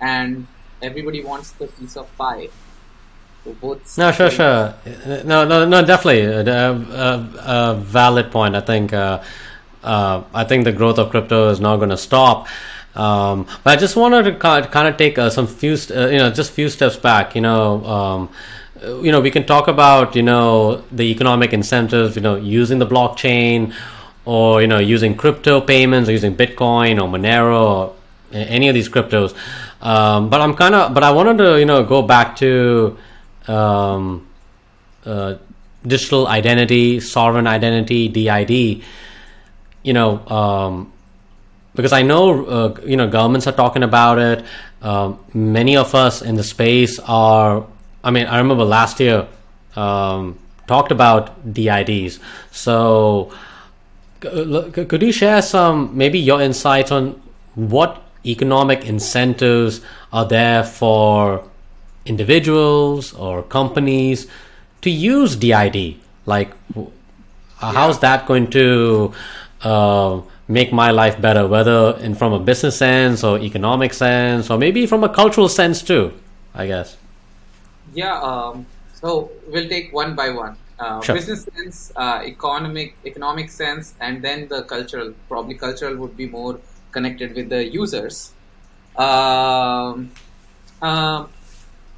and 0.00 0.46
everybody 0.80 1.22
wants 1.24 1.50
the 1.52 1.66
piece 1.66 1.96
of 1.96 2.06
pie 2.16 2.48
so 3.44 3.52
both 3.60 3.98
No, 3.98 4.12
sure, 4.12 4.30
sure. 4.30 4.74
No, 5.24 5.44
no, 5.44 5.66
no, 5.66 5.84
definitely. 5.84 6.20
A, 6.22 6.70
a, 6.70 7.12
a 7.72 7.74
valid 7.74 8.30
point. 8.30 8.54
I 8.54 8.60
think. 8.60 8.92
Uh, 8.92 9.20
uh, 9.82 10.22
I 10.32 10.44
think 10.44 10.62
the 10.62 10.70
growth 10.70 10.98
of 10.98 11.10
crypto 11.10 11.48
is 11.50 11.58
not 11.58 11.78
going 11.78 11.90
to 11.90 11.96
stop. 11.96 12.46
Um, 12.94 13.46
but 13.64 13.76
I 13.76 13.80
just 13.80 13.96
wanted 13.96 14.22
to 14.24 14.32
kind 14.36 14.86
of 14.88 14.96
take 14.96 15.18
uh, 15.18 15.28
some 15.30 15.48
few, 15.48 15.72
uh, 15.90 16.06
you 16.06 16.18
know, 16.18 16.30
just 16.30 16.52
few 16.52 16.68
steps 16.68 16.96
back. 16.96 17.34
You 17.34 17.40
know, 17.40 17.84
um, 17.84 18.28
you 19.02 19.12
know, 19.12 19.20
we 19.20 19.30
can 19.30 19.44
talk 19.44 19.68
about 19.68 20.16
you 20.16 20.22
know 20.22 20.82
the 20.92 21.04
economic 21.04 21.52
incentives. 21.52 22.16
You 22.16 22.22
know, 22.22 22.36
using 22.36 22.78
the 22.78 22.86
blockchain, 22.86 23.74
or 24.24 24.60
you 24.60 24.66
know 24.66 24.78
using 24.78 25.16
crypto 25.16 25.60
payments 25.60 26.08
or 26.08 26.12
using 26.12 26.36
Bitcoin 26.36 27.02
or 27.02 27.08
Monero 27.08 27.62
or 27.62 27.94
any 28.32 28.68
of 28.68 28.74
these 28.74 28.88
cryptos. 28.88 29.34
Um, 29.80 30.30
but 30.30 30.40
I'm 30.40 30.54
kind 30.54 30.74
of 30.74 30.94
but 30.94 31.02
I 31.02 31.12
wanted 31.12 31.38
to 31.38 31.58
you 31.58 31.64
know 31.64 31.84
go 31.84 32.02
back 32.02 32.36
to 32.36 32.96
um, 33.48 34.28
uh, 35.04 35.36
digital 35.86 36.26
identity, 36.26 37.00
sovereign 37.00 37.46
identity, 37.46 38.08
DID. 38.08 38.84
You 39.82 39.92
know. 39.92 40.26
Um, 40.26 40.92
because 41.74 41.92
I 41.92 42.02
know 42.02 42.44
uh, 42.44 42.80
you 42.84 42.96
know 42.96 43.08
governments 43.08 43.46
are 43.46 43.52
talking 43.52 43.82
about 43.82 44.18
it. 44.18 44.44
Um, 44.82 45.18
many 45.32 45.76
of 45.76 45.94
us 45.94 46.22
in 46.22 46.34
the 46.34 46.44
space 46.44 46.98
are. 47.00 47.66
I 48.04 48.10
mean, 48.10 48.26
I 48.26 48.38
remember 48.38 48.64
last 48.64 49.00
year 49.00 49.28
um, 49.76 50.38
talked 50.66 50.92
about 50.92 51.52
DIDs. 51.52 52.18
So, 52.50 53.32
could 54.20 55.02
you 55.02 55.12
share 55.12 55.42
some 55.42 55.96
maybe 55.96 56.18
your 56.18 56.40
insights 56.40 56.90
on 56.90 57.20
what 57.54 58.02
economic 58.24 58.86
incentives 58.86 59.80
are 60.12 60.24
there 60.24 60.62
for 60.64 61.44
individuals 62.04 63.12
or 63.14 63.42
companies 63.42 64.26
to 64.80 64.90
use 64.90 65.36
DID? 65.36 65.96
Like, 66.26 66.52
yeah. 66.76 66.84
how's 67.58 67.98
that 68.00 68.26
going 68.26 68.48
to 68.50 69.12
uh, 69.62 70.20
make 70.48 70.72
my 70.72 70.90
life 70.90 71.20
better, 71.20 71.46
whether 71.46 71.96
in 71.98 72.14
from 72.14 72.32
a 72.32 72.38
business 72.38 72.76
sense 72.76 73.24
or 73.24 73.38
economic 73.38 73.92
sense, 73.92 74.50
or 74.50 74.58
maybe 74.58 74.86
from 74.86 75.02
a 75.04 75.08
cultural 75.08 75.48
sense 75.48 75.82
too. 75.82 76.12
I 76.54 76.66
guess. 76.66 76.96
Yeah. 77.92 78.20
Um, 78.20 78.66
so 78.94 79.30
we'll 79.48 79.68
take 79.68 79.92
one 79.92 80.14
by 80.14 80.30
one. 80.30 80.56
Uh, 80.78 81.00
sure. 81.00 81.14
Business 81.14 81.44
sense, 81.44 81.92
uh, 81.96 82.22
economic 82.24 82.96
economic 83.04 83.50
sense, 83.50 83.94
and 84.00 84.22
then 84.22 84.48
the 84.48 84.62
cultural. 84.64 85.14
Probably 85.28 85.54
cultural 85.54 85.96
would 85.96 86.16
be 86.16 86.28
more 86.28 86.58
connected 86.90 87.34
with 87.34 87.48
the 87.48 87.64
users. 87.64 88.32
Um, 88.96 90.10
um 90.80 91.28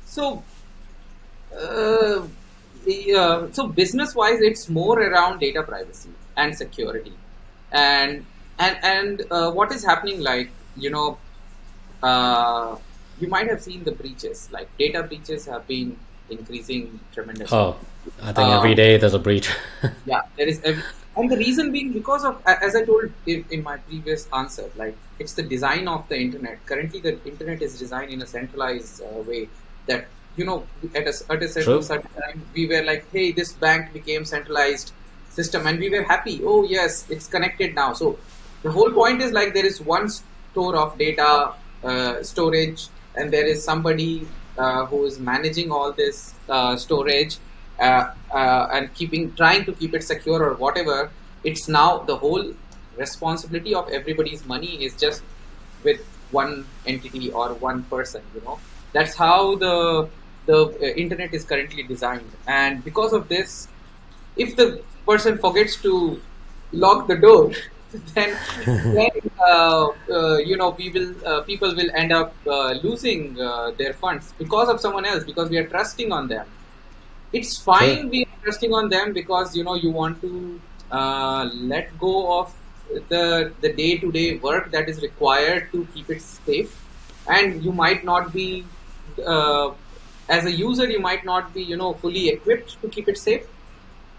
so. 0.05 0.43
Uh, 1.57 2.27
the, 2.85 3.15
uh, 3.15 3.47
so 3.53 3.67
business 3.69 4.15
wise, 4.15 4.41
it's 4.41 4.69
more 4.69 5.01
around 5.01 5.39
data 5.39 5.63
privacy 5.63 6.11
and 6.37 6.55
security 6.55 7.15
and 7.75 8.25
and 8.59 8.79
and 8.83 9.23
uh, 9.31 9.51
what 9.51 9.73
is 9.73 9.85
happening 9.85 10.21
like 10.21 10.51
you 10.77 10.91
know 10.91 11.19
uh, 12.03 12.77
you 13.21 13.29
might 13.29 13.49
have 13.49 13.63
seen 13.63 13.85
the 13.85 13.93
breaches. 13.93 14.49
Like 14.53 14.69
data 14.79 15.03
breaches 15.03 15.47
have 15.47 15.67
been 15.67 15.97
increasing 16.31 17.01
tremendously. 17.13 17.57
Oh 17.57 17.77
i 18.23 18.33
think 18.33 18.49
um, 18.49 18.59
every 18.59 18.75
day 18.75 18.97
there's 18.97 19.15
a 19.15 19.19
breach. 19.19 19.49
Yeah 20.07 20.23
there 20.37 20.49
is 20.49 20.61
every, 20.65 20.83
and 21.17 21.31
the 21.31 21.37
reason 21.37 21.73
being 21.73 21.93
because 21.93 22.25
of 22.25 22.43
as 22.47 22.77
i 22.77 22.85
told 22.85 23.11
in, 23.27 23.45
in, 23.51 23.63
my 23.63 23.77
previous 23.77 24.29
answer 24.33 24.69
like 24.77 24.97
it's 25.19 25.35
the 25.35 25.43
design 25.43 25.89
of 25.89 26.09
the 26.09 26.19
internet. 26.19 26.65
Currently 26.67 27.01
the 27.01 27.19
internet 27.25 27.63
is 27.63 27.79
designed 27.79 28.11
in 28.11 28.23
a 28.23 28.27
centralized 28.27 29.03
uh, 29.03 29.23
way 29.23 29.49
that 29.87 30.07
you 30.37 30.45
know 30.45 30.67
at 30.95 31.07
a, 31.07 31.15
at 31.33 31.43
a 31.43 31.49
certain, 31.49 31.83
certain 31.83 32.11
time 32.21 32.43
we 32.55 32.67
were 32.67 32.83
like 32.83 33.11
hey 33.13 33.33
this 33.33 33.53
bank 33.53 33.93
became 33.93 34.25
centralized 34.25 34.93
system 35.31 35.67
and 35.67 35.79
we 35.79 35.89
were 35.89 36.03
happy. 36.03 36.41
Oh 36.45 36.65
yes 36.65 37.07
it's 37.09 37.27
connected 37.27 37.75
now. 37.75 37.93
So 37.93 38.19
the 38.63 38.71
whole 38.71 38.91
point 38.91 39.23
is 39.23 39.33
like 39.33 39.55
there 39.55 39.67
is 39.67 39.81
one 39.81 40.09
store 40.09 40.77
of 40.77 40.99
data 40.99 41.53
uh, 41.85 42.23
storage 42.23 42.89
and 43.17 43.33
there 43.33 43.47
is 43.47 43.63
somebody 43.65 44.27
uh, 44.59 44.87
who 44.87 45.05
is 45.05 45.19
managing 45.19 45.71
all 45.71 45.93
this 45.93 46.35
uh, 46.49 46.77
storage 46.77 47.39
uh, 47.81 48.11
uh, 48.33 48.69
and 48.73 48.93
keeping 48.95 49.33
trying 49.35 49.65
to 49.65 49.73
keep 49.73 49.95
it 49.95 50.03
secure 50.03 50.43
or 50.43 50.55
whatever 50.55 51.11
it's 51.43 51.69
now 51.69 51.99
the 51.99 52.17
whole 52.17 52.53
responsibility 52.97 53.75
of 53.75 53.89
everybody's 53.89 54.45
money 54.47 54.85
is 54.85 54.95
just 54.97 55.23
with 55.83 56.01
one 56.31 56.67
entity 56.87 57.31
or 57.31 57.55
one 57.55 57.83
person 57.85 58.23
you 58.35 58.41
know. 58.43 58.59
That's 58.93 59.15
how 59.15 59.57
the 59.57 60.09
the 60.47 60.59
uh, 60.67 60.87
internet 61.05 61.33
is 61.35 61.45
currently 61.45 61.83
designed. 61.83 62.31
And 62.47 62.85
because 62.85 63.13
of 63.13 63.29
this 63.29 63.69
if 64.37 64.57
the 64.57 64.83
person 65.07 65.39
forgets 65.39 65.77
to 65.83 66.21
lock 66.73 67.07
the 67.09 67.17
door 67.17 67.53
then, 68.15 68.37
then 68.95 69.11
uh, 69.41 69.89
uh, 70.11 70.39
you 70.39 70.57
know 70.57 70.71
we 70.71 70.91
will 70.91 71.15
uh, 71.27 71.43
people 71.43 71.75
will 71.75 71.91
end 71.95 72.13
up 72.13 72.35
uh, 72.47 72.73
losing 72.83 73.41
uh, 73.41 73.71
their 73.79 73.93
funds 73.95 74.35
because 74.39 74.69
of 74.69 74.81
someone 74.81 75.05
else 75.05 75.25
because 75.25 75.49
we 75.49 75.59
are 75.59 75.67
trusting 75.67 76.13
on 76.13 76.29
them. 76.29 76.47
It's 77.33 77.57
fine 77.57 78.03
sure. 78.03 78.07
we 78.09 78.23
are 78.25 78.43
trusting 78.43 78.73
on 78.73 78.89
them 78.89 79.13
because 79.13 79.57
you 79.57 79.65
know 79.65 79.75
you 79.75 79.91
want 79.91 80.21
to 80.23 80.61
uh, 80.91 81.49
let 81.53 81.97
go 81.99 82.41
of 82.41 82.55
the 83.09 83.53
the 83.61 83.73
day 83.73 83.99
to 83.99 84.11
day 84.11 84.37
work 84.39 84.71
that 84.73 84.89
is 84.89 85.01
required 85.03 85.71
to 85.73 85.87
keep 85.95 86.11
it 86.11 86.21
safe. 86.23 86.81
And 87.29 87.65
you 87.65 87.73
might 87.73 88.05
not 88.05 88.33
be 88.33 88.65
as 90.29 90.47
a 90.47 90.51
user 90.51 90.89
you 90.89 90.99
might 91.01 91.25
not 91.25 91.53
be 91.55 91.63
you 91.63 91.77
know 91.77 91.93
fully 91.95 92.29
equipped 92.29 92.81
to 92.81 92.89
keep 92.89 93.09
it 93.09 93.19
safe 93.19 93.47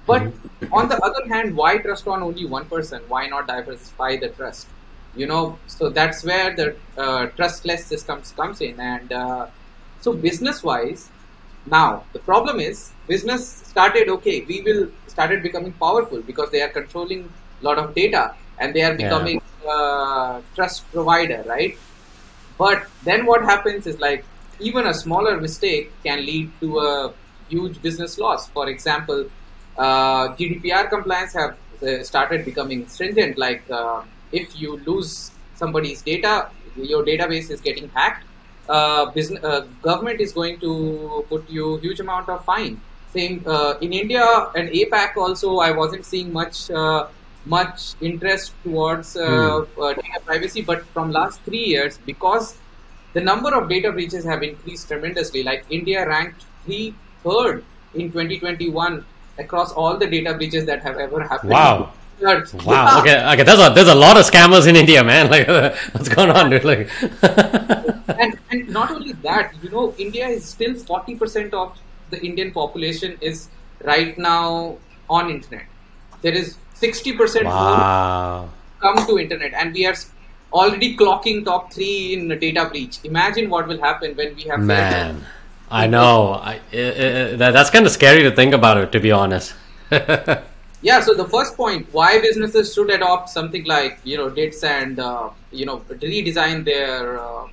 but 0.06 0.22
mm-hmm. 0.22 0.74
on 0.74 0.90
the 0.90 0.98
other 1.04 1.28
hand, 1.28 1.56
why 1.56 1.78
trust 1.78 2.08
on 2.08 2.22
only 2.22 2.46
one 2.46 2.66
person? 2.66 3.02
Why 3.08 3.28
not 3.28 3.48
diversify 3.48 4.18
the 4.18 4.30
trust? 4.30 4.68
You 5.16 5.28
know, 5.28 5.58
so 5.68 5.90
that's 5.90 6.24
where 6.24 6.56
the 6.56 6.76
uh, 6.98 7.28
trustless 7.28 7.86
systems 7.86 8.32
comes 8.32 8.62
in. 8.62 8.80
And 8.80 9.12
uh, 9.12 9.48
so 10.02 10.14
business-wise, 10.14 11.10
now 11.66 12.04
the 12.14 12.20
problem 12.20 12.60
is 12.60 12.92
business 13.08 13.48
started 13.48 14.10
okay. 14.10 14.42
We 14.42 14.62
will 14.62 14.92
started 15.08 15.42
becoming 15.42 15.72
powerful 15.74 16.22
because 16.22 16.52
they 16.52 16.62
are 16.62 16.70
controlling 16.70 17.32
a 17.62 17.66
lot 17.66 17.80
of 17.80 17.96
data 17.96 18.36
and 18.60 18.74
they 18.74 18.84
are 18.84 18.94
becoming 18.94 19.42
yeah. 19.64 19.72
uh, 19.72 20.42
trust 20.56 20.92
provider, 20.92 21.44
right? 21.48 21.78
But 22.58 22.88
then 23.04 23.26
what 23.26 23.44
happens 23.44 23.88
is 23.88 24.00
like 24.00 24.26
even 24.60 24.88
a 24.88 24.94
smaller 24.94 25.40
mistake 25.40 25.92
can 26.04 26.26
lead 26.26 26.52
to 26.60 26.80
a 26.80 27.14
huge 27.50 27.82
business 27.82 28.18
loss. 28.18 28.48
For 28.50 28.70
example, 28.70 29.26
GDPR 29.78 30.90
compliance 30.90 31.34
have 31.34 31.58
uh, 31.84 32.04
started 32.04 32.46
becoming 32.46 32.88
stringent. 32.88 33.38
Like 33.38 33.64
uh, 33.70 34.04
if 34.32 34.60
you 34.60 34.78
lose 34.86 35.32
somebody's 35.56 36.02
data, 36.02 36.50
your 36.76 37.04
database 37.04 37.50
is 37.52 37.62
getting 37.62 37.90
hacked. 37.90 38.26
Uh, 38.68 39.12
business, 39.12 39.44
uh, 39.44 39.68
government 39.82 40.20
is 40.20 40.32
going 40.34 40.60
to 40.60 41.26
put 41.30 41.50
you 41.50 41.78
huge 41.78 42.00
amount 42.00 42.30
of 42.30 42.44
fine. 42.46 42.80
Same 43.14 43.44
uh, 43.46 43.76
in 43.82 43.94
India 43.94 44.26
and 44.56 44.70
APAC 44.70 45.18
also. 45.18 45.58
I 45.60 45.72
wasn't 45.72 46.06
seeing 46.06 46.34
much 46.34 46.70
much 47.48 47.94
interest 48.02 48.54
towards 48.64 49.14
mm. 49.14 49.68
data 49.78 50.20
privacy, 50.26 50.62
but 50.64 50.84
from 50.88 51.12
last 51.12 51.40
three 51.42 51.64
years, 51.64 52.00
because 52.06 52.58
the 53.14 53.22
number 53.22 53.54
of 53.54 53.70
data 53.70 53.92
breaches 53.92 54.26
have 54.26 54.42
increased 54.42 54.88
tremendously. 54.88 55.44
Like 55.44 55.66
India 55.70 56.08
ranked 56.08 56.44
three 56.66 56.96
third 57.24 57.64
in 57.94 58.12
2021 58.12 59.06
across 59.38 59.72
all 59.74 59.98
the 59.98 60.08
data 60.08 60.34
breaches 60.34 60.66
that 60.66 60.82
have 60.84 60.98
ever 60.98 61.24
happened. 61.24 61.52
Wow. 61.52 61.94
Wow. 62.22 63.02
Okay. 63.02 63.22
Okay. 63.34 63.44
There's 63.44 63.60
a 63.60 63.74
there's 63.74 63.90
a 63.90 63.96
lot 63.96 64.18
of 64.18 64.26
scammers 64.26 64.68
in 64.68 64.76
India, 64.76 65.04
man. 65.04 65.30
Like, 65.36 65.48
what's 65.94 66.08
going 66.08 66.32
on, 66.32 66.50
dude? 66.50 66.64
Like, 66.64 66.90
and 68.20 68.40
and 68.52 68.70
not 68.70 68.92
only 68.92 69.12
that, 69.14 69.54
you 69.62 69.70
know, 69.70 69.94
India 69.98 70.28
is 70.28 70.46
still 70.46 70.76
forty 70.76 71.16
percent 71.16 71.54
of 71.54 71.78
the 72.12 72.22
Indian 72.26 72.52
population 72.52 73.18
is 73.20 73.50
right 73.84 74.18
now 74.18 74.78
on 75.10 75.30
internet. 75.30 75.66
There 76.22 76.34
is 76.34 76.58
sixty 76.74 77.14
percent 77.14 77.46
wow. 77.46 78.50
come 78.80 79.06
to 79.06 79.20
internet, 79.20 79.54
and 79.54 79.74
we 79.74 79.86
are 79.86 79.96
already 80.54 80.96
clocking 80.96 81.44
top 81.44 81.74
three 81.74 82.14
in 82.14 82.30
data 82.40 82.66
breach. 82.70 83.00
Imagine 83.04 83.50
what 83.50 83.68
will 83.68 83.82
happen 83.82 84.16
when 84.16 84.36
we 84.36 84.44
have 84.44 84.62
man. 84.62 85.26
I 85.70 85.88
know. 85.88 86.34
I, 86.34 86.60
it, 86.72 86.98
it, 86.98 87.38
that's 87.40 87.70
kind 87.70 87.86
of 87.86 87.92
scary 87.92 88.24
to 88.24 88.32
think 88.32 88.54
about 88.54 88.78
it, 88.78 88.92
to 88.92 89.00
be 89.00 89.12
honest. 89.12 89.54
yeah. 89.92 91.02
So 91.02 91.14
the 91.14 91.28
first 91.28 91.58
point, 91.58 91.88
why 91.92 92.22
businesses 92.22 92.74
should 92.74 92.90
adopt 92.90 93.30
something 93.30 93.66
like 93.66 94.00
you 94.04 94.18
know 94.18 94.30
DIDs 94.30 94.64
and 94.64 95.00
uh, 95.00 95.30
you 95.52 95.66
know 95.66 95.80
redesign 95.90 96.64
their 96.66 97.20
uh, 97.20 97.48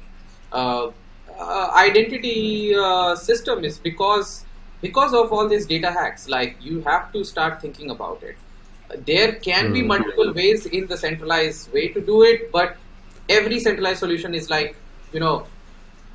uh, 0.52 0.90
uh 1.38 1.70
identity 1.74 2.74
uh, 2.74 3.16
system 3.16 3.64
is 3.64 3.78
because 3.78 4.44
because 4.82 5.14
of 5.14 5.32
all 5.32 5.48
these 5.48 5.66
data 5.66 5.90
hacks. 5.90 6.28
Like 6.28 6.56
you 6.60 6.82
have 6.82 7.12
to 7.12 7.24
start 7.24 7.62
thinking 7.62 7.90
about 7.90 8.22
it. 8.22 8.36
There 9.06 9.32
can 9.36 9.70
mm. 9.70 9.72
be 9.72 9.80
hmm. 9.80 9.86
multiple 9.86 10.32
ways 10.34 10.66
in 10.66 10.86
the 10.86 10.98
centralized 10.98 11.72
way 11.72 11.88
to 11.88 12.00
do 12.02 12.24
it, 12.24 12.52
but 12.52 12.76
every 13.28 13.58
centralized 13.58 14.00
solution 14.00 14.34
is 14.34 14.50
like 14.50 14.76
you 15.14 15.20
know 15.20 15.46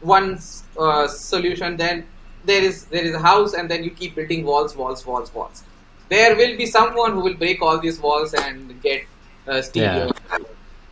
one 0.02 0.40
uh, 0.80 1.08
solution 1.08 1.78
then 1.78 2.06
there 2.46 2.64
is 2.64 2.86
there 2.86 3.04
is 3.04 3.16
a 3.16 3.20
house 3.20 3.54
and 3.54 3.70
then 3.70 3.84
you 3.84 3.90
keep 3.92 4.16
building 4.16 4.46
walls 4.46 4.76
walls 4.76 5.06
walls 5.06 5.34
walls 5.34 5.64
there 6.10 6.36
will 6.36 6.56
be 6.58 6.66
someone 6.66 7.14
who 7.14 7.20
will 7.20 7.34
break 7.34 7.62
all 7.62 7.80
these 7.80 8.00
walls 8.00 8.34
and 8.34 8.82
get 8.82 9.04
uh, 9.48 9.62
yeah. 9.74 10.10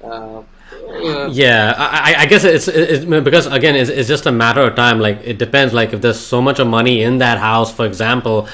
Uh, 0.04 0.44
uh, 0.82 1.30
yeah, 1.32 1.74
I, 1.78 2.16
I 2.20 2.26
guess 2.26 2.44
it's, 2.44 2.68
it's, 2.68 3.06
because 3.06 3.48
again, 3.48 3.76
it's, 3.76 3.90
it's 3.90 4.08
just 4.08 4.26
a 4.26 4.32
matter 4.32 4.62
of 4.62 4.76
time. 4.76 5.00
Like 5.00 5.20
it 5.24 5.38
depends. 5.38 5.74
Like 5.74 5.94
if 5.94 6.02
there's 6.02 6.20
so 6.20 6.42
much 6.42 6.60
of 6.60 6.68
money 6.68 7.02
in 7.02 7.20
that 7.20 7.38
house, 7.38 7.74
for 7.74 7.86
example, 7.86 8.48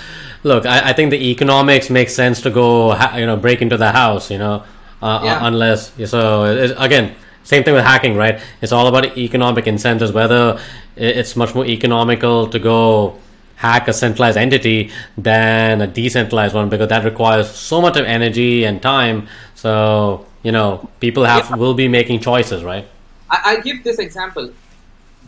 look, 0.43 0.65
I, 0.65 0.89
I 0.89 0.93
think 0.93 1.11
the 1.11 1.29
economics 1.31 1.89
makes 1.89 2.13
sense 2.13 2.41
to 2.41 2.49
go, 2.49 2.93
you 3.15 3.25
know, 3.25 3.37
break 3.37 3.61
into 3.61 3.77
the 3.77 3.91
house. 3.91 4.31
You 4.31 4.39
know, 4.39 4.63
uh, 5.01 5.21
Yeah. 5.23 5.47
unless 5.47 5.93
so. 6.09 6.45
It, 6.45 6.75
again, 6.77 7.15
same 7.43 7.63
thing 7.63 7.73
with 7.73 7.83
hacking, 7.83 8.15
right? 8.15 8.39
It's 8.61 8.71
all 8.71 8.87
about 8.87 9.17
economic 9.17 9.67
incentives. 9.67 10.11
Whether 10.11 10.59
it's 10.95 11.35
much 11.35 11.55
more 11.55 11.65
economical 11.65 12.47
to 12.47 12.59
go 12.59 13.17
hack 13.55 13.87
a 13.87 13.93
centralized 13.93 14.37
entity 14.37 14.91
than 15.17 15.81
a 15.81 15.87
decentralized 15.87 16.55
one 16.55 16.67
because 16.69 16.89
that 16.89 17.05
requires 17.05 17.49
so 17.49 17.79
much 17.81 17.95
of 17.97 18.05
energy 18.05 18.63
and 18.63 18.81
time. 18.81 19.27
So 19.55 20.25
you 20.43 20.51
know, 20.51 20.89
people 20.99 21.23
have 21.25 21.49
Yeah. 21.49 21.55
will 21.57 21.73
be 21.75 21.87
making 21.87 22.19
choices, 22.21 22.63
right? 22.63 22.87
I, 23.29 23.37
I 23.45 23.59
give 23.61 23.83
this 23.83 23.99
example. 23.99 24.51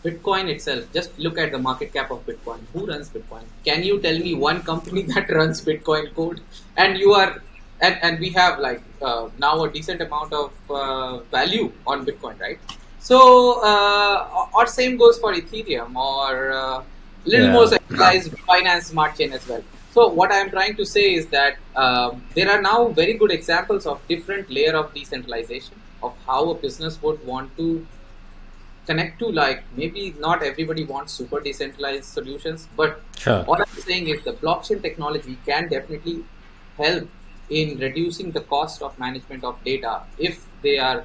Bitcoin 0.04 0.48
itself. 0.50 0.84
Just 0.92 1.18
look 1.18 1.38
at 1.38 1.50
the 1.50 1.58
market 1.58 1.92
cap 1.92 2.10
of 2.10 2.26
Bitcoin. 2.26 2.58
Who 2.74 2.84
runs 2.86 3.08
Bitcoin? 3.08 3.44
Can 3.64 3.82
you 3.82 3.98
tell 4.00 4.18
me 4.18 4.34
one 4.34 4.60
company 4.62 5.02
that 5.14 5.30
runs 5.30 5.64
Bitcoin 5.64 6.14
code? 6.14 6.40
And 6.76 6.98
you 6.98 7.12
are, 7.12 7.40
and, 7.84 7.98
and 8.06 8.20
we 8.24 8.30
have 8.40 8.58
like 8.66 8.82
uh, 9.02 9.28
now 9.44 9.52
a 9.64 9.68
decent 9.76 10.00
amount 10.06 10.32
of 10.32 10.52
uh, 10.70 11.18
value 11.36 11.66
on 11.86 12.04
Bitcoin, 12.06 12.40
right? 12.40 12.58
So, 13.10 13.18
uh, 13.70 14.46
or 14.58 14.66
same 14.66 14.96
goes 14.96 15.18
for 15.18 15.32
Ethereum 15.40 15.94
or 16.10 16.52
uh, 16.52 16.82
little 17.24 17.46
Yeah. 17.46 17.52
more 17.56 17.66
centralized 17.74 18.32
Binance 18.50 18.84
Smart 18.92 19.16
Chain 19.18 19.32
as 19.38 19.46
well. 19.48 19.62
So, 19.96 20.06
what 20.20 20.32
I 20.36 20.38
am 20.44 20.50
trying 20.50 20.76
to 20.76 20.84
say 20.92 21.02
is 21.18 21.26
that 21.34 21.58
um, 21.76 22.22
there 22.34 22.50
are 22.54 22.60
now 22.62 22.78
very 23.00 23.14
good 23.24 23.30
examples 23.30 23.86
of 23.86 24.00
different 24.08 24.50
layer 24.50 24.74
of 24.82 24.92
decentralization 24.94 25.76
of 26.02 26.14
how 26.26 26.40
a 26.50 26.54
business 26.54 26.96
would 27.02 27.20
want 27.32 27.56
to 27.58 27.68
connect 28.86 29.18
to 29.18 29.28
like 29.36 29.62
maybe 29.76 30.14
not 30.24 30.42
everybody 30.42 30.84
wants 30.84 31.12
super 31.20 31.38
decentralized 31.40 32.04
solutions 32.16 32.66
but 32.80 33.00
Sure. 33.24 33.38
all 33.48 33.56
i'm 33.66 33.78
saying 33.84 34.08
is 34.14 34.18
the 34.26 34.34
blockchain 34.42 34.82
technology 34.86 35.36
can 35.46 35.68
definitely 35.70 36.16
help 36.80 37.08
in 37.50 37.78
reducing 37.78 38.30
the 38.30 38.40
cost 38.40 38.82
of 38.82 38.98
management 38.98 39.44
of 39.44 39.62
data 39.64 40.02
if 40.18 40.46
they 40.62 40.78
are 40.78 41.04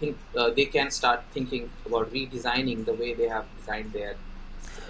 think 0.00 0.16
uh, 0.36 0.50
they 0.50 0.64
can 0.64 0.90
start 0.90 1.22
thinking 1.32 1.68
about 1.86 2.12
redesigning 2.12 2.84
the 2.84 2.94
way 2.94 3.14
they 3.14 3.28
have 3.28 3.46
designed 3.58 3.92
their 3.92 4.14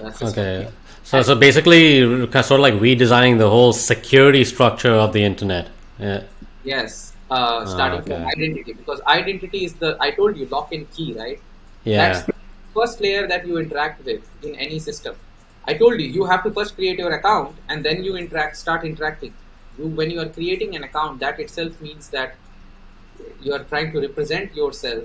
uh. 0.02 0.12
Okay. 0.22 0.68
So 1.02 1.22
so 1.22 1.34
basically, 1.34 2.00
sort 2.30 2.50
of 2.50 2.60
like 2.60 2.74
redesigning 2.74 3.38
the 3.38 3.48
whole 3.48 3.72
security 3.72 4.44
structure 4.44 4.92
of 4.92 5.12
the 5.12 5.24
internet. 5.24 5.68
Yeah. 5.98 6.22
yes 6.62 7.12
uh, 7.28 7.66
starting 7.66 8.02
from 8.02 8.12
okay. 8.12 8.24
identity 8.36 8.72
because 8.72 9.00
identity 9.06 9.64
is 9.64 9.72
the 9.74 9.96
i 10.00 10.12
told 10.12 10.36
you 10.36 10.46
lock 10.46 10.72
and 10.72 10.88
key 10.92 11.12
right 11.14 11.40
Yeah. 11.84 12.12
That's 12.12 12.26
the 12.26 12.34
first 12.74 13.00
layer 13.00 13.26
that 13.26 13.46
you 13.46 13.58
interact 13.58 14.04
with 14.04 14.22
in 14.42 14.54
any 14.56 14.78
system. 14.78 15.16
I 15.66 15.74
told 15.74 16.00
you, 16.00 16.06
you 16.06 16.24
have 16.24 16.42
to 16.44 16.50
first 16.50 16.74
create 16.74 16.98
your 16.98 17.12
account 17.12 17.56
and 17.68 17.84
then 17.84 18.04
you 18.04 18.16
interact, 18.16 18.56
start 18.56 18.84
interacting. 18.84 19.32
You, 19.78 19.86
when 19.86 20.10
you 20.10 20.20
are 20.20 20.28
creating 20.28 20.76
an 20.76 20.84
account, 20.84 21.20
that 21.20 21.40
itself 21.40 21.80
means 21.80 22.08
that 22.10 22.36
you 23.40 23.52
are 23.52 23.64
trying 23.64 23.92
to 23.92 24.00
represent 24.00 24.54
yourself 24.54 25.04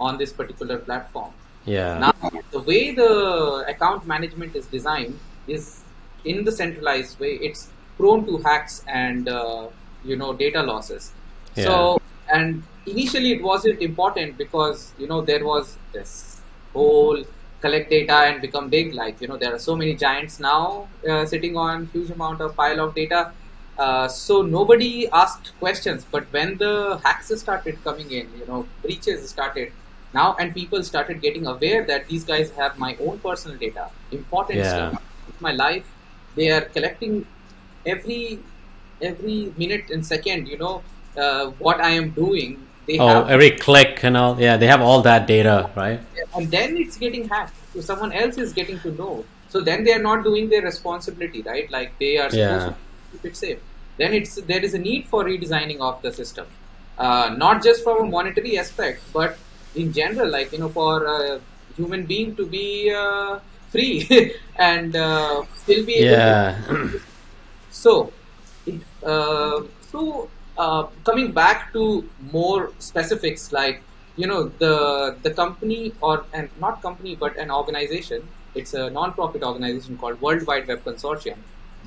on 0.00 0.18
this 0.18 0.32
particular 0.32 0.78
platform. 0.78 1.32
Yeah. 1.64 1.98
Now, 1.98 2.30
the 2.50 2.60
way 2.60 2.94
the 2.94 3.64
account 3.68 4.06
management 4.06 4.56
is 4.56 4.66
designed 4.66 5.18
is 5.46 5.82
in 6.24 6.44
the 6.44 6.52
centralized 6.52 7.18
way. 7.20 7.34
It's 7.42 7.68
prone 7.96 8.24
to 8.26 8.38
hacks 8.38 8.84
and 8.86 9.28
uh, 9.28 9.68
you 10.04 10.16
know 10.16 10.32
data 10.32 10.62
losses. 10.62 11.12
yeah. 11.54 11.64
So, 11.64 12.00
and 12.32 12.62
initially 12.86 13.32
it 13.32 13.42
wasn't 13.42 13.82
important 13.82 14.38
because 14.38 14.92
you 14.98 15.06
know 15.06 15.20
there 15.22 15.44
was 15.44 15.76
this 15.92 16.40
whole 16.72 17.24
collect 17.60 17.90
data 17.90 18.14
and 18.14 18.40
become 18.40 18.68
big. 18.68 18.94
Like 18.94 19.20
you 19.20 19.28
know 19.28 19.36
there 19.36 19.54
are 19.54 19.58
so 19.58 19.76
many 19.76 19.94
giants 19.94 20.40
now 20.40 20.88
uh, 21.08 21.26
sitting 21.26 21.56
on 21.56 21.86
huge 21.92 22.10
amount 22.10 22.40
of 22.40 22.56
pile 22.56 22.80
of 22.80 22.94
data. 22.94 23.32
Uh, 23.78 24.08
so 24.08 24.42
nobody 24.42 25.08
asked 25.10 25.52
questions, 25.60 26.04
but 26.10 26.24
when 26.32 26.56
the 26.58 27.00
hacks 27.04 27.32
started 27.40 27.82
coming 27.84 28.10
in, 28.10 28.26
you 28.38 28.46
know, 28.46 28.66
breaches 28.82 29.28
started 29.30 29.72
now, 30.14 30.34
and 30.40 30.54
people 30.54 30.82
started 30.82 31.20
getting 31.20 31.46
aware 31.46 31.84
that 31.86 32.08
these 32.08 32.24
guys 32.24 32.50
have 32.52 32.78
my 32.78 32.96
own 33.00 33.18
personal 33.20 33.56
data, 33.56 33.88
important 34.10 34.58
Yeah. 34.58 34.88
stuff, 34.90 35.02
my 35.40 35.52
life. 35.52 35.84
They 36.34 36.50
are 36.50 36.62
collecting 36.62 37.26
every 37.86 38.40
every 39.00 39.52
minute 39.56 39.90
and 39.90 40.04
second. 40.04 40.48
You 40.48 40.58
know 40.58 40.82
uh, 41.16 41.50
what 41.58 41.80
I 41.80 41.90
am 41.90 42.10
doing. 42.10 42.66
They 42.86 42.98
Oh, 42.98 43.06
have 43.08 43.28
every 43.30 43.50
click 43.52 44.02
and 44.02 44.16
all. 44.16 44.40
Yeah, 44.40 44.56
they 44.56 44.66
have 44.66 44.80
all 44.80 45.02
that 45.02 45.26
data, 45.26 45.70
right? 45.76 46.00
and 46.34 46.50
then 46.50 46.76
it's 46.76 46.96
getting 46.96 47.28
hacked. 47.28 47.54
So 47.74 47.80
someone 47.80 48.12
else 48.12 48.38
is 48.38 48.52
getting 48.52 48.80
to 48.80 48.92
know. 48.92 49.24
So 49.48 49.60
then 49.60 49.84
they 49.84 49.92
are 49.92 50.02
not 50.02 50.24
doing 50.24 50.48
their 50.48 50.62
responsibility, 50.62 51.42
right? 51.42 51.70
Like 51.70 51.98
they 51.98 52.16
are 52.18 52.30
supposed 52.30 52.66
Yeah. 52.66 52.72
to 52.72 52.74
keep 53.12 53.24
it 53.32 53.36
safe. 53.36 53.58
Then 53.98 54.14
it's 54.14 54.36
there 54.52 54.64
is 54.64 54.74
a 54.74 54.78
need 54.78 55.06
for 55.08 55.24
redesigning 55.24 55.80
of 55.80 56.00
the 56.02 56.12
system, 56.12 56.46
uh, 56.98 57.34
not 57.36 57.62
just 57.62 57.82
from 57.84 58.06
a 58.06 58.08
monetary 58.08 58.58
aspect, 58.58 59.02
but 59.12 59.36
in 59.74 59.92
general, 59.92 60.30
like 60.30 60.52
you 60.52 60.58
know, 60.58 60.68
for 60.68 61.04
a 61.04 61.40
human 61.76 62.06
being 62.06 62.34
to 62.36 62.46
be 62.46 62.92
uh, 62.94 63.38
free 63.70 64.34
and 64.56 64.96
uh, 64.96 65.42
still 65.54 65.84
be 65.84 65.94
able 65.94 66.16
to 66.16 66.22
Yeah. 66.70 66.90
so, 67.70 68.12
it, 68.66 68.80
uh, 69.02 69.62
so 69.90 70.30
uh, 70.56 70.84
coming 71.04 71.32
back 71.32 71.72
to 71.72 72.08
more 72.32 72.72
specifics, 72.78 73.52
like 73.52 73.82
you 74.16 74.26
know 74.26 74.50
the 74.58 75.16
the 75.22 75.30
company 75.30 75.92
or 76.00 76.24
and 76.32 76.50
not 76.60 76.82
company 76.82 77.14
but 77.14 77.36
an 77.36 77.50
organization. 77.50 78.28
It's 78.54 78.74
a 78.74 78.90
non-profit 78.90 79.42
organization 79.44 79.98
called 79.98 80.20
World 80.20 80.46
Wide 80.46 80.66
Web 80.66 80.82
Consortium. 80.84 81.36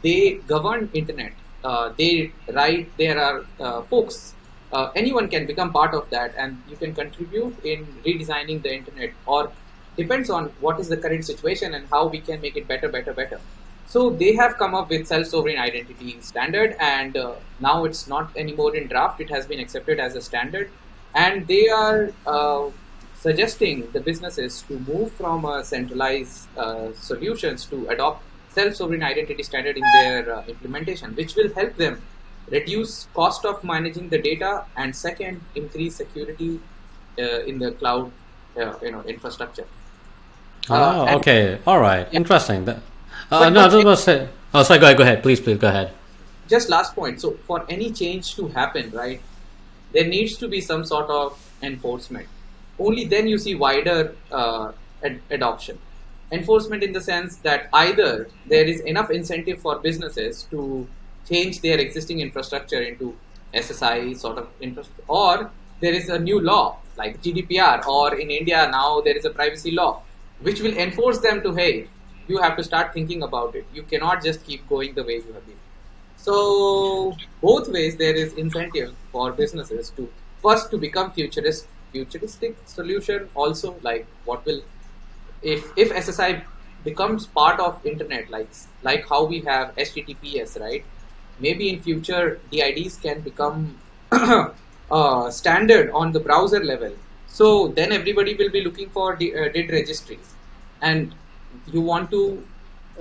They 0.04 0.36
govern 0.48 0.90
internet. 0.94 1.34
Uh, 1.64 1.94
they 1.98 2.32
write. 2.54 2.92
There 2.98 3.20
are 3.20 3.46
uh, 3.60 3.82
folks. 3.84 4.34
Uh, 4.74 4.90
anyone 4.96 5.28
can 5.28 5.46
become 5.46 5.72
part 5.72 5.94
of 5.94 6.10
that, 6.10 6.34
and 6.38 6.62
you 6.70 6.78
can 6.78 6.94
contribute 6.96 7.66
in 7.66 7.86
redesigning 8.06 8.62
the 8.64 8.74
internet. 8.74 9.14
Or 9.26 9.52
depends 9.98 10.30
on 10.30 10.46
what 10.60 10.80
is 10.80 10.88
the 10.88 10.98
current 10.98 11.26
situation 11.26 11.74
and 11.74 11.88
how 11.90 12.08
we 12.08 12.22
can 12.22 12.42
make 12.42 12.56
it 12.56 12.68
better, 12.68 12.88
better, 12.88 13.14
better. 13.14 13.40
So 13.86 14.10
they 14.10 14.34
have 14.36 14.58
come 14.58 14.74
up 14.74 14.90
with 14.90 15.06
self-sovereign 15.08 15.58
identity 15.58 16.18
standard, 16.22 16.78
and 16.80 17.18
uh, 17.18 17.34
now 17.60 17.84
it's 17.84 18.08
not 18.08 18.32
anymore 18.38 18.74
in 18.76 18.88
draft. 18.88 19.20
It 19.20 19.30
has 19.30 19.46
been 19.46 19.60
accepted 19.60 20.00
as 20.00 20.16
a 20.16 20.22
standard, 20.22 20.70
and 21.14 21.46
they 21.46 21.68
are 21.68 22.14
uh, 22.26 22.70
suggesting 23.16 23.92
the 23.92 24.00
businesses 24.00 24.62
to 24.70 24.80
move 24.80 25.12
from 25.12 25.46
centralized 25.64 26.48
uh, 26.58 26.94
solutions 26.94 27.66
to 27.66 27.88
adopt 27.90 28.24
self-sovereign 28.54 29.04
identity 29.04 29.44
standard 29.44 29.78
in 29.78 29.84
their 29.94 30.34
uh, 30.36 30.44
implementation, 30.48 31.16
which 31.16 31.36
will 31.36 31.54
help 31.54 31.76
them 31.78 32.02
reduce 32.50 33.08
cost 33.14 33.46
of 33.46 33.64
managing 33.64 34.10
the 34.10 34.18
data, 34.18 34.66
and 34.76 34.96
second, 34.96 35.42
increase 35.56 35.96
security 35.96 36.60
uh, 37.20 37.42
in 37.44 37.60
the 37.60 37.72
cloud, 37.72 38.12
uh, 38.58 38.74
you 38.82 38.92
know, 38.92 39.02
infrastructure. 39.04 39.66
Oh, 40.70 41.16
okay. 41.18 41.60
All 41.66 41.80
right. 41.80 42.08
Interesting. 42.12 42.66
That, 42.66 42.80
uh, 43.32 43.50
no, 43.50 43.62
I 43.62 43.66
was 43.66 43.74
going 43.74 43.86
to 43.86 43.98
say. 43.98 44.30
Oh, 44.54 44.64
sorry. 44.64 44.80
Go 44.80 44.86
ahead. 44.86 44.98
Go 44.98 45.04
ahead. 45.04 45.24
Please, 45.24 45.40
please 45.40 45.58
go 45.58 45.68
ahead. 45.70 45.92
just 46.50 46.70
last 46.70 46.96
point 46.96 47.22
so 47.22 47.30
for 47.48 47.66
any 47.70 47.92
change 47.92 48.36
to 48.36 48.48
happen 48.50 48.92
right 48.92 49.22
there 49.94 50.08
needs 50.08 50.38
to 50.38 50.48
be 50.54 50.60
some 50.62 50.86
sort 50.86 51.10
of 51.10 51.38
enforcement 51.62 52.28
only 52.80 53.06
then 53.06 53.28
you 53.28 53.38
see 53.38 53.54
wider 53.56 54.16
uh, 54.32 54.72
ad- 55.04 55.22
adoption 55.30 55.78
enforcement 56.32 56.84
in 56.84 56.94
the 56.94 57.02
sense 57.02 57.38
that 57.38 57.70
either 57.74 58.28
there 58.48 58.66
is 58.66 58.82
enough 58.82 59.10
incentive 59.12 59.62
for 59.62 59.80
businesses 59.80 60.44
to 60.52 60.88
change 61.28 61.62
their 61.62 61.80
existing 61.80 62.20
infrastructure 62.20 62.82
into 62.82 63.16
ssi 63.54 64.18
sort 64.18 64.38
of 64.38 64.48
infrastructure 64.62 65.04
or 65.08 65.52
there 65.82 65.94
is 65.94 66.10
a 66.10 66.18
new 66.18 66.40
law 66.40 66.78
like 66.98 67.22
gdpr 67.22 67.86
or 67.86 68.16
in 68.16 68.32
india 68.32 68.70
now 68.72 69.02
there 69.02 69.18
is 69.18 69.26
a 69.26 69.30
privacy 69.30 69.72
law 69.72 70.02
which 70.42 70.62
will 70.62 70.78
enforce 70.78 71.20
them 71.20 71.42
to 71.42 71.54
hey 71.54 71.88
you 72.32 72.42
have 72.42 72.56
to 72.58 72.64
start 72.64 72.94
thinking 72.94 73.24
about 73.24 73.56
it. 73.56 73.66
You 73.74 73.84
cannot 73.84 74.24
just 74.24 74.46
keep 74.46 74.68
going 74.70 74.94
the 74.94 75.04
way 75.04 75.16
you 75.16 75.34
have 75.34 75.46
been. 75.46 75.62
So 76.18 77.16
both 77.42 77.70
ways 77.70 77.98
there 77.98 78.16
is 78.16 78.34
incentive 78.34 78.94
for 79.12 79.32
businesses 79.32 79.90
to 79.92 80.10
first 80.42 80.72
to 80.72 80.78
become 80.78 81.12
futurist 81.12 81.68
futuristic 81.92 82.56
solution 82.66 83.28
also 83.36 83.76
like 83.82 84.06
what 84.26 84.46
will 84.46 84.62
if 85.42 85.66
if 85.76 85.92
SSI 85.92 86.44
becomes 86.84 87.28
part 87.28 87.60
of 87.60 87.86
internet 87.86 88.30
like 88.30 88.50
like 88.84 89.08
how 89.08 89.24
we 89.26 89.40
have 89.42 89.76
HTTPS 89.76 90.60
right? 90.60 90.84
Maybe 91.40 91.70
in 91.70 91.82
future 91.82 92.40
DIDs 92.52 92.98
can 92.98 93.22
become 93.22 93.78
uh, 94.12 95.32
standard 95.32 95.90
on 95.92 96.12
the 96.12 96.20
browser 96.20 96.64
level. 96.64 96.92
So 97.28 97.70
then 97.70 97.92
everybody 97.92 98.36
will 98.36 98.50
be 98.50 98.62
looking 98.64 98.90
for 98.90 99.16
D, 99.16 99.34
uh, 99.36 99.50
DID 99.50 99.72
registries. 99.72 100.34
And 100.82 101.14
you 101.72 101.82
want 101.82 102.12
to 102.12 102.44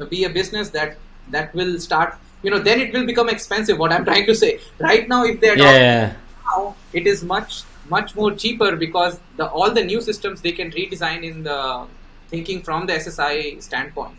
be 0.08 0.24
a 0.24 0.30
business 0.30 0.70
that 0.70 0.96
that 1.28 1.54
will 1.54 1.78
start 1.78 2.14
you 2.42 2.50
know 2.50 2.58
then 2.58 2.80
it 2.80 2.92
will 2.92 3.06
become 3.06 3.28
expensive 3.28 3.78
what 3.78 3.92
i'm 3.92 4.04
trying 4.10 4.26
to 4.26 4.34
say. 4.34 4.60
Right 4.78 5.08
now 5.08 5.24
if 5.24 5.40
they 5.40 5.50
adopt 5.50 5.78
Yeah. 5.78 6.14
now 6.46 6.74
it 6.92 7.06
is 7.06 7.22
much 7.22 7.62
much 7.88 8.14
more 8.14 8.32
cheaper 8.32 8.76
because 8.76 9.18
the 9.36 9.46
all 9.48 9.70
the 9.70 9.84
new 9.84 10.00
systems 10.00 10.40
they 10.40 10.52
can 10.52 10.70
redesign 10.70 11.22
in 11.22 11.42
the 11.42 11.86
thinking 12.30 12.62
from 12.62 12.86
the 12.86 12.94
ssi 12.94 13.60
standpoint 13.62 14.18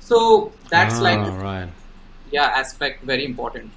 so 0.00 0.52
that's 0.70 1.00
Ah, 1.00 1.02
like 1.08 1.20
right. 1.42 1.68
yeah 2.30 2.46
aspect 2.62 3.02
very 3.04 3.24
important 3.24 3.70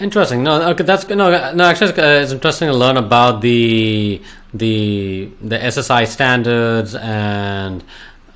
Interesting. 0.00 0.42
No, 0.42 0.60
okay, 0.70 0.84
that's 0.84 1.08
no, 1.08 1.52
no. 1.54 1.64
Actually, 1.64 1.92
it's 1.96 2.32
interesting 2.32 2.68
to 2.68 2.74
learn 2.74 2.96
about 2.96 3.40
the 3.40 4.20
the 4.52 5.30
the 5.40 5.56
SSI 5.58 6.06
standards 6.06 6.94
and 6.94 7.82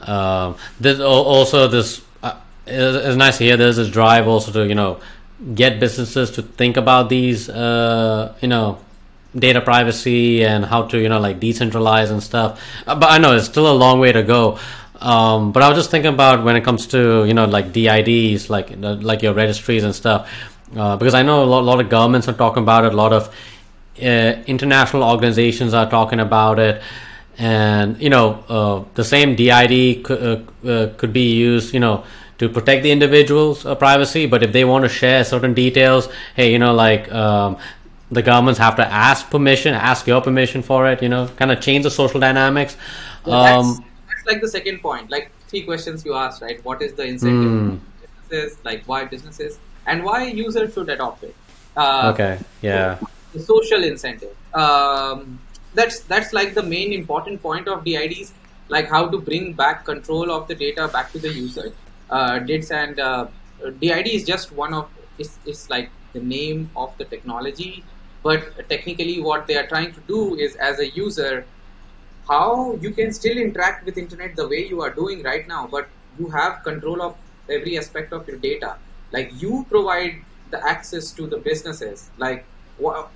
um, 0.02 0.56
there's 0.78 1.00
also 1.00 1.66
this. 1.68 2.02
Uh, 2.22 2.34
it's, 2.66 3.06
it's 3.06 3.16
nice 3.16 3.38
to 3.38 3.44
hear 3.44 3.56
there's 3.56 3.76
this 3.76 3.88
drive 3.90 4.26
also 4.26 4.52
to 4.52 4.66
you 4.66 4.74
know 4.74 5.00
get 5.54 5.80
businesses 5.80 6.30
to 6.32 6.42
think 6.42 6.76
about 6.76 7.08
these 7.08 7.48
uh, 7.50 8.34
you 8.40 8.48
know 8.48 8.78
data 9.38 9.60
privacy 9.60 10.44
and 10.44 10.64
how 10.64 10.82
to 10.82 10.98
you 10.98 11.08
know 11.08 11.20
like 11.20 11.40
decentralize 11.40 12.10
and 12.10 12.22
stuff. 12.22 12.60
Uh, 12.86 12.94
but 12.94 13.10
I 13.10 13.18
know 13.18 13.36
it's 13.36 13.46
still 13.46 13.70
a 13.70 13.74
long 13.74 14.00
way 14.00 14.12
to 14.12 14.22
go. 14.22 14.58
Um, 15.00 15.52
but 15.52 15.62
I 15.62 15.68
was 15.70 15.78
just 15.78 15.90
thinking 15.90 16.12
about 16.12 16.44
when 16.44 16.56
it 16.56 16.62
comes 16.62 16.86
to 16.88 17.24
you 17.24 17.34
know 17.34 17.46
like 17.46 17.72
DIDs, 17.72 18.50
like 18.50 18.70
like 18.78 19.22
your 19.22 19.34
registries 19.34 19.84
and 19.84 19.94
stuff 19.94 20.28
uh, 20.76 20.96
because 20.96 21.14
I 21.14 21.22
know 21.22 21.42
a 21.42 21.46
lot, 21.46 21.60
a 21.60 21.62
lot, 21.62 21.80
of 21.80 21.88
governments 21.88 22.28
are 22.28 22.32
talking 22.32 22.62
about 22.62 22.84
it, 22.84 22.92
a 22.92 22.96
lot 22.96 23.12
of 23.12 23.34
uh, 24.00 24.42
international 24.46 25.02
organizations 25.02 25.74
are 25.74 25.88
talking 25.90 26.20
about 26.20 26.58
it, 26.58 26.82
and 27.38 28.00
you 28.00 28.10
know 28.10 28.44
uh, 28.48 28.84
the 28.94 29.04
same 29.04 29.34
DID 29.34 30.04
could, 30.04 30.22
uh, 30.64 30.68
uh, 30.68 30.94
could 30.96 31.12
be 31.12 31.34
used, 31.34 31.74
you 31.74 31.80
know, 31.80 32.04
to 32.38 32.48
protect 32.48 32.84
the 32.84 32.92
individual's 32.92 33.64
privacy. 33.78 34.26
But 34.26 34.42
if 34.42 34.52
they 34.52 34.64
want 34.64 34.84
to 34.84 34.88
share 34.88 35.24
certain 35.24 35.54
details, 35.54 36.08
hey, 36.36 36.52
you 36.52 36.58
know, 36.58 36.72
like 36.72 37.10
um, 37.12 37.58
the 38.10 38.22
governments 38.22 38.58
have 38.58 38.76
to 38.76 38.86
ask 38.86 39.30
permission, 39.30 39.74
ask 39.74 40.06
your 40.06 40.20
permission 40.20 40.62
for 40.62 40.86
it, 40.88 41.02
you 41.02 41.08
know, 41.08 41.28
kind 41.36 41.50
of 41.50 41.60
change 41.60 41.84
the 41.84 41.90
social 41.90 42.20
dynamics. 42.20 42.76
Well, 43.24 43.44
that's, 43.44 43.78
um, 43.78 43.84
that's, 44.08 44.26
like 44.26 44.40
the 44.40 44.48
second 44.48 44.80
point, 44.80 45.10
like 45.10 45.30
three 45.48 45.62
questions 45.62 46.04
you 46.04 46.14
asked, 46.14 46.42
right? 46.42 46.64
What 46.64 46.82
is 46.82 46.94
the 46.94 47.04
incentive? 47.04 47.50
Mm. 47.50 47.80
Businesses, 48.28 48.58
like 48.64 48.82
why 48.86 49.04
businesses? 49.04 49.58
and 49.86 50.04
why 50.04 50.24
users 50.24 50.74
should 50.74 50.88
adopt 50.88 51.24
it. 51.24 51.34
Uh, 51.76 52.10
okay. 52.12 52.38
Yeah. 52.62 52.98
The 53.32 53.40
social 53.40 53.84
incentive. 53.84 54.36
Um, 54.54 55.40
that's 55.74 56.00
that's 56.00 56.32
like 56.32 56.54
the 56.54 56.62
main 56.62 56.92
important 56.92 57.42
point 57.42 57.68
of 57.68 57.84
DIDs, 57.84 58.32
like 58.68 58.88
how 58.88 59.08
to 59.08 59.18
bring 59.18 59.52
back 59.52 59.84
control 59.84 60.32
of 60.32 60.48
the 60.48 60.54
data 60.54 60.88
back 60.88 61.12
to 61.12 61.18
the 61.18 61.32
user. 61.32 61.72
Uh, 62.10 62.38
DIDs 62.40 62.70
and 62.70 62.98
uh, 62.98 63.26
DID 63.80 64.08
is 64.08 64.24
just 64.24 64.52
one 64.52 64.74
of 64.74 64.88
it's, 65.18 65.38
it's 65.46 65.70
like 65.70 65.90
the 66.12 66.20
name 66.20 66.70
of 66.74 66.96
the 66.98 67.04
technology, 67.04 67.84
but 68.22 68.68
technically 68.68 69.20
what 69.20 69.46
they 69.46 69.56
are 69.56 69.66
trying 69.66 69.92
to 69.92 70.00
do 70.00 70.34
is 70.36 70.56
as 70.56 70.78
a 70.78 70.88
user, 70.90 71.46
how 72.28 72.76
you 72.80 72.90
can 72.90 73.12
still 73.12 73.36
interact 73.36 73.84
with 73.84 73.98
internet 73.98 74.36
the 74.36 74.46
way 74.46 74.66
you 74.66 74.82
are 74.82 74.90
doing 74.90 75.22
right 75.22 75.48
now, 75.48 75.66
but 75.66 75.88
you 76.18 76.28
have 76.28 76.62
control 76.62 77.02
of 77.02 77.16
every 77.48 77.78
aspect 77.78 78.12
of 78.12 78.26
your 78.28 78.36
data. 78.36 78.76
Like 79.12 79.32
you 79.40 79.66
provide 79.68 80.16
the 80.50 80.64
access 80.66 81.10
to 81.12 81.26
the 81.26 81.38
businesses. 81.38 82.10
Like 82.18 82.44
what, 82.78 83.10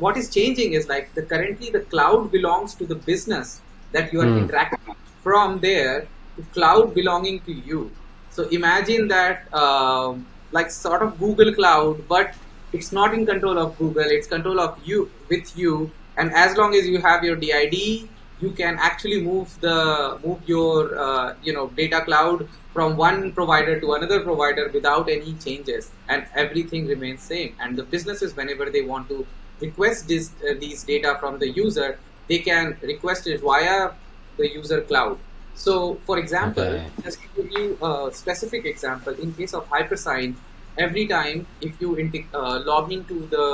what 0.00 0.16
is 0.16 0.28
changing 0.30 0.72
is 0.72 0.88
like 0.88 1.14
the 1.14 1.22
currently 1.22 1.70
the 1.70 1.80
cloud 1.80 2.30
belongs 2.30 2.74
to 2.76 2.86
the 2.86 2.94
business 2.94 3.60
that 3.92 4.12
you 4.12 4.20
are 4.20 4.26
mm. 4.26 4.42
interacting 4.42 4.94
from 5.22 5.60
there 5.60 6.06
to 6.36 6.42
cloud 6.52 6.94
belonging 6.94 7.40
to 7.40 7.52
you. 7.52 7.90
So 8.30 8.44
imagine 8.48 9.08
that 9.08 9.52
um, 9.52 10.26
like 10.52 10.70
sort 10.70 11.02
of 11.02 11.18
google 11.18 11.52
cloud 11.54 12.06
but 12.08 12.34
it's 12.72 12.92
not 12.92 13.14
in 13.14 13.26
control 13.26 13.58
of 13.58 13.76
google 13.78 14.04
it's 14.04 14.26
control 14.26 14.60
of 14.60 14.78
you 14.84 15.10
with 15.28 15.56
you. 15.56 15.90
And 16.16 16.32
as 16.34 16.56
long 16.56 16.74
as 16.74 16.86
you 16.86 17.00
have 17.00 17.24
your 17.24 17.36
did 17.36 18.08
you 18.40 18.50
can 18.50 18.78
actually 18.78 19.20
move 19.22 19.48
the 19.60 20.18
move 20.24 20.40
your 20.46 20.98
uh, 20.98 21.34
you 21.42 21.52
know 21.52 21.68
data 21.68 22.00
cloud 22.02 22.48
from 22.72 22.96
one 22.96 23.32
provider 23.32 23.78
to 23.80 23.92
another 23.92 24.20
provider 24.20 24.70
without 24.72 25.08
any 25.08 25.34
changes. 25.34 25.90
And 26.08 26.26
everything 26.34 26.86
remains 26.86 27.22
same. 27.22 27.54
And 27.60 27.76
the 27.76 27.82
businesses 27.82 28.36
whenever 28.36 28.70
they 28.70 28.82
want 28.82 29.08
to 29.08 29.26
request 29.60 30.08
this 30.08 30.30
uh, 30.48 30.54
these 30.58 30.84
data 30.84 31.16
from 31.20 31.38
the 31.38 31.50
user 31.50 31.98
they 32.28 32.38
can 32.38 32.76
request 32.82 33.26
it 33.26 33.40
via 33.40 33.90
the 34.36 34.48
user 34.48 34.82
cloud. 34.82 35.18
So 35.54 35.98
for 36.06 36.18
example 36.18 36.64
okay. 36.64 36.86
just 37.02 37.18
to 37.22 37.28
give 37.36 37.50
you 37.52 37.78
a 37.82 38.10
specific 38.12 38.64
example 38.64 39.14
in 39.14 39.34
case 39.34 39.52
of 39.54 39.68
Hypersign 39.68 40.34
every 40.86 41.06
time 41.06 41.46
if 41.60 41.80
you 41.80 41.90
uh, 42.34 42.60
log 42.70 42.92
into 42.92 43.26
the 43.34 43.46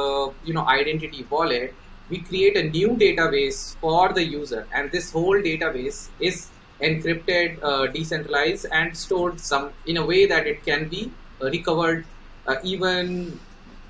you 0.45 0.55
know 0.55 0.67
identity 0.75 1.27
wallet 1.31 1.75
we 2.09 2.19
create 2.19 2.57
a 2.57 2.63
new 2.71 2.91
database 2.91 3.77
for 3.79 4.13
the 4.13 4.25
user. 4.25 4.67
And 4.73 4.91
this 4.93 5.11
whole 5.13 5.37
database 5.37 6.09
is 6.21 6.49
encrypted, 6.81 7.63
uh, 7.63 7.87
decentralized, 7.89 8.67
and 8.71 8.97
stored 8.97 9.41
some 9.41 9.71
in 9.87 9.97
a 9.97 10.07
way 10.07 10.27
that 10.27 10.47
it 10.47 10.65
can 10.65 10.89
be 10.89 11.11
uh, 11.43 11.47
recovered 11.47 12.05
uh, 12.47 12.57
even 12.63 13.39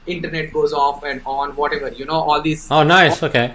internet 0.07 0.53
goes 0.53 0.73
off 0.73 1.03
and 1.03 1.21
on 1.27 1.55
whatever 1.57 1.89
you 1.89 2.05
know 2.05 2.15
all 2.15 2.41
these 2.41 2.69
oh 2.71 2.85
nice. 2.85 3.23
Okay. 3.23 3.55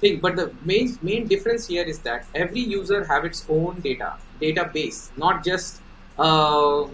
thing. 0.00 0.20
But 0.20 0.36
the 0.36 0.52
main 0.62 0.98
main 1.02 1.26
difference 1.26 1.66
here 1.66 1.84
is 1.84 1.98
that 2.00 2.26
every 2.34 2.60
user 2.60 3.02
have 3.04 3.24
its 3.24 3.46
own 3.48 3.80
data 3.80 4.12
database 4.40 5.10
not 5.16 5.42
just 5.42 5.80
uh, 6.18 6.84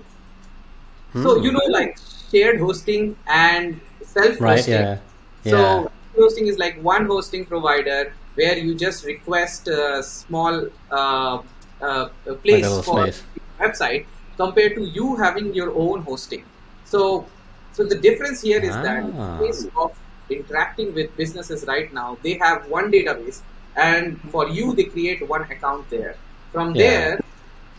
so 1.13 1.37
you 1.37 1.53
know 1.53 1.67
like 1.69 1.99
shared 2.31 2.61
hosting 2.61 3.17
and 3.27 3.81
self 4.03 4.39
hosting 4.39 4.43
right 4.43 4.69
yeah 4.69 4.99
yeah 5.45 5.51
so 5.51 5.93
hosting 6.17 6.47
is 6.47 6.59
like 6.59 6.81
one 6.83 7.07
hosting 7.07 7.45
provider 7.45 8.13
where 8.35 8.57
you 8.57 8.75
just 8.75 9.05
request 9.05 9.69
a 9.69 10.03
small 10.03 10.67
uh, 10.91 11.43
uh, 11.81 12.09
place 12.43 12.67
for 12.85 13.11
space. 13.11 13.23
website 13.61 14.07
compared 14.37 14.75
to 14.75 14.85
you 14.85 15.17
having 15.17 15.55
your 15.55 15.75
own 15.75 16.03
hosting. 16.03 16.45
So, 16.85 17.27
so 17.73 17.85
the 17.85 17.99
difference 17.99 18.41
here 18.41 18.61
is 18.61 18.75
ah. 18.75 18.83
that 18.83 19.05
in 19.05 19.47
case 19.47 19.67
of 19.77 19.93
interacting 20.31 20.95
with 20.95 21.15
businesses 21.17 21.65
right 21.67 21.93
now, 21.93 22.19
they 22.23 22.35
have 22.35 22.69
one 22.69 22.91
database, 22.91 23.41
and 23.77 24.21
for 24.31 24.49
you 24.49 24.75
they 24.75 24.85
create 24.85 25.27
one 25.29 25.43
account 25.43 25.89
there. 25.91 26.17
From 26.53 26.75
yeah. 26.75 26.83
there 26.83 27.21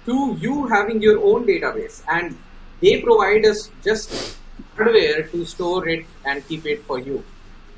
to 0.06 0.38
you 0.40 0.68
having 0.68 1.02
your 1.02 1.24
own 1.24 1.46
database, 1.46 2.02
and 2.10 2.38
they 2.84 3.02
provide 3.02 3.46
us 3.46 3.72
just 3.84 4.38
hardware 4.76 5.24
to 5.34 5.46
store 5.46 5.88
it 5.88 6.06
and 6.26 6.48
keep 6.48 6.66
it 6.66 6.84
for 6.84 7.00
you, 7.00 7.24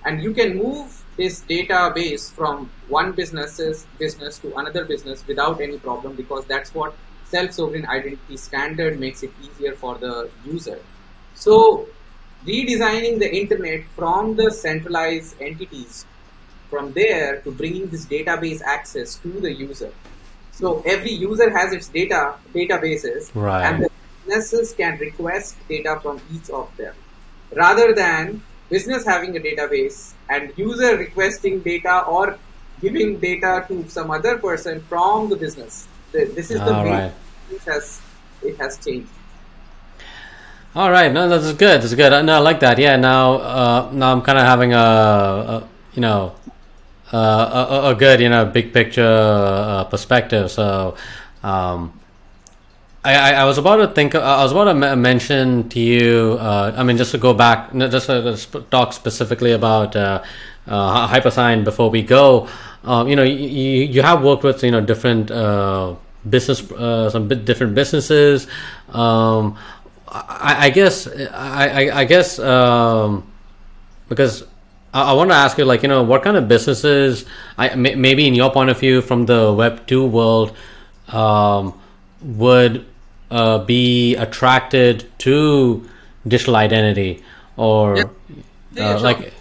and 0.06 0.22
you 0.28 0.34
can 0.34 0.58
move 0.58 1.02
this 1.18 1.42
database 1.50 2.32
from 2.32 2.70
one 2.90 3.12
business's 3.14 3.86
business 3.98 4.40
to 4.40 4.54
another 4.56 4.84
business 4.86 5.26
without 5.28 5.62
any 5.62 5.78
problem 5.80 6.16
because 6.16 6.46
that's 6.46 6.74
what 6.74 6.96
self-sovereign 7.26 7.86
identity 7.86 8.38
standard 8.38 9.00
makes 9.00 9.24
it 9.24 9.32
easier 9.44 9.74
for 9.74 9.98
the 9.98 10.30
user. 10.46 10.80
So 11.34 11.88
redesigning 12.46 13.20
the 13.20 13.34
internet 13.34 13.86
from 13.96 14.36
the 14.36 14.52
centralized 14.52 15.42
entities 15.42 16.06
from 16.70 16.92
there 16.94 17.42
to 17.42 17.52
bringing 17.52 17.88
this 17.88 18.06
database 18.06 18.62
access 18.62 19.16
to 19.16 19.30
the 19.30 19.54
user. 19.54 19.92
So 20.52 20.82
every 20.86 21.12
user 21.12 21.50
has 21.50 21.74
its 21.74 21.88
data 21.88 22.36
databases 22.54 23.32
right. 23.36 23.66
and 23.66 23.84
the 23.84 23.90
businesses 24.26 24.74
can 24.74 24.98
request 25.00 25.56
data 25.70 26.00
from 26.02 26.20
each 26.34 26.50
of 26.50 26.76
them 26.78 26.94
rather 27.54 27.94
than 27.94 28.42
business 28.70 29.06
having 29.06 29.38
a 29.38 29.40
database 29.40 30.14
and 30.30 30.52
user 30.58 30.98
requesting 30.98 31.60
data 31.62 32.04
or 32.08 32.38
giving 32.82 33.20
data 33.20 33.66
to 33.68 33.88
some 33.88 34.12
other 34.12 34.38
person 34.38 34.82
from 34.82 35.30
the 35.30 35.36
business. 35.36 35.88
This 36.12 36.52
is 36.52 36.60
the 36.60 36.74
All 36.74 36.84
way 36.84 36.92
right. 36.92 37.14
it 37.52 37.62
has 37.64 38.02
it 38.42 38.58
has 38.58 38.78
changed. 38.78 39.10
All 40.76 40.92
right, 40.92 41.12
no, 41.12 41.30
that's 41.30 41.54
good. 41.54 41.82
That's 41.82 41.94
good. 41.94 42.26
No, 42.26 42.34
I 42.36 42.40
like 42.40 42.60
that. 42.60 42.78
Yeah, 42.78 42.98
now, 42.98 43.36
uh, 43.36 43.90
now 43.94 44.12
I'm 44.12 44.22
kind 44.22 44.38
of 44.38 44.46
having 44.46 44.74
a, 44.74 44.78
a, 44.78 45.70
you 45.94 46.02
know, 46.02 46.36
uh, 47.14 47.88
a, 47.88 47.92
a, 47.92 47.96
good, 47.96 48.20
you 48.20 48.28
know, 48.28 48.44
big 48.44 48.74
picture 48.74 49.08
uh, 49.08 49.86
perspective. 49.86 50.52
So, 50.52 50.98
um, 51.44 51.98
I, 53.06 53.34
I, 53.34 53.46
was 53.46 53.58
about 53.60 53.78
to 53.78 53.88
think. 53.88 54.16
I 54.16 54.42
was 54.44 54.52
about 54.52 54.66
to 54.66 54.96
mention 54.96 55.70
to 55.70 55.80
you. 55.80 56.38
Uh, 56.40 56.74
I 56.76 56.84
mean, 56.84 56.98
just 56.98 57.12
to 57.12 57.20
go 57.20 57.34
back, 57.34 57.72
just 57.74 58.08
to 58.08 58.66
talk 58.72 58.94
specifically 58.94 59.52
about 59.52 59.96
uh, 59.96 60.24
uh, 60.66 61.08
Hypersign 61.08 61.64
before 61.64 61.92
we 61.92 62.02
go. 62.02 62.50
Um, 62.84 63.08
you 63.08 63.16
know, 63.16 63.24
you, 63.24 63.38
you 63.38 64.02
have 64.02 64.24
worked 64.24 64.44
with 64.44 64.64
you 64.64 64.72
know 64.72 64.82
different 64.82 65.30
uh, 65.30 65.96
business, 66.28 66.72
uh, 66.72 67.10
some 67.12 67.28
different 67.28 67.76
businesses. 67.76 68.48
Um, 68.90 69.58
I, 70.08 70.66
I, 70.66 70.70
guess. 70.72 71.08
I, 71.08 71.92
I, 71.94 72.06
guess 72.06 72.40
um, 72.40 73.32
because 74.10 74.44
I, 74.94 75.12
I 75.12 75.14
want 75.14 75.30
to 75.30 75.36
ask 75.36 75.58
you, 75.60 75.66
like, 75.66 75.84
you 75.84 75.90
know, 75.90 76.02
what 76.02 76.24
kind 76.24 76.38
of 76.38 76.48
businesses? 76.48 77.26
I 77.58 77.76
maybe 77.76 78.28
in 78.28 78.34
your 78.34 78.52
point 78.52 78.72
of 78.72 78.80
view 78.80 79.02
from 79.02 79.28
the 79.28 79.54
Web 79.54 79.86
two 79.86 80.06
world 80.06 80.56
um, 81.10 81.80
would 82.22 82.86
uh, 83.32 83.60
be 83.60 84.16
attracted 84.16 85.06
to 85.20 85.88
digital 86.28 86.56
identity 86.56 87.24
or 87.58 87.98
yeah. 87.98 88.04
Uh, 88.78 89.00
like 89.00 89.32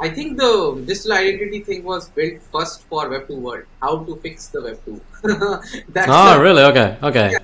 I 0.00 0.08
think 0.08 0.38
the 0.38 0.82
digital 0.86 1.12
identity 1.12 1.60
thing 1.60 1.84
was 1.84 2.08
built 2.08 2.40
first 2.52 2.82
for 2.84 3.06
Web2 3.10 3.38
world. 3.38 3.64
How 3.82 3.98
to 4.04 4.16
fix 4.16 4.48
the 4.48 4.60
Web2. 4.60 5.00
That's 5.92 6.08
oh, 6.10 6.38
the, 6.38 6.42
really? 6.42 6.62
Okay, 6.62 6.96
okay. 7.02 7.32
Yeah. 7.32 7.38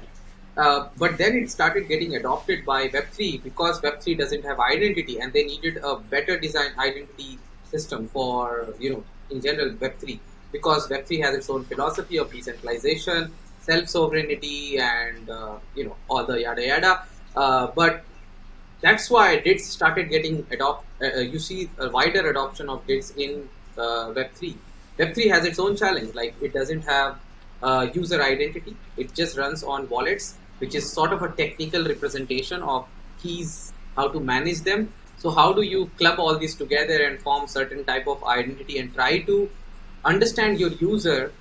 uh, 0.57 0.89
but 0.97 1.19
then 1.19 1.37
it 1.37 1.51
started 1.51 1.87
getting 1.87 2.17
adopted 2.17 2.65
by 2.65 2.89
Web3 2.89 3.43
because 3.43 3.81
Web3 3.83 4.17
doesn't 4.17 4.43
have 4.45 4.59
identity 4.59 5.19
and 5.21 5.35
they 5.35 5.45
needed 5.45 5.79
a 5.85 5.97
better 5.97 6.39
design 6.39 6.71
identity 6.79 7.39
system 7.65 8.09
for, 8.09 8.69
you 8.79 8.91
know, 8.91 9.05
in 9.31 9.43
general 9.43 9.75
Web3 9.75 10.19
because 10.51 10.89
Web3 10.89 11.23
has 11.25 11.35
its 11.35 11.51
own 11.51 11.65
philosophy 11.65 12.17
of 12.17 12.33
decentralization, 12.33 13.33
self-sovereignty 13.67 14.79
and, 14.79 15.29
uh, 15.29 15.57
you 15.75 15.85
know, 15.85 15.97
all 16.09 16.25
the 16.25 16.41
yada 16.41 16.67
yada. 16.67 17.03
Uh, 17.35 17.67
but 17.75 18.05
that's 18.81 19.11
why 19.11 19.41
DIDs 19.41 19.67
started 19.67 20.09
getting 20.09 20.47
adopt. 20.51 20.87
Uh, 21.03 21.07
uh, 21.07 21.21
you 21.21 21.39
see 21.39 21.69
a 21.79 21.89
wider 21.91 22.31
adoption 22.31 22.69
of 22.69 22.87
DIDs 22.87 23.13
in 23.17 23.49
uh, 23.77 24.13
Web3. 24.17 24.57
Web3 24.99 25.31
has 25.31 25.45
its 25.45 25.59
own 25.59 25.77
challenge, 25.77 26.15
like 26.15 26.35
it 26.41 26.53
doesn't 26.55 26.83
have 26.83 27.19
user 27.95 28.23
identity. 28.23 28.77
It 28.97 29.15
just 29.15 29.37
runs 29.37 29.63
on 29.63 29.89
wallets 29.89 30.37
which 30.59 30.75
is 30.75 30.91
sort 30.91 31.13
of 31.13 31.23
a 31.23 31.29
technical 31.29 31.85
representation 31.85 32.63
of 32.63 32.87
keys, 33.21 33.73
how 33.97 34.09
to 34.09 34.21
manage 34.21 34.61
them. 34.61 34.93
So 35.19 35.31
how 35.31 35.53
do 35.53 35.63
you 35.63 35.91
club 35.99 36.19
all 36.19 36.39
these 36.39 36.55
together 36.55 37.05
and 37.05 37.21
form 37.21 37.47
certain 37.47 37.85
type 37.85 38.07
of 38.07 38.23
identity 38.25 38.79
and 38.79 38.93
try 38.95 39.21
to 39.21 39.51
understand 40.05 40.61
your 40.61 40.71
user 40.71 41.33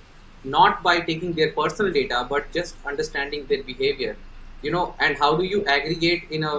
not 0.46 0.82
by 0.82 1.00
taking 1.00 1.32
their 1.32 1.50
personal 1.52 1.92
data 1.92 2.26
but 2.30 2.50
just 2.52 2.76
understanding 2.86 3.44
their 3.46 3.62
behavior 3.62 4.16
you 4.62 4.70
know 4.70 4.94
and 5.00 5.18
how 5.18 5.34
do 5.36 5.44
you 5.44 5.64
aggregate 5.66 6.24
in 6.30 6.44
a 6.44 6.54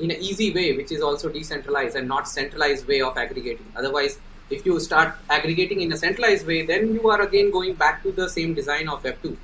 in 0.00 0.10
an 0.12 0.20
easy 0.30 0.52
way 0.54 0.76
which 0.76 0.92
is 0.92 1.02
also 1.02 1.28
decentralized 1.28 1.96
and 1.96 2.06
not 2.06 2.28
centralized 2.28 2.86
way 2.86 3.00
of 3.00 3.16
aggregating 3.16 3.72
otherwise 3.76 4.18
if 4.50 4.64
you 4.64 4.78
start 4.80 5.14
aggregating 5.28 5.80
in 5.82 5.92
a 5.92 5.96
centralized 5.96 6.46
way 6.46 6.64
then 6.64 6.94
you 6.94 7.10
are 7.10 7.20
again 7.22 7.50
going 7.50 7.74
back 7.74 8.02
to 8.02 8.12
the 8.12 8.28
same 8.28 8.54
design 8.54 8.88
of 8.88 9.02
web 9.04 9.20
2 9.22 9.36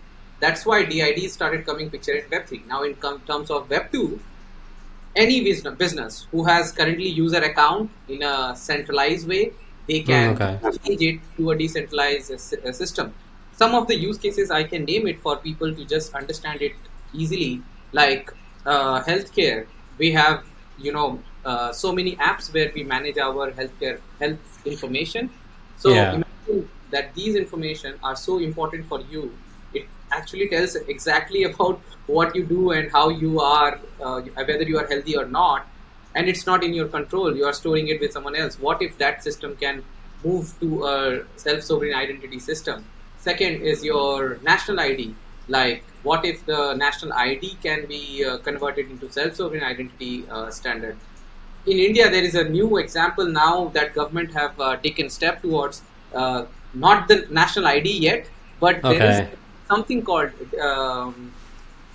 that's 0.45 0.67
why 0.67 0.85
DID 0.85 1.31
started 1.31 1.65
coming 1.65 1.91
picture 1.91 2.13
in 2.13 2.25
Web3. 2.25 2.67
Now, 2.67 2.83
in 2.83 2.95
terms 2.97 3.51
of 3.51 3.69
Web2, 3.69 4.19
any 5.17 5.43
business 5.45 6.27
who 6.31 6.45
has 6.45 6.73
currently 6.73 7.09
user 7.09 7.39
account 7.39 7.91
in 8.09 8.23
a 8.23 8.55
centralized 8.57 9.29
way, 9.29 9.53
they 9.87 10.01
hmm, 10.01 10.07
can 10.07 10.43
okay. 10.43 10.79
change 10.85 11.03
it 11.03 11.21
to 11.37 11.51
a 11.51 11.57
decentralized 11.57 12.41
system. 12.75 13.15
Some 13.57 13.75
of 13.75 13.87
the 13.87 13.95
use 13.95 14.19
cases 14.19 14.51
I 14.51 14.65
can 14.65 14.85
name 14.85 15.07
it 15.07 15.21
for 15.21 15.37
people 15.37 15.75
to 15.75 15.85
just 15.85 16.15
understand 16.15 16.63
it 16.63 16.73
easily, 17.13 17.63
like 17.93 18.33
uh, 18.67 19.03
healthcare. 19.03 19.67
We 19.99 20.11
have, 20.13 20.45
you 20.79 20.93
know, 20.93 21.23
uh, 21.45 21.73
so 21.73 21.93
many 21.93 22.17
apps 22.17 22.53
where 22.53 22.73
we 22.75 22.83
manage 22.83 23.19
our 23.19 23.53
healthcare 23.53 24.01
health 24.19 24.67
information. 24.67 25.31
So 25.77 25.91
yeah. 25.91 26.15
imagine 26.15 26.69
that 26.91 27.15
these 27.15 27.37
information 27.37 27.95
are 28.03 28.17
so 28.17 28.39
important 28.39 28.87
for 28.87 29.01
you 29.03 29.33
It 29.73 29.87
actually 30.11 30.49
tells 30.49 30.77
exactly 30.77 31.45
about 31.51 31.81
what 32.07 32.35
you 32.35 32.45
do 32.45 32.71
and 32.73 32.91
how 32.91 33.09
you 33.09 33.41
are, 33.41 33.79
uh, 34.01 34.21
whether 34.21 34.63
you 34.63 34.79
are 34.79 34.87
healthy 34.87 35.17
or 35.17 35.27
not, 35.27 35.67
and 36.15 36.29
it's 36.29 36.47
not 36.47 36.63
in 36.63 36.75
your 36.75 36.89
control. 36.89 37.37
You 37.37 37.45
are 37.47 37.53
storing 37.53 37.89
it 37.89 38.01
with 38.01 38.13
someone 38.13 38.37
else. 38.37 38.59
What 38.59 38.83
if 38.83 38.99
that 38.99 39.23
system 39.23 39.57
can 39.57 39.83
move 40.25 40.53
to 40.61 40.85
a 40.85 41.25
self-sovereign 41.37 41.95
identity 41.95 42.39
system? 42.39 42.85
Second 43.25 43.63
is 43.63 43.83
your 43.83 44.39
national 44.43 44.81
ID. 44.81 45.15
Like, 45.49 45.83
what 46.03 46.27
if 46.27 46.45
the 46.45 46.75
national 46.75 47.15
ID 47.15 47.57
can 47.63 47.87
be 47.87 48.23
uh, 48.23 48.37
converted 48.39 48.91
into 48.91 49.11
self-sovereign 49.11 49.63
identity 49.63 50.25
uh, 50.31 50.51
standard? 50.51 50.99
In 51.67 51.79
India, 51.79 52.11
there 52.11 52.23
is 52.23 52.35
a 52.35 52.45
new 52.47 52.77
example 52.77 53.25
now 53.25 53.69
that 53.69 53.95
government 53.95 54.35
have 54.35 54.61
uh, 54.61 54.77
taken 54.77 55.09
step 55.09 55.41
towards 55.41 55.81
uh, 56.15 56.45
not 56.75 57.09
the 57.09 57.27
national 57.31 57.67
ID 57.67 57.97
yet, 57.99 58.27
but 58.61 58.85
okay. 58.85 58.99
there 58.99 59.11
is 59.11 59.39
something 59.69 60.03
called 60.03 60.31
um, 60.61 61.33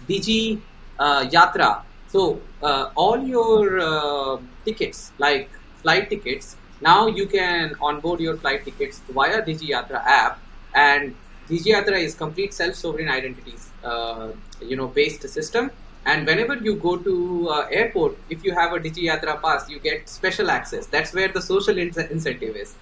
Digi 0.08 0.60
uh, 0.98 1.26
Yatra. 1.26 1.84
So 2.08 2.42
uh, 2.64 2.90
all 2.96 3.20
your 3.24 3.80
uh, 3.80 4.38
tickets, 4.66 5.12
like 5.20 5.50
flight 5.84 6.10
tickets, 6.10 6.56
now 6.82 7.06
you 7.06 7.28
can 7.28 7.76
onboard 7.80 8.20
your 8.20 8.38
flight 8.38 8.66
tickets 8.66 9.02
via 9.10 9.44
Digi 9.44 9.70
Yatra 9.70 10.02
app, 10.06 10.40
and 10.80 11.16
Digi 11.50 11.72
Yatra 11.74 12.00
is 12.08 12.16
complete 12.16 12.54
self-sovereign 12.54 13.10
identities, 13.10 13.70
uh, 13.84 14.30
you 14.62 14.76
know, 14.76 14.88
based 14.88 15.28
system. 15.38 15.72
And 16.06 16.26
whenever 16.26 16.56
you 16.56 16.76
go 16.76 16.96
to 16.98 17.50
uh, 17.50 17.68
airport, 17.80 18.18
if 18.30 18.44
you 18.44 18.54
have 18.54 18.74
a 18.74 18.80
Digi 18.80 19.04
Yatra 19.10 19.42
pass, 19.42 19.70
you 19.70 19.80
get 19.80 20.08
special 20.08 20.52
access. 20.52 20.86
That's 20.86 21.14
where 21.14 21.28
the 21.28 21.42
social 21.42 21.78
in- 21.78 21.94
incentive 22.12 22.56
is. 22.56 22.76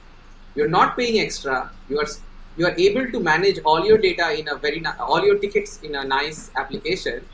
You're 0.55 0.73
not 0.79 0.97
paying 0.97 1.19
extra. 1.25 1.71
You 1.89 1.99
are 1.99 2.07
you 2.57 2.65
are 2.65 2.75
able 2.77 3.09
to 3.11 3.19
manage 3.19 3.59
all 3.63 3.85
your 3.85 3.97
data 3.97 4.27
in 4.37 4.47
a 4.49 4.55
very 4.55 4.83
all 4.99 5.23
your 5.23 5.37
tickets 5.37 5.79
in 5.83 5.95
a 5.95 6.03
nice 6.03 6.49
application 6.55 7.25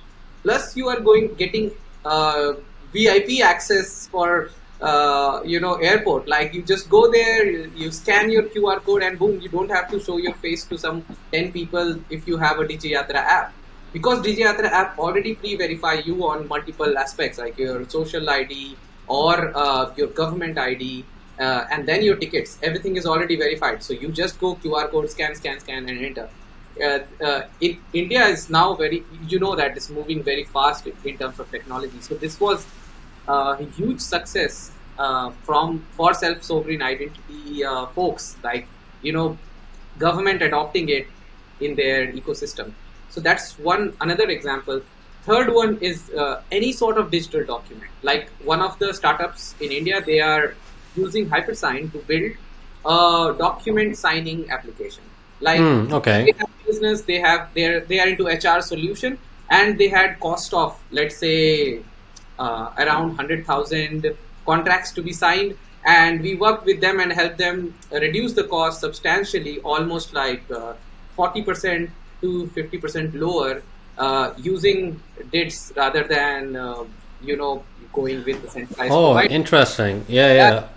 plus 0.43 0.76
you 0.76 0.89
are 0.89 0.99
going 0.99 1.34
getting 1.36 1.72
uh, 2.05 2.53
vip 2.93 3.30
access 3.41 4.07
for 4.07 4.49
uh, 4.90 5.42
you 5.46 5.60
know 5.60 5.74
airport 5.90 6.28
like 6.28 6.54
you 6.54 6.62
just 6.62 6.90
go 6.90 7.02
there 7.12 7.44
you 7.82 7.90
scan 7.92 8.32
your 8.36 8.44
qr 8.54 8.78
code 8.88 9.04
and 9.04 9.18
boom 9.18 9.40
you 9.42 9.50
don't 9.50 9.72
have 9.78 9.90
to 9.90 10.00
show 10.08 10.18
your 10.18 10.36
face 10.46 10.66
to 10.66 10.78
some 10.78 11.04
10 11.32 11.52
people 11.52 11.96
if 12.10 12.28
you 12.28 12.38
have 12.46 12.60
a 12.60 12.66
digiyatra 12.72 13.24
app 13.38 13.54
because 13.94 14.20
digiyatra 14.28 14.72
app 14.82 15.00
already 15.00 15.36
pre-verify 15.36 15.94
you 16.10 16.18
on 16.28 16.48
multiple 16.48 16.98
aspects 17.06 17.38
like 17.46 17.58
your 17.58 17.88
social 17.98 18.30
id 18.30 18.78
or 19.08 19.52
uh, 19.56 19.92
your 19.98 20.08
government 20.22 20.58
id 20.58 21.06
uh, 21.40 21.66
and 21.72 21.88
then 21.88 22.04
your 22.04 22.16
tickets. 22.16 22.60
Everything 22.62 22.96
is 22.96 23.06
already 23.06 23.36
verified. 23.36 23.84
So 23.84 23.94
you 23.94 24.10
just 24.10 24.40
go 24.40 24.56
QR 24.56 24.90
code, 24.90 25.10
scan, 25.10 25.36
scan, 25.36 25.60
scan, 25.60 25.90
and 25.90 26.06
enter. 26.06 26.30
Uh, 26.82 27.00
uh, 27.24 27.42
in, 27.62 27.80
India 27.94 28.26
is 28.26 28.50
now 28.50 28.74
very, 28.76 29.04
you 29.28 29.40
know, 29.40 29.56
that 29.56 29.76
it's 29.78 29.90
moving 29.90 30.24
very 30.24 30.44
fast 30.44 30.88
in 31.04 31.18
terms 31.18 31.40
of 31.40 31.50
technology. 31.52 32.02
So 32.02 32.16
this 32.16 32.40
was 32.40 32.66
a 33.28 33.64
huge 33.64 34.00
success 34.00 34.72
uh, 34.98 35.32
from 35.44 35.86
for 35.91 36.14
self 36.14 36.44
sovereign 36.44 36.82
identity 36.82 37.64
uh, 37.64 37.86
folks, 37.88 38.36
like 38.44 38.68
you 39.02 39.14
know, 39.14 39.38
government 39.98 40.41
adopting 40.41 40.89
it 40.89 41.08
in 41.60 41.76
their 41.76 42.12
ecosystem. 42.12 42.74
So 43.10 43.22
that's 43.22 43.58
one 43.60 43.96
another 44.02 44.30
example. 44.30 44.82
Third 45.24 45.54
one 45.54 45.78
is 45.78 46.12
any 46.52 46.74
sort 46.74 46.98
of 46.98 47.10
digital 47.10 47.46
document. 47.46 47.89
Like 48.02 48.30
one 48.44 48.62
of 48.62 48.78
the 48.80 48.94
startups 48.94 49.56
in 49.62 49.72
India, 49.72 50.02
they 50.02 50.20
are 50.20 50.56
using 50.96 51.30
HyperSign 51.30 51.91
to 51.94 52.00
build 52.00 52.34
a 52.86 53.36
document 53.38 53.98
signing 53.98 54.50
application. 54.50 55.04
Like 55.39 55.60
mm, 55.60 55.91
okay. 55.91 56.26
they 56.26 56.38
have 56.38 56.50
business, 56.66 57.02
they 57.02 57.20
have 57.20 57.54
they 57.54 57.80
they 57.80 58.00
are 58.00 58.08
into 58.08 58.28
HR 58.28 58.62
solution, 58.62 59.18
and 59.50 59.78
they 59.78 59.88
had 59.88 60.20
cost 60.20 60.54
of 60.54 60.80
let's 60.91 61.18
say 61.18 61.82
uh, 62.39 62.72
around 62.78 63.16
hundred 63.16 63.46
thousand 63.46 64.16
contracts 64.46 64.91
to 64.94 65.02
be 65.02 65.14
signed, 65.14 65.58
and 65.86 66.22
we 66.22 66.36
worked 66.36 66.66
with 66.66 66.82
them 66.82 67.00
and 67.00 67.12
helped 67.12 67.38
them 67.38 67.74
reduce 67.91 68.34
the 68.34 68.44
cost 68.44 68.80
substantially, 68.80 69.60
almost 69.62 70.14
like 70.14 70.44
uh, 70.52 70.74
forty 71.16 71.41
uh, 71.41 71.46
percent 71.46 71.89
to 72.22 72.48
fifty 72.48 72.78
percent 72.78 73.14
lower, 73.16 73.62
uh, 73.98 74.34
using 74.38 75.00
DIDs 75.32 75.74
rather 75.76 76.04
than 76.04 76.56
uh, 76.56 76.84
you 77.22 77.36
know 77.36 77.64
going 77.94 78.24
with 78.26 78.41
the 78.41 78.50
centralized. 78.50 78.91
Oh, 78.91 79.14
provider. 79.14 79.34
interesting. 79.34 80.06
Yeah, 80.08 80.34
yeah. 80.34 80.68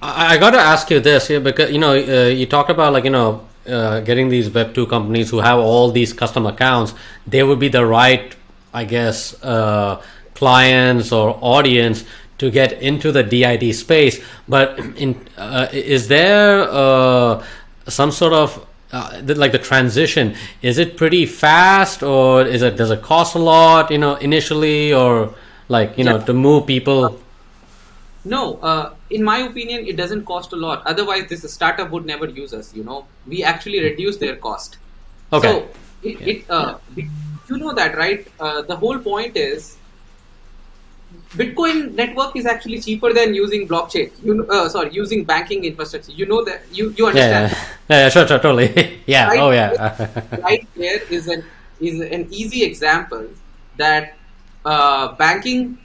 I, 0.00 0.34
I 0.34 0.38
got 0.38 0.50
to 0.50 0.58
ask 0.58 0.90
you 0.90 1.00
this 1.00 1.28
here 1.28 1.40
because 1.40 1.70
you 1.70 1.78
know 1.78 1.92
uh, 1.92 2.28
you 2.28 2.46
talked 2.46 2.70
about 2.70 2.92
like 2.92 3.04
you 3.04 3.10
know 3.10 3.46
uh, 3.66 4.00
getting 4.00 4.28
these 4.28 4.50
Web 4.50 4.74
two 4.74 4.86
companies 4.86 5.30
who 5.30 5.40
have 5.40 5.58
all 5.58 5.90
these 5.90 6.12
custom 6.12 6.46
accounts. 6.46 6.94
They 7.26 7.42
would 7.42 7.58
be 7.58 7.68
the 7.68 7.84
right, 7.86 8.34
I 8.74 8.84
guess, 8.84 9.40
uh, 9.42 10.02
clients 10.34 11.12
or 11.12 11.38
audience 11.40 12.04
to 12.42 12.50
get 12.50 12.70
into 12.82 13.12
the 13.12 13.22
DID 13.22 13.74
space. 13.74 14.20
But 14.48 14.78
in, 14.96 15.10
uh, 15.38 15.68
is 15.72 16.08
there 16.08 16.66
uh, 16.68 17.42
some 17.88 18.10
sort 18.10 18.34
of 18.34 18.66
uh, 18.92 19.22
like 19.24 19.52
the 19.52 19.58
transition 19.58 20.34
is 20.60 20.76
it 20.76 20.98
pretty 20.98 21.24
fast 21.24 22.02
or 22.02 22.42
is 22.42 22.60
it 22.60 22.76
does 22.76 22.90
it 22.90 23.00
cost 23.00 23.34
a 23.34 23.38
lot 23.38 23.90
you 23.90 23.96
know 23.96 24.16
initially 24.16 24.92
or 24.92 25.32
like 25.68 25.96
you 25.96 26.04
yeah. 26.04 26.12
know 26.12 26.20
to 26.26 26.34
move 26.34 26.66
people 26.66 27.18
no, 28.24 28.58
uh, 28.58 28.94
in 29.10 29.24
my 29.24 29.38
opinion, 29.38 29.86
it 29.86 29.96
doesn't 29.96 30.24
cost 30.24 30.52
a 30.52 30.56
lot. 30.56 30.82
Otherwise, 30.86 31.28
this 31.28 31.42
startup 31.52 31.90
would 31.90 32.06
never 32.06 32.26
use 32.26 32.54
us. 32.54 32.72
You 32.74 32.84
know, 32.84 33.06
we 33.26 33.42
actually 33.42 33.80
reduce 33.80 34.16
their 34.16 34.36
cost. 34.36 34.78
Okay. 35.32 35.48
So 35.48 35.68
it, 36.02 36.20
yeah. 36.20 36.26
it 36.26 36.50
uh, 36.50 36.78
you 36.96 37.56
know 37.58 37.72
that, 37.72 37.96
right? 37.96 38.26
Uh, 38.38 38.62
the 38.62 38.76
whole 38.76 38.98
point 38.98 39.36
is 39.36 39.76
Bitcoin 41.32 41.94
network 41.94 42.36
is 42.36 42.44
actually 42.44 42.80
cheaper 42.80 43.12
than 43.12 43.34
using 43.34 43.66
blockchain. 43.66 44.10
You 44.22 44.46
uh, 44.48 44.68
sorry, 44.68 44.92
using 44.92 45.24
banking 45.24 45.64
infrastructure. 45.64 46.12
You 46.12 46.26
know 46.26 46.44
that 46.44 46.62
you 46.70 46.90
you 46.96 47.06
understand? 47.06 47.52
Yeah, 47.52 47.58
yeah, 47.88 48.02
yeah 48.04 48.08
sure, 48.10 48.26
sure, 48.26 48.38
totally. 48.38 49.00
yeah. 49.06 49.28
Right 49.28 49.40
oh, 49.40 49.50
yeah. 49.50 50.38
right 50.42 50.68
there 50.76 51.02
is 51.10 51.28
an 51.28 51.44
is 51.80 52.00
an 52.00 52.28
easy 52.30 52.64
example 52.64 53.28
that 53.76 54.14
uh, 54.64 55.12
banking 55.12 55.78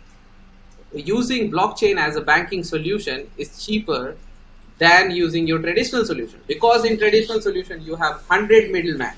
using 0.93 1.51
blockchain 1.51 1.97
as 1.97 2.15
a 2.15 2.21
banking 2.21 2.63
solution 2.63 3.29
is 3.37 3.65
cheaper 3.65 4.15
than 4.77 5.11
using 5.11 5.47
your 5.47 5.59
traditional 5.59 6.05
solution 6.05 6.39
because 6.47 6.85
in 6.85 6.97
traditional 6.97 7.41
solution 7.41 7.81
you 7.81 7.95
have 7.95 8.15
100 8.27 8.71
middlemen 8.71 9.13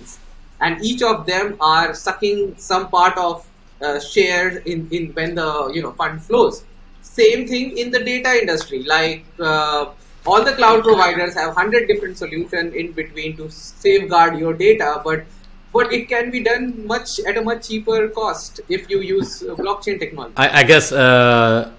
and 0.61 0.83
each 0.83 1.01
of 1.01 1.25
them 1.25 1.57
are 1.59 1.93
sucking 1.93 2.55
some 2.57 2.89
part 2.89 3.17
of 3.17 3.45
uh, 3.81 3.99
shared 3.99 4.65
in, 4.65 4.87
in 4.91 5.11
when 5.13 5.35
the 5.35 5.71
you 5.73 5.81
know 5.81 5.91
fund 5.93 6.21
flows. 6.21 6.63
Same 7.01 7.47
thing 7.47 7.77
in 7.77 7.91
the 7.91 7.99
data 7.99 8.39
industry. 8.41 8.83
Like 8.83 9.25
uh, 9.39 9.85
all 10.25 10.43
the 10.43 10.53
cloud 10.53 10.83
providers 10.83 11.33
have 11.35 11.55
hundred 11.55 11.87
different 11.87 12.17
solutions 12.17 12.73
in 12.73 12.91
between 12.91 13.37
to 13.37 13.49
safeguard 13.49 14.37
your 14.37 14.53
data, 14.53 15.01
but 15.03 15.25
but 15.73 15.93
it 15.93 16.09
can 16.09 16.31
be 16.31 16.43
done 16.43 16.85
much 16.87 17.19
at 17.21 17.37
a 17.37 17.41
much 17.41 17.67
cheaper 17.67 18.09
cost 18.09 18.61
if 18.69 18.89
you 18.89 19.01
use 19.01 19.43
uh, 19.43 19.55
blockchain 19.55 19.99
technology. 19.99 20.33
I, 20.37 20.61
I 20.61 20.63
guess 20.63 20.91
uh, 20.91 21.71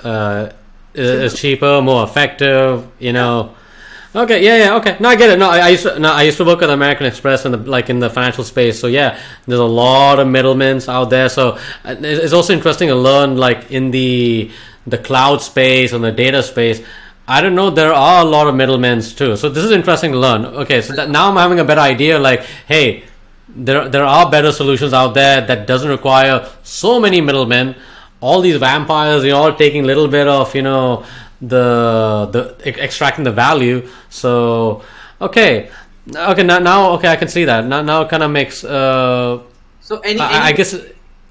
uh, 0.00 0.50
it's 0.94 1.40
cheaper, 1.40 1.80
more 1.82 2.04
effective. 2.04 2.86
You 2.98 3.12
know. 3.12 3.54
Okay, 4.14 4.44
yeah, 4.44 4.56
yeah, 4.56 4.76
okay. 4.76 4.98
No, 5.00 5.08
I 5.08 5.16
get 5.16 5.30
it. 5.30 5.38
No, 5.38 5.48
I, 5.48 5.58
I 5.60 5.68
used 5.68 5.84
to, 5.84 5.98
no, 5.98 6.12
I 6.12 6.22
used 6.22 6.36
to 6.36 6.44
work 6.44 6.60
at 6.60 6.68
American 6.68 7.06
Express 7.06 7.46
in 7.46 7.52
the 7.52 7.58
like 7.58 7.88
in 7.88 7.98
the 7.98 8.10
financial 8.10 8.44
space. 8.44 8.78
So 8.78 8.86
yeah, 8.86 9.18
there's 9.46 9.60
a 9.60 9.64
lot 9.64 10.18
of 10.18 10.28
middlemen 10.28 10.82
out 10.86 11.08
there. 11.08 11.30
So 11.30 11.58
it's 11.84 12.34
also 12.34 12.52
interesting 12.52 12.88
to 12.88 12.94
learn 12.94 13.38
like 13.38 13.70
in 13.70 13.90
the 13.90 14.50
the 14.86 14.98
cloud 14.98 15.40
space 15.40 15.94
and 15.94 16.04
the 16.04 16.12
data 16.12 16.42
space. 16.42 16.84
I 17.26 17.40
don't 17.40 17.54
know. 17.54 17.70
There 17.70 17.92
are 17.92 18.20
a 18.20 18.24
lot 18.24 18.48
of 18.48 18.54
middlemen 18.54 19.00
too. 19.00 19.36
So 19.36 19.48
this 19.48 19.64
is 19.64 19.70
interesting 19.70 20.12
to 20.12 20.18
learn. 20.18 20.44
Okay, 20.44 20.82
so 20.82 21.06
now 21.06 21.30
I'm 21.30 21.36
having 21.36 21.60
a 21.60 21.64
better 21.64 21.80
idea. 21.80 22.18
Like, 22.18 22.42
hey, 22.66 23.04
there 23.48 23.88
there 23.88 24.04
are 24.04 24.30
better 24.30 24.52
solutions 24.52 24.92
out 24.92 25.14
there 25.14 25.40
that 25.46 25.66
doesn't 25.66 25.88
require 25.88 26.46
so 26.62 27.00
many 27.00 27.22
middlemen. 27.22 27.76
All 28.20 28.42
these 28.42 28.56
vampires, 28.56 29.24
you're 29.24 29.36
all 29.36 29.54
taking 29.54 29.84
a 29.84 29.86
little 29.86 30.06
bit 30.06 30.28
of 30.28 30.54
you 30.54 30.62
know 30.62 31.06
the 31.42 32.28
the 32.32 32.82
extracting 32.82 33.24
the 33.24 33.32
value. 33.32 33.88
So 34.10 34.82
okay, 35.20 35.70
okay 36.14 36.42
now 36.42 36.58
now 36.58 36.92
okay 36.92 37.08
I 37.08 37.16
can 37.16 37.28
see 37.28 37.44
that 37.44 37.66
now 37.66 37.82
now 37.82 38.02
it 38.02 38.08
kind 38.08 38.22
of 38.22 38.30
makes. 38.30 38.64
Uh, 38.64 39.42
so 39.80 39.98
any, 40.00 40.20
I, 40.20 40.26
any 40.26 40.36
I 40.36 40.52
guess 40.52 40.74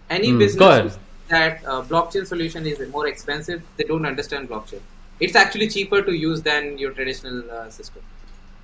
any 0.09 0.29
mm, 0.29 0.39
business 0.39 0.97
that 1.31 1.63
uh, 1.65 1.81
blockchain 1.83 2.27
solution 2.27 2.67
is 2.67 2.79
more 2.89 3.07
expensive, 3.07 3.61
they 3.77 3.85
don't 3.85 4.05
understand 4.05 4.49
blockchain. 4.49 4.81
It's 5.19 5.35
actually 5.35 5.69
cheaper 5.69 6.01
to 6.01 6.11
use 6.11 6.41
than 6.41 6.77
your 6.77 6.91
traditional 6.91 7.49
uh, 7.49 7.69
system. 7.69 8.03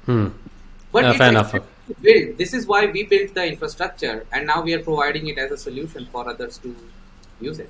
Hmm. 0.06 0.28
But 0.92 1.06
Uh, 1.06 1.14
fair 1.14 1.30
enough. 1.30 1.52
build. 2.02 2.38
This 2.38 2.54
is 2.54 2.68
why 2.68 2.86
we 2.88 3.04
built 3.04 3.34
the 3.34 3.46
infrastructure, 3.48 4.26
and 4.32 4.48
now 4.52 4.62
we 4.62 4.74
are 4.78 4.84
providing 4.90 5.28
it 5.28 5.38
as 5.38 5.52
a 5.52 5.58
solution 5.58 6.08
for 6.12 6.28
others 6.30 6.58
to 6.64 6.76
use 7.50 7.60
it. 7.60 7.70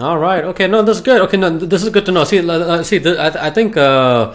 All 0.00 0.18
right. 0.18 0.44
Okay. 0.44 0.66
No, 0.66 0.82
this 0.82 0.96
is 0.96 1.02
good. 1.02 1.20
Okay. 1.22 1.36
No, 1.36 1.50
this 1.50 1.82
is 1.82 1.90
good 1.90 2.06
to 2.06 2.12
know. 2.12 2.24
See, 2.24 2.38
uh, 2.38 2.82
see, 2.82 2.96
I, 2.96 3.00
th- 3.00 3.36
I 3.36 3.50
think 3.50 3.76
uh, 3.76 4.34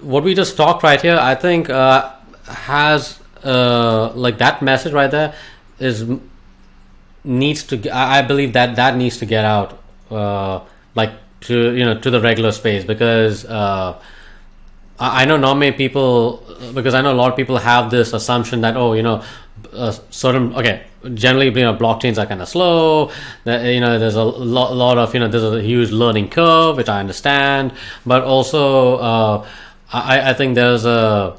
what 0.00 0.24
we 0.24 0.34
just 0.34 0.56
talked 0.56 0.82
right 0.82 1.00
here, 1.00 1.18
I 1.20 1.34
think 1.34 1.68
uh, 1.68 2.14
has 2.46 3.20
uh, 3.44 4.10
like 4.14 4.38
that 4.38 4.62
message 4.62 4.92
right 4.92 5.10
there 5.10 5.34
is 5.78 6.06
needs 7.24 7.62
to. 7.64 7.90
I 7.94 8.22
believe 8.22 8.54
that 8.54 8.76
that 8.76 8.96
needs 8.96 9.18
to 9.18 9.26
get 9.26 9.44
out, 9.44 9.78
uh, 10.10 10.60
like 10.94 11.12
to 11.42 11.74
you 11.74 11.84
know 11.84 11.98
to 11.98 12.10
the 12.10 12.20
regular 12.20 12.52
space 12.52 12.84
because. 12.84 13.44
Uh, 13.44 14.00
I 15.00 15.26
know 15.26 15.36
not 15.36 15.54
many 15.54 15.76
people 15.76 16.42
because 16.74 16.92
I 16.92 17.02
know 17.02 17.12
a 17.12 17.14
lot 17.14 17.30
of 17.30 17.36
people 17.36 17.56
have 17.58 17.88
this 17.88 18.12
assumption 18.12 18.62
that 18.62 18.76
oh 18.76 18.94
you 18.94 19.04
know 19.04 19.22
certain 20.10 20.52
okay 20.56 20.87
generally 21.14 21.46
you 21.46 21.52
know 21.52 21.74
blockchains 21.74 22.18
are 22.18 22.26
kind 22.26 22.42
of 22.42 22.48
slow 22.48 23.10
you 23.44 23.80
know 23.80 23.98
there's 23.98 24.16
a 24.16 24.22
lot, 24.24 24.74
lot 24.74 24.98
of 24.98 25.14
you 25.14 25.20
know 25.20 25.28
there's 25.28 25.44
a 25.44 25.62
huge 25.62 25.90
learning 25.90 26.28
curve 26.28 26.76
which 26.76 26.88
I 26.88 27.00
understand 27.00 27.72
but 28.04 28.22
also 28.24 28.96
uh, 28.96 29.46
I, 29.92 30.30
I 30.30 30.34
think 30.34 30.54
there's 30.54 30.84
a 30.84 31.36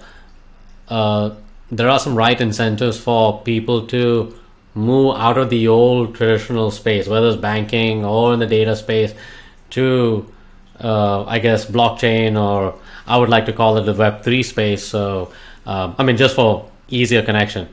uh, 0.90 1.36
there 1.72 1.90
are 1.90 2.00
some 2.00 2.16
right 2.16 2.40
incentives 2.40 2.98
for 2.98 3.42
people 3.42 3.86
to 3.88 4.36
move 4.76 5.16
out 5.18 5.38
of 5.38 5.50
the 5.50 5.68
old 5.68 6.16
traditional 6.16 6.72
space 6.72 7.08
whether 7.08 7.28
it's 7.28 7.38
banking 7.38 8.06
or 8.06 8.34
in 8.34 8.40
the 8.40 8.48
data 8.48 8.76
space 8.76 9.14
to 9.72 10.26
uh, 10.82 11.26
I 11.26 11.40
guess 11.40 11.66
blockchain 11.66 12.42
or 12.42 12.80
I 13.06 13.18
would 13.18 13.30
like 13.30 13.46
to 13.48 13.54
call 13.54 13.78
it 13.78 13.84
the 13.84 13.94
Web 13.94 14.24
three 14.24 14.44
space. 14.44 14.84
So 14.84 15.32
um, 15.66 15.96
I 15.98 16.04
mean, 16.04 16.18
just 16.18 16.36
for 16.36 16.70
easier 16.88 17.22
connection. 17.22 17.68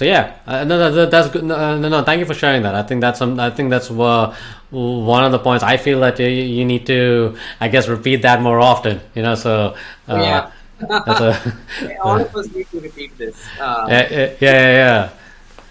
Um, 0.00 0.04
so 0.04 0.04
yeah, 0.04 0.34
uh, 0.46 0.64
no, 0.64 0.78
no, 0.78 0.92
that- 0.92 1.10
that's 1.10 1.28
good. 1.28 1.44
No, 1.44 1.78
no, 1.78 1.88
no, 1.88 2.02
thank 2.04 2.20
you 2.20 2.26
for 2.26 2.34
sharing 2.34 2.62
that. 2.62 2.74
I 2.74 2.82
think 2.82 3.00
that's 3.00 3.18
some. 3.18 3.38
I 3.40 3.50
think 3.50 3.70
that's 3.70 3.90
uh, 3.90 4.34
one 4.70 5.24
of 5.24 5.32
the 5.32 5.38
points. 5.38 5.64
I 5.64 5.76
feel 5.76 6.00
that 6.00 6.18
you, 6.18 6.26
you 6.28 6.64
need 6.64 6.86
to, 6.86 7.36
I 7.60 7.68
guess, 7.68 7.88
repeat 7.88 8.22
that 8.22 8.40
more 8.42 8.60
often. 8.60 9.00
You 9.14 9.22
know, 9.22 9.34
so 9.34 9.74
uh, 10.08 10.16
Yeah. 10.16 10.50
that's 10.80 11.20
a 11.20 11.54
All 12.02 12.20
of 12.20 12.34
us 12.36 12.46
need 12.54 12.70
to 12.70 12.80
repeat 12.80 13.16
this. 13.18 13.36
Uh, 13.60 13.86
yeah, 13.88 14.08
yeah, 14.10 14.34
yeah, 14.40 14.72
yeah. 14.72 15.08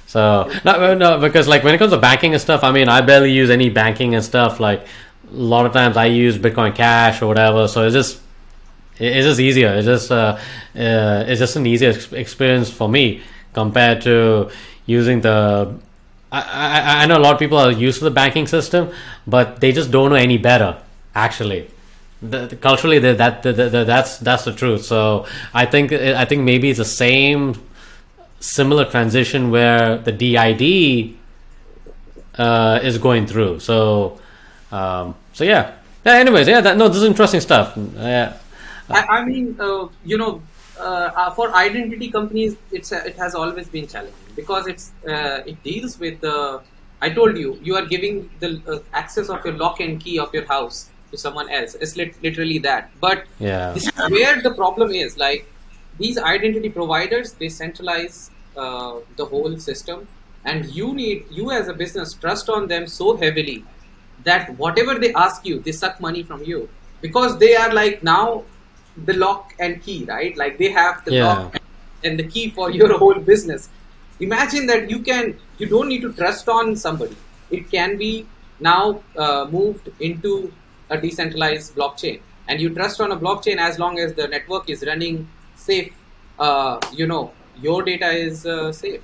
So 0.07 0.49
no, 0.65 0.93
no, 0.95 1.19
because 1.19 1.47
like 1.47 1.63
when 1.63 1.73
it 1.75 1.77
comes 1.77 1.91
to 1.91 1.97
banking 1.97 2.33
and 2.33 2.41
stuff, 2.41 2.63
I 2.63 2.71
mean, 2.71 2.89
I 2.89 3.01
barely 3.01 3.31
use 3.31 3.49
any 3.49 3.69
banking 3.69 4.15
and 4.15 4.23
stuff. 4.23 4.59
Like 4.59 4.81
a 5.31 5.33
lot 5.35 5.65
of 5.65 5.73
times, 5.73 5.97
I 5.97 6.05
use 6.05 6.37
Bitcoin 6.37 6.75
Cash 6.75 7.21
or 7.21 7.27
whatever. 7.27 7.67
So 7.67 7.85
it's 7.85 7.93
just 7.93 8.21
it's 8.99 9.25
just 9.27 9.39
easier. 9.39 9.73
It's 9.75 9.85
just 9.85 10.11
uh, 10.11 10.37
uh, 10.75 11.23
it's 11.27 11.39
just 11.39 11.55
an 11.55 11.65
easier 11.65 11.93
experience 12.13 12.69
for 12.69 12.87
me 12.89 13.21
compared 13.61 14.01
to 14.09 14.15
using 14.85 15.21
the. 15.27 15.37
I, 16.31 16.41
I 16.41 17.03
I 17.03 17.05
know 17.07 17.17
a 17.17 17.23
lot 17.27 17.33
of 17.33 17.39
people 17.39 17.57
are 17.57 17.71
used 17.87 17.99
to 17.99 18.05
the 18.09 18.15
banking 18.21 18.47
system, 18.47 18.83
but 19.35 19.59
they 19.61 19.71
just 19.79 19.89
don't 19.95 20.09
know 20.11 20.21
any 20.29 20.37
better. 20.49 20.71
Actually, 21.15 21.61
the, 22.21 22.39
the- 22.51 22.55
culturally, 22.67 22.99
the, 22.99 23.13
that 23.21 23.43
that's 23.43 24.11
that's 24.27 24.43
the 24.49 24.53
truth. 24.61 24.83
So 24.93 25.25
I 25.53 25.65
think 25.65 25.91
I 25.93 26.25
think 26.25 26.41
maybe 26.51 26.69
it's 26.69 26.79
the 26.85 26.91
same 27.05 27.41
similar 28.39 28.85
transition 28.95 29.49
where 29.55 29.97
the 29.97 30.11
DID 30.11 30.63
uh, 32.37 32.79
is 32.83 32.97
going 32.97 33.25
through. 33.27 33.59
So 33.59 34.19
um, 34.71 35.15
so 35.33 35.43
yeah. 35.43 35.73
Yeah, 36.05 36.13
anyways, 36.23 36.47
yeah, 36.47 36.61
that, 36.61 36.77
no, 36.77 36.87
this 36.87 36.97
is 36.97 37.03
interesting 37.03 37.41
stuff. 37.41 37.73
Yeah. 37.95 38.37
I, 38.89 39.01
I 39.19 39.25
mean, 39.25 39.57
uh, 39.59 39.89
you 40.05 40.17
know, 40.17 40.41
uh, 40.79 41.11
uh, 41.15 41.31
for 41.31 41.53
identity 41.55 42.09
companies, 42.11 42.55
it's 42.71 42.91
uh, 42.91 43.03
it 43.05 43.15
has 43.15 43.35
always 43.35 43.67
been 43.67 43.87
challenging 43.87 44.33
because 44.35 44.67
it's 44.67 44.91
uh, 45.07 45.41
it 45.45 45.61
deals 45.63 45.99
with 45.99 46.21
the. 46.21 46.61
I 47.01 47.09
told 47.11 47.37
you, 47.37 47.59
you 47.61 47.75
are 47.75 47.85
giving 47.85 48.29
the 48.39 48.61
uh, 48.67 48.79
access 48.93 49.29
of 49.29 49.45
your 49.45 49.53
lock 49.53 49.79
and 49.79 49.99
key 49.99 50.17
of 50.19 50.33
your 50.33 50.45
house 50.45 50.89
to 51.11 51.17
someone 51.17 51.49
else. 51.49 51.75
It's 51.75 51.95
lit- 51.95 52.21
literally 52.23 52.57
that. 52.59 52.91
But 52.99 53.25
Yeah. 53.39 53.73
this 53.73 53.87
is 53.87 54.09
where 54.09 54.41
the 54.41 54.53
problem 54.53 54.91
is. 54.91 55.17
Like 55.17 55.47
these 55.99 56.17
identity 56.17 56.69
providers, 56.69 57.33
they 57.33 57.49
centralize 57.49 58.31
uh, 58.55 58.95
the 59.15 59.25
whole 59.25 59.57
system, 59.59 60.07
and 60.43 60.65
you 60.65 60.93
need 60.93 61.25
you 61.29 61.51
as 61.51 61.67
a 61.67 61.73
business 61.73 62.13
trust 62.13 62.49
on 62.49 62.67
them 62.67 62.87
so 62.87 63.15
heavily 63.17 63.63
that 64.23 64.49
whatever 64.57 64.95
they 64.95 65.13
ask 65.13 65.45
you, 65.45 65.59
they 65.59 65.71
suck 65.71 65.99
money 66.01 66.23
from 66.23 66.43
you 66.43 66.69
because 67.01 67.37
they 67.37 67.55
are 67.55 67.73
like 67.73 68.03
now 68.03 68.43
the 69.05 69.13
lock 69.13 69.53
and 69.59 69.81
key, 69.81 70.05
right? 70.05 70.35
Like 70.37 70.57
they 70.57 70.71
have 70.71 71.03
the 71.05 71.13
Yeah. 71.13 71.27
lock 71.27 71.57
and 72.03 72.17
the 72.19 72.23
key 72.23 72.49
for 72.51 72.69
your 72.79 72.97
whole 72.97 73.15
business. 73.15 73.69
Imagine 74.19 74.65
that 74.67 74.89
you 74.89 74.99
can, 74.99 75.37
you 75.57 75.67
don't 75.67 75.87
need 75.87 76.01
to 76.01 76.11
trust 76.13 76.49
on 76.49 76.75
somebody. 76.75 77.15
It 77.51 77.69
can 77.71 77.97
be 77.97 78.25
now 78.59 79.01
uh, 79.15 79.45
moved 79.49 79.89
into 79.99 80.51
a 80.89 80.97
decentralized 80.99 81.75
blockchain, 81.75 82.19
and 82.47 82.59
you 82.59 82.73
trust 82.73 82.99
on 83.01 83.11
a 83.11 83.17
blockchain 83.17 83.57
as 83.57 83.77
long 83.77 83.99
as 83.99 84.13
the 84.13 84.27
network 84.27 84.69
is 84.69 84.83
running 84.85 85.27
safe. 85.55 85.93
Uh, 86.39 86.79
you 86.93 87.05
know, 87.05 87.31
your 87.61 87.83
data 87.83 88.09
is 88.09 88.45
uh, 88.45 88.71
safe. 88.71 89.01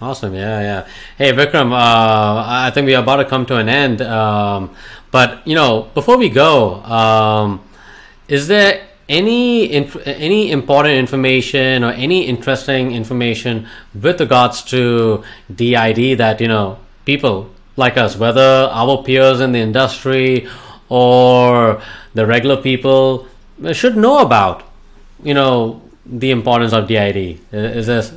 Awesome. 0.00 0.34
Yeah, 0.34 0.60
yeah. 0.60 0.86
Hey, 1.16 1.32
Vikram, 1.32 1.72
uh, 1.72 2.44
I 2.46 2.70
think 2.74 2.86
we're 2.86 2.98
about 2.98 3.16
to 3.16 3.24
come 3.24 3.46
to 3.46 3.56
an 3.56 3.68
end. 3.68 4.02
Um, 4.02 4.70
but, 5.10 5.46
you 5.46 5.54
know, 5.54 5.88
before 5.94 6.16
we 6.18 6.28
go, 6.28 6.82
um, 6.82 7.60
is 8.28 8.48
there 8.48 8.86
any 9.08 9.70
inf- 9.70 10.06
any 10.06 10.50
important 10.50 10.94
information 10.94 11.84
or 11.84 11.90
any 11.90 12.26
interesting 12.26 12.92
information 12.92 13.66
with 14.00 14.20
regards 14.20 14.62
to 14.62 15.22
DID 15.54 16.18
that, 16.18 16.40
you 16.40 16.48
know, 16.48 16.78
people 17.04 17.50
like 17.76 17.96
us, 17.96 18.16
whether 18.16 18.68
our 18.72 19.02
peers 19.02 19.40
in 19.40 19.52
the 19.52 19.58
industry 19.58 20.48
or 20.88 21.82
the 22.14 22.26
regular 22.26 22.56
people, 22.56 23.26
should 23.72 23.96
know 23.96 24.20
about, 24.20 24.62
you 25.22 25.34
know, 25.34 25.82
the 26.06 26.30
importance 26.30 26.72
of 26.72 26.86
DID? 26.88 27.40
Is 27.52 27.86
this 27.86 28.12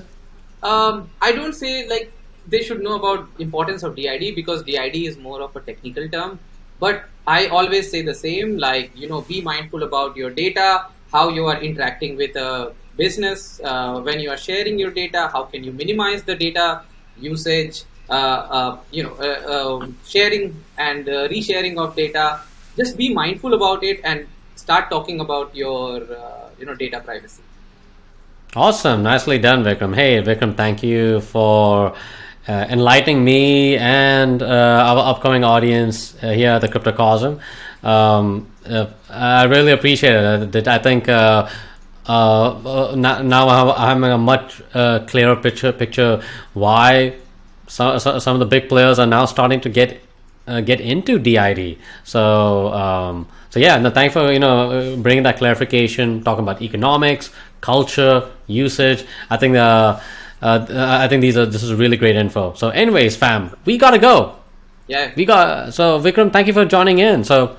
Um, 0.63 1.09
I 1.21 1.31
don't 1.31 1.53
say 1.53 1.87
like 1.87 2.11
they 2.47 2.61
should 2.63 2.81
know 2.81 2.95
about 2.95 3.27
importance 3.39 3.83
of 3.83 3.95
DID 3.95 4.35
because 4.35 4.63
DID 4.63 4.95
is 4.95 5.17
more 5.17 5.41
of 5.41 5.55
a 5.55 5.59
technical 5.59 6.07
term. 6.09 6.39
But 6.79 7.05
I 7.25 7.47
always 7.47 7.91
say 7.91 8.01
the 8.01 8.13
same, 8.13 8.57
like 8.57 8.91
you 8.95 9.09
know, 9.09 9.21
be 9.21 9.41
mindful 9.41 9.83
about 9.83 10.15
your 10.15 10.29
data, 10.29 10.85
how 11.11 11.29
you 11.29 11.45
are 11.45 11.61
interacting 11.61 12.15
with 12.15 12.35
a 12.35 12.73
business 12.95 13.59
uh, 13.63 13.99
when 14.01 14.19
you 14.19 14.29
are 14.29 14.37
sharing 14.37 14.79
your 14.79 14.91
data. 14.91 15.29
How 15.33 15.43
can 15.43 15.63
you 15.63 15.71
minimize 15.71 16.23
the 16.23 16.35
data 16.35 16.83
usage? 17.19 17.83
Uh, 18.09 18.13
uh, 18.13 18.77
you 18.91 19.03
know, 19.03 19.15
uh, 19.19 19.75
um 19.75 19.97
sharing 20.07 20.63
and 20.77 21.09
uh, 21.09 21.27
resharing 21.27 21.77
of 21.77 21.95
data. 21.95 22.39
Just 22.77 22.95
be 22.95 23.13
mindful 23.13 23.53
about 23.53 23.83
it 23.83 23.99
and 24.03 24.27
start 24.55 24.89
talking 24.89 25.19
about 25.19 25.55
your 25.55 26.03
uh, 26.03 26.49
you 26.59 26.65
know 26.65 26.75
data 26.75 27.01
privacy. 27.01 27.43
Awesome, 28.55 29.03
nicely 29.03 29.37
done, 29.37 29.63
Vikram. 29.63 29.93
Hey, 29.93 30.21
Vikram, 30.21 30.55
thank 30.55 30.81
you 30.81 31.19
for 31.21 31.93
uh, 32.47 32.65
enlightening 32.69 33.23
me 33.23 33.75
and 33.77 34.41
uh, 34.41 34.45
our 34.45 35.13
upcoming 35.13 35.43
audience 35.43 36.15
uh, 36.23 36.29
here 36.29 36.51
at 36.51 36.61
the 36.61 36.67
Cryptocosm. 36.69 37.39
Um, 37.83 38.47
uh, 38.65 38.87
I 39.09 39.43
really 39.45 39.71
appreciate 39.71 40.55
it. 40.55 40.67
I 40.67 40.77
think 40.77 41.09
uh, 41.09 41.49
uh, 42.05 42.95
now 42.95 43.73
I'm 43.75 44.03
a 44.03 44.17
much 44.17 44.61
clearer 45.07 45.35
picture 45.35 45.71
picture 45.71 46.21
why 46.53 47.15
some 47.67 47.99
some 47.99 48.35
of 48.35 48.39
the 48.39 48.45
big 48.45 48.69
players 48.69 48.97
are 48.97 49.07
now 49.07 49.25
starting 49.25 49.59
to 49.61 49.69
get 49.69 50.01
get 50.45 50.79
into 50.79 51.19
DID. 51.19 51.77
So. 52.03 52.73
Um, 52.73 53.27
so 53.49 53.61
yeah, 53.61 53.79
no, 53.79 53.89
thanks 53.89 54.13
for 54.13 54.29
you 54.31 54.39
know 54.39 54.97
bringing 55.01 55.23
that 55.23 55.37
clarification, 55.37 56.21
talking 56.21 56.43
about 56.43 56.61
economics, 56.61 57.31
culture, 57.61 58.29
usage. 58.45 59.05
I 59.29 59.37
think 59.37 59.53
the 59.53 60.01
uh, 60.41 60.65
I 60.69 61.07
think 61.07 61.21
these 61.21 61.37
are 61.37 61.45
this 61.45 61.63
is 61.63 61.73
really 61.73 61.97
great 61.97 62.15
info. 62.15 62.53
So, 62.53 62.69
anyways, 62.69 63.15
fam, 63.15 63.55
we 63.65 63.77
gotta 63.77 63.97
go. 63.97 64.35
Yeah, 64.87 65.11
we 65.15 65.25
got. 65.25 65.73
So, 65.73 65.99
Vikram, 65.99 66.31
thank 66.31 66.47
you 66.47 66.53
for 66.53 66.65
joining 66.65 66.99
in. 66.99 67.23
So, 67.23 67.57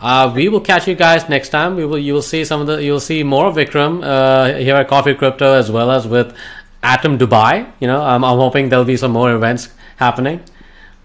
uh, 0.00 0.32
we 0.34 0.48
will 0.48 0.60
catch 0.60 0.88
you 0.88 0.94
guys 0.94 1.28
next 1.28 1.50
time. 1.50 1.76
We 1.76 1.84
will. 1.84 1.98
You 1.98 2.14
will 2.14 2.22
see 2.22 2.44
some 2.44 2.60
of 2.60 2.66
the. 2.66 2.82
You'll 2.82 3.00
see 3.00 3.22
more 3.22 3.46
of 3.46 3.56
Vikram 3.56 4.02
uh, 4.02 4.56
here 4.56 4.76
at 4.76 4.88
Coffee 4.88 5.14
Crypto 5.14 5.52
as 5.52 5.70
well 5.70 5.90
as 5.90 6.06
with 6.06 6.34
Atom 6.82 7.18
Dubai. 7.18 7.70
You 7.80 7.88
know, 7.88 8.00
I'm, 8.00 8.24
I'm 8.24 8.38
hoping 8.38 8.68
there'll 8.68 8.84
be 8.84 8.96
some 8.96 9.12
more 9.12 9.32
events 9.32 9.68
happening, 9.96 10.40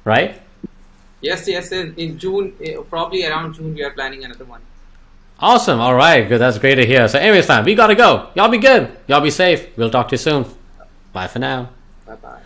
right? 0.04 0.40
Yes, 1.22 1.48
yes. 1.48 1.72
In, 1.72 1.96
in 1.98 2.18
June, 2.20 2.54
eh, 2.64 2.78
probably 2.90 3.26
around 3.26 3.56
June, 3.56 3.74
we 3.74 3.84
are 3.84 3.92
planning 3.92 4.24
another 4.24 4.46
one. 4.46 4.62
Awesome. 5.40 5.80
All 5.80 5.96
right. 5.96 6.28
Good. 6.28 6.40
That's 6.40 6.58
great 6.58 6.76
to 6.76 6.86
hear. 6.86 7.08
So, 7.08 7.20
anyways, 7.20 7.46
fam, 7.46 7.66
we 7.66 7.76
gotta 7.76 7.96
go. 7.96 8.30
Y'all 8.36 8.50
be 8.50 8.58
good. 8.58 8.92
Y'all 9.08 9.22
be 9.22 9.32
safe. 9.32 9.68
We'll 9.78 9.92
talk 9.92 10.08
to 10.10 10.14
you 10.14 10.18
soon. 10.18 10.46
Bye 11.18 11.26
for 11.26 11.40
now. 11.40 11.70
Bye 12.06 12.16
bye. 12.18 12.42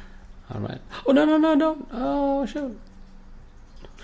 All 0.54 0.62
right. 0.62 0.80
Oh 1.06 1.12
no 1.12 1.26
no 1.26 1.36
no 1.38 1.54
no. 1.56 1.86
Oh 1.92 2.46
shoot. 2.46 2.80